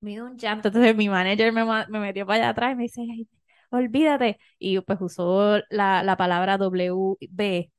Me 0.00 0.12
dio 0.12 0.26
un 0.26 0.36
llanto, 0.38 0.68
entonces 0.68 0.96
mi 0.96 1.08
manager 1.08 1.52
me, 1.52 1.64
me 1.88 2.00
metió 2.00 2.26
para 2.26 2.38
allá 2.44 2.48
atrás 2.50 2.72
y 2.72 2.76
me 2.76 2.82
dice, 2.84 3.02
"Ay, 3.02 3.28
olvídate. 3.70 4.38
Y 4.58 4.80
pues 4.80 5.00
usó 5.00 5.58
la, 5.70 6.02
la 6.02 6.16
palabra 6.16 6.58
WB. 6.58 7.72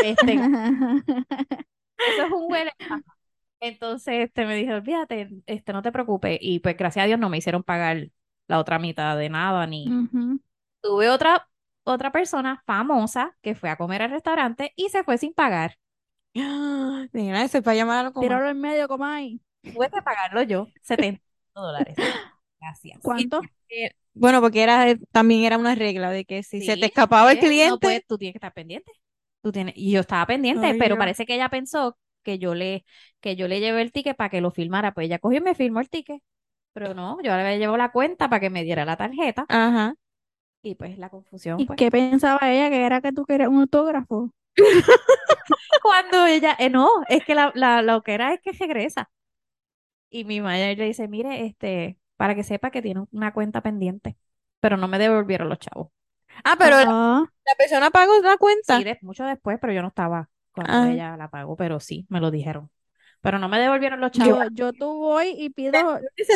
Este, 0.00 0.34
eso 2.04 2.22
es 2.22 2.30
un 2.30 2.44
huele. 2.52 2.72
Entonces 3.60 4.26
este, 4.26 4.46
me 4.46 4.54
dijo, 4.56 4.74
olvídate, 4.74 5.28
este, 5.46 5.72
no 5.72 5.82
te 5.82 5.92
preocupes. 5.92 6.38
Y 6.40 6.60
pues 6.60 6.76
gracias 6.76 7.04
a 7.04 7.06
Dios 7.06 7.18
no 7.18 7.28
me 7.28 7.38
hicieron 7.38 7.62
pagar 7.62 8.08
la 8.46 8.58
otra 8.58 8.78
mitad 8.78 9.16
de 9.16 9.28
nada, 9.28 9.66
ni 9.66 9.86
tuve 10.80 11.10
otra, 11.10 11.48
otra 11.84 12.12
persona 12.12 12.62
famosa 12.66 13.36
que 13.42 13.54
fue 13.54 13.68
a 13.70 13.76
comer 13.76 14.02
al 14.02 14.10
restaurante 14.10 14.72
y 14.76 14.88
se 14.90 15.02
fue 15.04 15.18
sin 15.18 15.34
pagar. 15.34 15.76
Mira, 17.12 17.42
eso 17.42 17.58
es 17.58 17.64
para 17.64 17.74
llamar 17.76 17.98
a 17.98 18.02
los. 18.04 18.14
Tíralo 18.14 18.48
en 18.48 18.60
medio, 18.60 18.88
como 18.88 19.04
ahí. 19.04 19.40
Tuve 19.62 19.90
que 19.90 20.02
pagarlo 20.02 20.42
yo, 20.42 20.68
70 20.82 21.22
dólares. 21.54 21.96
Gracias. 22.60 22.98
¿Cuánto? 23.02 23.40
Eh, 23.68 23.90
Bueno, 24.14 24.40
porque 24.40 24.62
era 24.62 24.86
también 25.10 25.44
era 25.44 25.58
una 25.58 25.74
regla 25.74 26.10
de 26.10 26.24
que 26.24 26.42
si 26.42 26.62
se 26.62 26.76
te 26.76 26.86
escapaba 26.86 27.32
el. 27.32 27.38
No 27.38 27.46
cliente, 27.46 27.78
puedes- 27.80 28.06
tú 28.06 28.18
tienes 28.18 28.34
que 28.34 28.38
estar 28.38 28.52
pendiente. 28.52 28.92
Tú 29.42 29.52
tienes, 29.52 29.74
y 29.76 29.92
yo 29.92 30.00
estaba 30.00 30.26
pendiente, 30.26 30.66
Ay, 30.66 30.78
pero 30.78 30.94
Dios. 30.94 30.98
parece 30.98 31.24
que 31.26 31.34
ella 31.34 31.48
pensó 31.48 31.96
que 32.28 32.38
yo 32.38 32.54
le, 32.54 32.84
que 33.20 33.36
yo 33.36 33.48
le 33.48 33.60
llevé 33.60 33.82
el 33.82 33.92
ticket 33.92 34.16
para 34.16 34.30
que 34.30 34.40
lo 34.40 34.50
filmara. 34.50 34.92
Pues 34.94 35.06
ella 35.06 35.18
cogió 35.18 35.38
y 35.38 35.40
me 35.42 35.54
firmó 35.54 35.80
el 35.80 35.88
ticket. 35.90 36.22
Pero 36.74 36.94
no, 36.94 37.20
yo 37.22 37.36
le 37.36 37.58
llevo 37.58 37.76
la 37.76 37.92
cuenta 37.92 38.28
para 38.30 38.40
que 38.40 38.50
me 38.50 38.64
diera 38.64 38.84
la 38.84 38.96
tarjeta. 38.96 39.48
ajá. 39.48 39.94
Y 40.62 40.74
pues 40.76 40.98
la 40.98 41.10
confusión, 41.10 41.62
¿Y 41.62 41.66
pues. 41.66 41.76
qué 41.76 41.90
pensaba 41.90 42.38
ella? 42.50 42.70
Que 42.70 42.86
era 42.86 43.00
que 43.02 43.12
tú 43.12 43.24
querías 43.26 43.48
un 43.50 43.60
autógrafo. 43.60 44.32
Cuando 45.82 46.26
ella, 46.26 46.56
eh, 46.58 46.70
no, 46.70 46.88
es 47.08 47.24
que 47.24 47.34
la, 47.34 47.52
la, 47.54 47.82
lo 47.82 48.02
que 48.02 48.14
era 48.14 48.32
es 48.34 48.40
que 48.40 48.52
regresa. 48.52 49.10
Y 50.10 50.24
mi 50.24 50.40
madre 50.40 50.76
le 50.76 50.84
dice, 50.86 51.08
mire, 51.08 51.44
este, 51.46 51.98
para 52.16 52.34
que 52.34 52.44
sepa 52.44 52.70
que 52.70 52.82
tiene 52.82 53.04
una 53.12 53.32
cuenta 53.32 53.60
pendiente, 53.62 54.16
pero 54.60 54.76
no 54.76 54.88
me 54.88 54.98
devolvieron 54.98 55.48
los 55.48 55.58
chavos. 55.58 55.88
Ah, 56.44 56.56
pero 56.58 56.76
la, 56.76 56.84
la 56.86 57.54
persona 57.58 57.90
pagó 57.90 58.20
la 58.22 58.36
cuenta. 58.38 58.78
Sí, 58.78 58.84
de- 58.84 58.98
mucho 59.02 59.24
después, 59.24 59.58
pero 59.60 59.72
yo 59.72 59.82
no 59.82 59.88
estaba 59.88 60.30
cuando 60.64 60.88
Ah. 60.88 60.92
ella 60.92 61.16
la 61.16 61.28
pagó, 61.30 61.56
pero 61.56 61.80
sí, 61.80 62.06
me 62.08 62.20
lo 62.20 62.30
dijeron. 62.30 62.70
Pero 63.20 63.38
no 63.38 63.48
me 63.48 63.58
devolvieron 63.58 64.00
los 64.00 64.12
chavos. 64.12 64.44
yo, 64.52 64.70
yo 64.70 64.72
tú 64.72 64.86
voy 64.96 65.34
y 65.36 65.50
pido, 65.50 65.72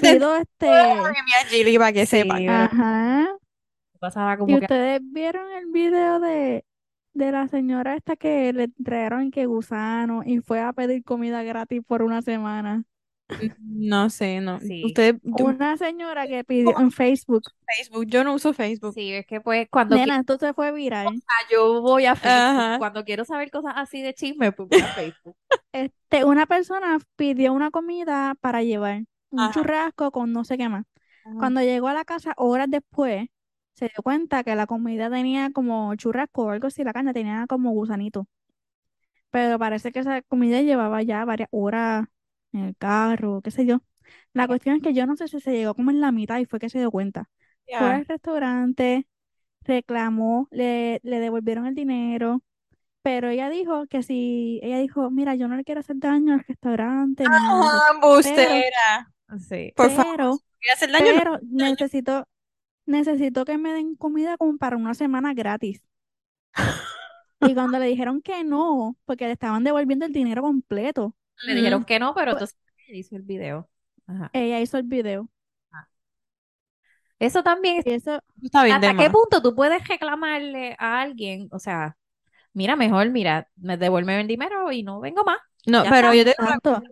pido 0.02 0.37
este, 0.37 0.66
Gili, 1.48 1.78
para 1.78 1.92
que 1.92 2.06
sepa. 2.06 2.37
ajá. 2.37 3.28
pasaba 4.00 4.35
¿Y 4.35 4.37
como 4.38 4.58
que 4.58 4.64
ustedes 4.64 5.00
vieron 5.12 5.50
el 5.52 5.66
video 5.66 6.18
de, 6.18 6.64
de 7.14 7.32
la 7.32 7.46
señora 7.48 7.94
esta 7.94 8.16
que 8.16 8.52
le 8.52 8.68
trajeron 8.68 9.30
que 9.30 9.46
gusano 9.46 10.22
y 10.24 10.40
fue 10.40 10.61
a 10.61 10.72
pedir 10.72 11.04
comida 11.04 11.42
gratis 11.44 11.82
por 11.87 12.02
una 12.02 12.20
semana? 12.22 12.82
No 13.60 14.10
sé, 14.10 14.40
no. 14.40 14.60
Sí. 14.60 14.84
Usted, 14.84 15.18
yo- 15.22 15.44
Una 15.46 15.76
señora 15.76 16.26
que 16.26 16.44
pidió 16.44 16.78
en 16.78 16.90
Facebook. 16.92 17.42
Facebook, 17.76 18.06
yo 18.06 18.24
no 18.24 18.34
uso 18.34 18.52
Facebook. 18.52 18.94
Sí, 18.94 19.12
es 19.12 19.26
que 19.26 19.40
pues 19.40 19.68
cuando 19.70 19.96
Nena, 19.96 20.18
esto 20.20 20.38
se 20.38 20.52
fue 20.54 20.72
viral. 20.72 21.08
yo 21.50 21.80
voy 21.82 22.06
a 22.06 22.14
Facebook, 22.14 22.30
Ajá. 22.32 22.78
cuando 22.78 23.04
quiero 23.04 23.24
saber 23.24 23.50
cosas 23.50 23.72
así 23.76 24.02
de 24.02 24.14
chisme, 24.14 24.52
pues 24.52 24.68
voy 24.68 24.80
a 24.80 24.86
Facebook. 25.14 25.36
Este, 25.72 26.24
una 26.24 26.46
persona 26.46 26.98
pidió 27.16 27.52
una 27.52 27.70
comida 27.70 28.34
para 28.40 28.62
llevar, 28.62 29.02
un 29.30 29.40
Ajá. 29.40 29.52
churrasco 29.52 30.10
con 30.10 30.32
no 30.32 30.44
sé 30.44 30.56
qué 30.58 30.68
más. 30.68 30.84
Ajá. 31.24 31.36
Cuando 31.38 31.60
llegó 31.60 31.88
a 31.88 31.94
la 31.94 32.04
casa, 32.04 32.34
horas 32.36 32.68
después, 32.70 33.26
se 33.74 33.86
dio 33.86 34.02
cuenta 34.02 34.44
que 34.44 34.54
la 34.54 34.66
comida 34.66 35.10
tenía 35.10 35.50
como 35.50 35.94
churrasco 35.96 36.44
o 36.44 36.50
algo 36.50 36.66
así, 36.66 36.84
la 36.84 36.92
carne 36.92 37.12
tenía 37.14 37.46
como 37.48 37.70
gusanito. 37.70 38.26
Pero 39.30 39.58
parece 39.58 39.92
que 39.92 40.00
esa 40.00 40.20
comida 40.22 40.60
llevaba 40.60 41.02
ya 41.02 41.24
varias 41.24 41.48
horas 41.52 42.06
en 42.52 42.60
el 42.64 42.76
carro, 42.76 43.40
qué 43.42 43.50
sé 43.50 43.66
yo. 43.66 43.82
La 44.32 44.46
cuestión 44.46 44.76
es 44.76 44.82
que 44.82 44.94
yo 44.94 45.06
no 45.06 45.16
sé 45.16 45.28
si 45.28 45.40
se 45.40 45.52
llegó 45.52 45.74
como 45.74 45.90
en 45.90 46.00
la 46.00 46.12
mitad 46.12 46.38
y 46.38 46.46
fue 46.46 46.58
que 46.58 46.68
se 46.70 46.78
dio 46.78 46.90
cuenta. 46.90 47.28
Fue 47.66 47.90
al 47.90 48.04
restaurante, 48.06 49.06
reclamó, 49.62 50.48
le, 50.50 51.00
le 51.04 51.20
devolvieron 51.20 51.66
el 51.66 51.74
dinero, 51.74 52.42
pero 53.02 53.28
ella 53.30 53.48
dijo 53.50 53.86
que 53.86 54.02
si, 54.02 54.60
ella 54.62 54.78
dijo, 54.78 55.10
mira, 55.10 55.34
yo 55.34 55.48
no 55.48 55.56
le 55.56 55.64
quiero 55.64 55.80
hacer 55.80 55.96
daño 55.98 56.34
al 56.34 56.44
restaurante, 56.46 57.28
ni 57.30 57.40
nada 57.40 57.78
Ah, 57.78 57.92
embustera. 57.94 59.12
Sí. 59.48 59.72
Por 59.76 59.90
favor, 59.90 60.16
pero, 60.16 60.30
voy 60.30 60.70
a 60.70 60.72
hacer 60.74 60.90
daño. 60.92 61.12
no. 61.12 61.18
pero 61.18 61.38
necesito, 61.42 62.28
necesito 62.86 63.44
que 63.44 63.58
me 63.58 63.72
den 63.72 63.96
comida 63.96 64.36
como 64.36 64.58
para 64.58 64.76
una 64.76 64.94
semana 64.94 65.34
gratis. 65.34 65.82
Y 67.40 67.54
cuando 67.54 67.78
le 67.78 67.86
dijeron 67.86 68.22
que 68.22 68.44
no, 68.44 68.96
porque 69.04 69.26
le 69.26 69.32
estaban 69.32 69.64
devolviendo 69.64 70.06
el 70.06 70.12
dinero 70.12 70.42
completo, 70.42 71.16
Le 71.44 71.55
dijeron 71.55 71.85
que 71.85 71.98
no, 71.98 72.14
pero 72.14 72.33
Pues- 72.33 72.50
entonces 72.52 72.59
ella 72.88 72.98
hizo 72.98 73.16
el 73.16 73.22
video. 73.22 73.68
Ajá. 74.07 74.31
ella 74.33 74.61
hizo 74.61 74.78
el 74.78 74.85
video. 74.85 75.28
Eso 77.18 77.42
también 77.44 77.83
eso, 77.85 78.20
Está 78.42 78.64
bien, 78.64 78.81
de 78.81 78.88
¿Hasta 78.88 79.02
qué 79.05 79.09
punto 79.11 79.40
tú 79.40 79.55
puedes 79.55 79.87
reclamarle 79.87 80.74
a 80.78 81.00
alguien? 81.02 81.48
O 81.52 81.61
sea, 81.61 81.96
mira, 82.52 82.74
mejor, 82.74 83.11
mira, 83.11 83.48
me 83.57 83.76
devuelve 83.76 84.20
el 84.20 84.26
dinero 84.26 84.72
y 84.72 84.83
no 84.83 84.98
vengo 85.00 85.22
más. 85.24 85.38
No, 85.66 85.85
Ya 85.85 85.90
pero 85.90 86.12
yo 86.12 86.24
te 86.24 86.35
digo 86.37 86.83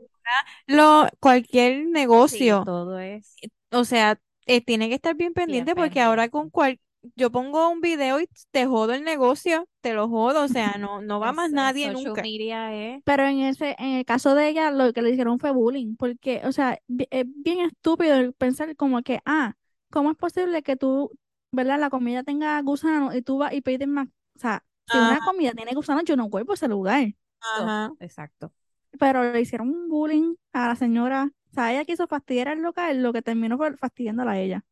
lo, 0.66 1.08
cualquier 1.18 1.78
Sí, 1.84 1.90
negocio, 1.90 2.62
todo 2.64 3.00
es. 3.00 3.34
o 3.72 3.84
sea, 3.84 4.20
eh, 4.46 4.60
tiene 4.64 4.88
que 4.88 4.94
estar 4.94 5.16
bien 5.16 5.32
pendiente 5.32 5.74
porque 5.74 6.00
ahora 6.00 6.28
con 6.28 6.48
cual, 6.50 6.78
yo 7.14 7.30
pongo 7.30 7.68
un 7.70 7.80
video 7.80 8.20
y 8.20 8.28
te 8.50 8.66
jodo 8.66 8.92
el 8.92 9.04
negocio, 9.04 9.68
te 9.80 9.94
lo 9.94 10.08
jodo, 10.08 10.44
o 10.44 10.48
sea, 10.48 10.76
no, 10.78 11.00
no 11.00 11.20
va 11.20 11.32
más 11.32 11.50
nadie 11.50 11.90
nunca. 11.90 12.22
media 12.22 12.74
es. 12.74 13.02
pero 13.04 13.26
en 13.26 13.40
ese, 13.40 13.74
en 13.78 13.96
el 13.96 14.04
caso 14.04 14.34
de 14.34 14.48
ella, 14.48 14.70
lo 14.70 14.92
que 14.92 15.02
le 15.02 15.10
hicieron 15.10 15.38
fue 15.38 15.50
bullying, 15.52 15.96
porque, 15.96 16.42
o 16.44 16.52
sea, 16.52 16.78
es 16.88 17.24
bien 17.26 17.60
estúpido 17.60 18.32
pensar 18.34 18.74
como 18.76 19.02
que, 19.02 19.20
ah, 19.24 19.54
¿cómo 19.90 20.10
es 20.10 20.16
posible 20.16 20.62
que 20.62 20.76
tú, 20.76 21.10
verdad, 21.52 21.78
la 21.80 21.90
comida 21.90 22.22
tenga 22.22 22.60
gusano 22.62 23.14
y 23.14 23.22
tú 23.22 23.38
vas 23.38 23.52
y 23.52 23.60
pides 23.60 23.88
más? 23.88 24.08
O 24.36 24.38
sea, 24.38 24.64
si 24.90 24.98
una 24.98 25.20
comida 25.24 25.52
tiene 25.52 25.72
gusano, 25.74 26.02
yo 26.02 26.16
no 26.16 26.28
voy 26.28 26.44
por 26.44 26.54
ese 26.54 26.68
lugar. 26.68 27.14
ajá. 27.40 27.92
Exacto. 28.00 28.52
Pero 28.98 29.32
le 29.32 29.40
hicieron 29.40 29.68
un 29.68 29.88
bullying 29.88 30.34
a 30.52 30.68
la 30.68 30.76
señora. 30.76 31.30
O 31.50 31.54
sea, 31.54 31.72
ella 31.72 31.84
quiso 31.84 32.06
fastidiar 32.06 32.48
al 32.48 32.60
local, 32.60 33.02
lo 33.02 33.12
que 33.12 33.22
terminó 33.22 33.56
fue 33.56 33.76
fastidiándola 33.76 34.32
a 34.32 34.38
ella. 34.38 34.64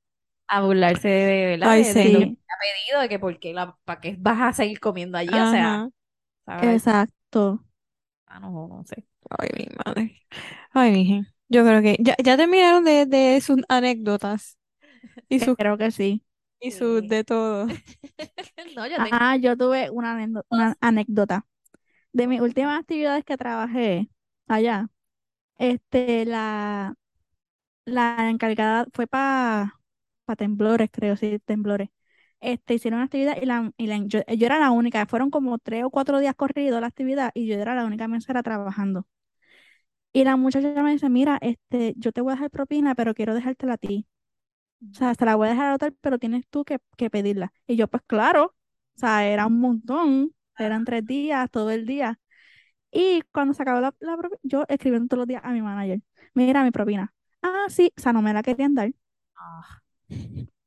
A 0.48 0.62
burlarse 0.62 1.08
de, 1.08 1.46
¿verdad? 1.46 1.74
Ay, 1.74 1.84
de, 1.84 1.94
de 1.94 2.10
sí. 2.10 2.12
lo 2.12 2.20
que 2.20 2.26
Sí, 2.26 2.38
te 2.46 2.54
ha 2.54 2.58
pedido, 2.60 3.00
de 3.02 3.08
que 3.08 3.18
por 3.18 3.38
qué 3.38 3.52
la, 3.54 3.76
para 3.84 4.00
qué 4.00 4.16
vas 4.18 4.40
a 4.40 4.52
seguir 4.54 4.80
comiendo 4.80 5.18
allí, 5.18 5.38
o 5.40 5.46
sea, 5.46 5.76
Ajá. 5.76 5.90
¿sabes? 6.46 6.82
exacto. 6.82 7.64
Ah, 8.26 8.38
no, 8.40 8.50
no 8.68 8.84
sé. 8.84 9.06
Ay, 9.38 9.48
mi 9.56 9.66
madre. 9.84 10.22
Ay, 10.72 10.92
mija. 10.92 11.34
Yo 11.48 11.64
creo 11.64 11.80
que 11.82 11.96
ya, 12.00 12.14
ya 12.22 12.36
terminaron 12.36 12.84
de, 12.84 13.06
de 13.06 13.40
sus 13.40 13.58
anécdotas 13.68 14.58
y 15.28 15.40
sus 15.40 15.56
Creo 15.56 15.76
que 15.78 15.90
sí. 15.90 16.24
y 16.60 16.72
sus 16.72 17.06
Sí. 17.06 17.08
de 17.08 17.24
todo. 17.24 17.66
No, 18.74 18.86
yo 18.86 19.00
tengo. 19.00 19.20
Ah, 19.20 19.36
yo 19.36 19.56
tuve 19.56 19.90
una, 19.90 20.14
anécdo- 20.16 20.44
una 20.50 20.76
anécdota. 20.80 21.46
De 22.12 22.26
mis 22.28 22.40
últimas 22.42 22.80
actividades 22.80 23.24
que 23.24 23.36
trabajé 23.38 24.10
allá, 24.48 24.88
este, 25.58 26.24
la, 26.26 26.94
la 27.86 28.30
encargada 28.30 28.86
fue 28.94 29.06
para 29.08 29.77
temblores, 30.36 30.88
creo, 30.92 31.16
sí, 31.16 31.38
temblores. 31.44 31.88
Este, 32.40 32.74
hicieron 32.74 32.98
una 32.98 33.04
actividad 33.06 33.36
y, 33.40 33.46
la, 33.46 33.72
y 33.76 33.86
la- 33.88 33.98
yo, 34.06 34.20
yo 34.36 34.46
era 34.46 34.58
la 34.60 34.70
única, 34.70 35.06
fueron 35.06 35.30
como 35.30 35.58
tres 35.58 35.84
o 35.84 35.90
cuatro 35.90 36.18
días 36.20 36.34
corridos 36.36 36.80
la 36.80 36.86
actividad 36.88 37.30
y 37.34 37.46
yo 37.46 37.56
era 37.56 37.74
la 37.74 37.84
única 37.84 38.08
mesera 38.08 38.42
trabajando. 38.42 39.06
Y 40.12 40.24
la 40.24 40.36
muchacha 40.36 40.82
me 40.82 40.92
dice, 40.92 41.08
mira, 41.08 41.38
este, 41.40 41.94
yo 41.96 42.12
te 42.12 42.20
voy 42.20 42.32
a 42.32 42.34
dejar 42.36 42.50
propina, 42.50 42.94
pero 42.94 43.14
quiero 43.14 43.34
dejártela 43.34 43.74
a 43.74 43.78
ti. 43.78 44.06
O 44.92 44.94
sea, 44.94 45.14
se 45.14 45.24
la 45.26 45.36
voy 45.36 45.48
a 45.48 45.52
dejar 45.52 45.68
al 45.68 45.74
hotel, 45.76 45.96
pero 46.02 46.18
tienes 46.18 46.46
tú 46.48 46.64
que, 46.64 46.78
que 46.96 47.10
pedirla. 47.10 47.52
Y 47.66 47.76
yo, 47.76 47.88
pues 47.88 48.02
claro, 48.06 48.46
o 48.96 49.00
sea, 49.00 49.26
era 49.28 49.46
un 49.46 49.60
montón, 49.60 50.34
eran 50.58 50.84
tres 50.84 51.06
días, 51.06 51.50
todo 51.50 51.70
el 51.72 51.86
día. 51.86 52.20
Y 52.92 53.22
cuando 53.32 53.54
se 53.54 53.62
acabó 53.62 53.80
la, 53.80 53.94
la 54.00 54.16
propina, 54.18 54.40
yo 54.44 54.64
escribiendo 54.68 55.08
todos 55.08 55.20
los 55.20 55.28
días 55.28 55.42
a 55.44 55.52
mi 55.52 55.62
manager, 55.62 56.00
mira 56.34 56.64
mi 56.64 56.72
propina. 56.72 57.14
Ah, 57.42 57.66
sí, 57.70 57.92
o 57.98 58.00
sea, 58.02 58.12
no 58.12 58.22
me 58.22 58.34
la 58.34 58.42
querían 58.42 58.74
dar, 58.74 58.92
Ah, 59.36 59.82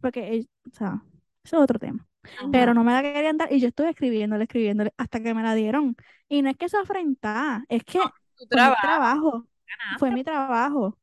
porque, 0.01 0.47
o 0.71 0.75
sea, 0.75 1.03
eso 1.43 1.57
es 1.57 1.63
otro 1.63 1.79
tema. 1.79 2.07
Pero 2.51 2.73
no 2.73 2.83
me 2.83 2.93
la 2.93 3.01
querían 3.01 3.37
dar 3.37 3.51
y 3.51 3.59
yo 3.59 3.67
estuve 3.69 3.89
escribiéndole, 3.89 4.43
escribiéndole 4.45 4.93
hasta 4.97 5.21
que 5.21 5.33
me 5.33 5.43
la 5.43 5.55
dieron. 5.55 5.95
Y 6.29 6.41
no 6.41 6.49
es 6.49 6.57
que 6.57 6.69
se 6.69 6.77
afrentara, 6.77 7.65
es 7.69 7.83
que 7.83 8.13
Tu 8.37 8.45
fue 8.49 8.61
mi 8.61 8.75
trabajo. 8.75 8.77
trabajo, 8.77 9.47
fue 9.95 10.11
mi 10.11 10.23
trabajo. 10.23 10.97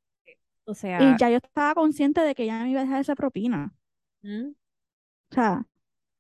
O 0.66 0.74
Y 0.98 1.14
sea, 1.14 1.16
ya 1.16 1.30
yo 1.30 1.36
estaba 1.38 1.74
consciente 1.74 2.20
de 2.20 2.34
que 2.34 2.44
ya 2.46 2.62
me 2.62 2.70
iba 2.70 2.80
a 2.80 2.84
dejar 2.84 3.00
esa 3.00 3.14
propina. 3.14 3.74
Mm. 4.22 4.54
O 5.30 5.34
sea, 5.34 5.66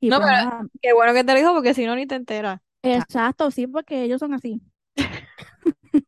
y 0.00 0.10
No, 0.10 0.20
pues 0.20 0.30
pero 0.30 0.68
qué 0.82 0.92
bueno 0.94 1.12
que 1.14 1.24
te 1.24 1.32
lo 1.32 1.38
dijo 1.38 1.52
porque 1.54 1.74
si 1.74 1.86
no 1.86 1.94
ni 1.96 2.06
te 2.06 2.14
enteras. 2.16 2.60
Exacto, 2.82 3.50
sí, 3.52 3.66
porque 3.68 4.02
ellos 4.04 4.18
son 4.20 4.34
así. 4.34 4.60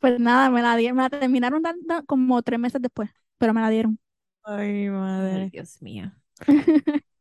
Pues 0.00 0.18
nada, 0.20 0.50
me 0.50 0.62
la 0.62 0.76
dieron, 0.76 0.96
me 0.96 1.02
la 1.04 1.10
terminaron 1.10 1.62
dando 1.62 2.04
como 2.06 2.42
tres 2.42 2.58
meses 2.60 2.80
después, 2.82 3.10
pero 3.38 3.54
me 3.54 3.60
la 3.60 3.70
dieron. 3.70 3.98
Ay, 4.46 4.88
ay, 4.88 4.88
madre. 4.90 5.52
Dios 5.52 5.80
mío. 5.82 6.12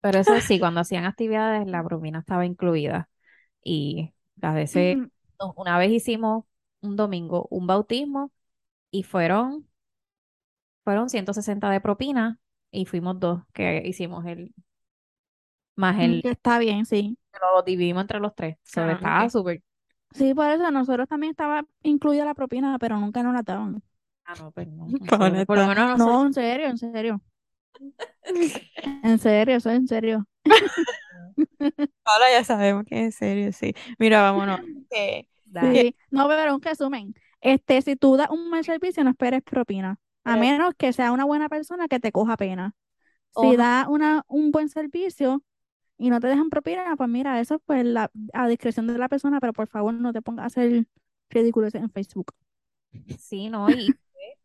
Pero 0.00 0.18
eso 0.18 0.40
sí, 0.40 0.58
cuando 0.58 0.80
hacían 0.80 1.04
actividades, 1.04 1.66
la 1.66 1.84
propina 1.84 2.20
estaba 2.20 2.44
incluida. 2.46 3.08
Y 3.64 4.14
a 4.42 4.54
veces, 4.54 4.98
una 5.56 5.78
vez 5.78 5.92
hicimos 5.92 6.44
un 6.80 6.96
domingo 6.96 7.48
un 7.50 7.66
bautismo 7.68 8.32
y 8.92 9.04
fueron, 9.04 9.68
fueron 10.84 11.08
160 11.10 11.70
de 11.70 11.80
propina 11.80 12.38
y 12.70 12.86
fuimos 12.86 13.18
dos 13.20 13.42
que 13.52 13.82
hicimos 13.86 14.24
el, 14.26 14.54
más 15.76 15.98
el, 16.00 16.22
Que 16.22 16.30
Está 16.30 16.58
bien, 16.58 16.86
sí. 16.86 17.16
lo 17.40 17.62
dividimos 17.62 18.02
entre 18.02 18.20
los 18.20 18.34
tres. 18.34 18.56
So, 18.62 18.82
Ah, 18.82 18.92
estaba 18.92 19.28
ok. 19.28 19.30
súper. 19.30 19.62
Sí, 20.12 20.34
por 20.34 20.48
eso 20.48 20.70
nosotros 20.70 21.08
también 21.08 21.32
estaba 21.32 21.64
incluida 21.82 22.24
la 22.24 22.34
propina, 22.34 22.78
pero 22.78 22.98
nunca 22.98 23.22
nos 23.22 23.34
la 23.34 23.42
daban. 23.42 23.82
Ah, 24.24 24.34
no, 24.38 24.50
pues 24.52 24.68
no. 24.68 24.86
Nosotros- 25.00 25.46
por 25.46 25.58
lo 25.58 25.66
menos 25.66 25.98
nosotros. 25.98 25.98
No, 25.98 26.26
en 26.26 26.32
serio, 26.34 26.66
en 26.68 26.78
serio. 26.78 27.20
En 29.02 29.18
serio, 29.18 29.56
eso 29.56 29.70
es 29.70 29.76
en 29.76 29.88
serio. 29.88 30.26
Ahora 32.04 32.30
ya 32.32 32.44
sabemos 32.44 32.84
que 32.84 32.94
es 32.98 33.04
en 33.04 33.12
serio, 33.12 33.52
sí. 33.52 33.74
Mira, 33.98 34.22
vámonos. 34.22 34.60
Que, 34.90 35.28
Dale. 35.46 35.80
Sí, 35.80 35.96
no, 36.10 36.28
pero 36.28 36.54
un 36.54 36.62
resumen. 36.62 37.14
Este, 37.40 37.82
si 37.82 37.96
tú 37.96 38.16
das 38.16 38.30
un 38.30 38.48
mal 38.50 38.64
servicio, 38.64 39.02
no 39.04 39.10
esperes 39.10 39.42
propina. 39.42 39.98
A 40.24 40.34
Pero- 40.34 40.40
menos 40.40 40.74
que 40.76 40.92
sea 40.92 41.12
una 41.12 41.24
buena 41.24 41.48
persona 41.48 41.88
que 41.88 41.98
te 42.00 42.12
coja 42.12 42.36
pena. 42.36 42.74
O 43.34 43.42
Si 43.42 43.50
no- 43.56 43.56
das 43.56 43.86
una, 43.88 44.22
un 44.28 44.50
buen 44.50 44.68
servicio 44.68 45.42
y 45.98 46.10
no 46.10 46.20
te 46.20 46.28
dejan 46.28 46.48
propina, 46.50 46.94
pues 46.96 47.08
mira, 47.08 47.40
eso 47.40 47.58
pues 47.60 47.84
la, 47.84 48.10
a 48.32 48.48
discreción 48.48 48.86
de 48.86 48.98
la 48.98 49.08
persona, 49.08 49.40
pero 49.40 49.52
por 49.52 49.68
favor 49.68 49.94
no 49.94 50.12
te 50.12 50.22
pongas 50.22 50.44
a 50.44 50.46
hacer 50.46 50.86
ridículos 51.30 51.74
en 51.74 51.90
Facebook. 51.90 52.32
Sí, 53.18 53.48
no, 53.48 53.70
y 53.70 53.94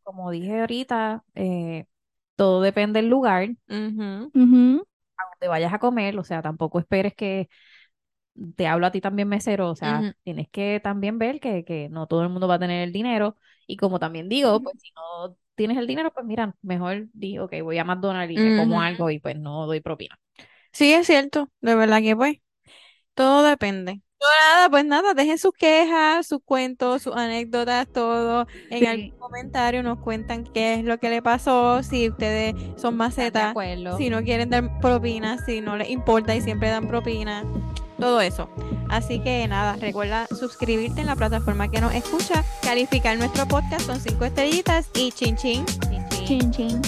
como 0.07 0.31
dije 0.31 0.61
ahorita, 0.61 1.23
eh, 1.35 1.85
todo 2.35 2.61
depende 2.61 3.01
del 3.01 3.09
lugar 3.09 3.49
Ujú. 3.69 4.31
Ujú, 4.33 4.85
donde 5.33 5.47
vayas 5.49 5.73
a 5.73 5.79
comer, 5.79 6.17
o 6.19 6.23
sea, 6.23 6.41
tampoco 6.41 6.79
esperes 6.79 7.13
que 7.15 7.49
te 8.55 8.67
hablo 8.67 8.85
a 8.87 8.91
ti 8.91 9.01
también 9.01 9.27
mesero, 9.29 9.69
o 9.69 9.75
sea, 9.75 10.05
tienes 10.23 10.47
que 10.49 10.79
también 10.83 11.17
ver 11.19 11.39
que, 11.39 11.63
que 11.65 11.89
no 11.89 12.07
todo 12.07 12.21
el 12.23 12.29
mundo 12.29 12.47
va 12.47 12.55
a 12.55 12.59
tener 12.59 12.83
el 12.83 12.91
dinero 12.93 13.37
y 13.67 13.77
como 13.77 13.99
también 13.99 14.29
digo, 14.29 14.61
pues 14.61 14.75
si 14.79 14.91
no 14.95 15.35
tienes 15.55 15.77
el 15.77 15.87
dinero, 15.87 16.11
pues 16.13 16.25
mira, 16.25 16.55
mejor 16.61 17.07
di, 17.13 17.39
ok, 17.39 17.53
voy 17.63 17.77
a 17.79 17.83
McDonald's 17.83 18.33
y 18.33 18.41
me 18.41 18.53
como 18.53 18.81
algo 18.81 19.09
y 19.09 19.19
pues 19.19 19.37
no 19.39 19.65
doy 19.65 19.81
propina. 19.81 20.19
Sí, 20.71 20.93
es 20.93 21.07
cierto, 21.07 21.51
de 21.61 21.75
verdad 21.75 22.01
que 22.01 22.15
pues, 22.15 22.37
todo 23.15 23.43
depende. 23.43 24.01
Pues 24.27 24.35
nada, 24.53 24.69
pues 24.69 24.85
nada, 24.85 25.13
dejen 25.13 25.37
sus 25.37 25.53
quejas, 25.53 26.27
sus 26.27 26.39
cuentos, 26.43 27.01
sus 27.01 27.15
anécdotas, 27.15 27.87
todo. 27.87 28.45
En 28.69 28.79
Sí. 28.79 28.85
algún 28.85 29.11
comentario 29.19 29.83
nos 29.83 29.99
cuentan 29.99 30.43
qué 30.43 30.75
es 30.75 30.83
lo 30.83 30.99
que 30.99 31.09
le 31.09 31.21
pasó, 31.21 31.81
si 31.81 32.09
ustedes 32.09 32.53
son 32.53 32.65
¿Están 32.75 32.91
de 32.91 32.97
macetas, 32.97 33.53
si 33.97 34.09
no 34.09 34.21
quieren 34.23 34.49
dar 34.49 34.79
propina, 34.81 35.37
si 35.45 35.61
no 35.61 35.77
les 35.77 35.89
importa 35.89 36.35
y 36.35 36.41
siempre 36.41 36.69
dan 36.69 36.87
propina, 36.87 37.45
todo 37.99 38.19
eso. 38.21 38.49
Así 38.89 39.19
que 39.21 39.47
nada, 39.47 39.75
recuerda 39.79 40.27
suscribirte 40.27 41.01
en 41.01 41.07
la 41.07 41.15
plataforma 41.15 41.69
que 41.69 41.79
nos 41.81 41.93
escucha, 41.93 42.43
calificar 42.61 43.17
nuestro 43.17 43.47
podcast 43.47 43.87
con 43.87 43.99
cinco 43.99 44.25
estrellitas 44.25 44.89
y 44.93 45.11
chin 45.11 45.35
chin. 45.37 45.65
Chin, 45.65 46.05
chin. 46.09 46.25
Chin, 46.27 46.51
chin. 46.51 46.81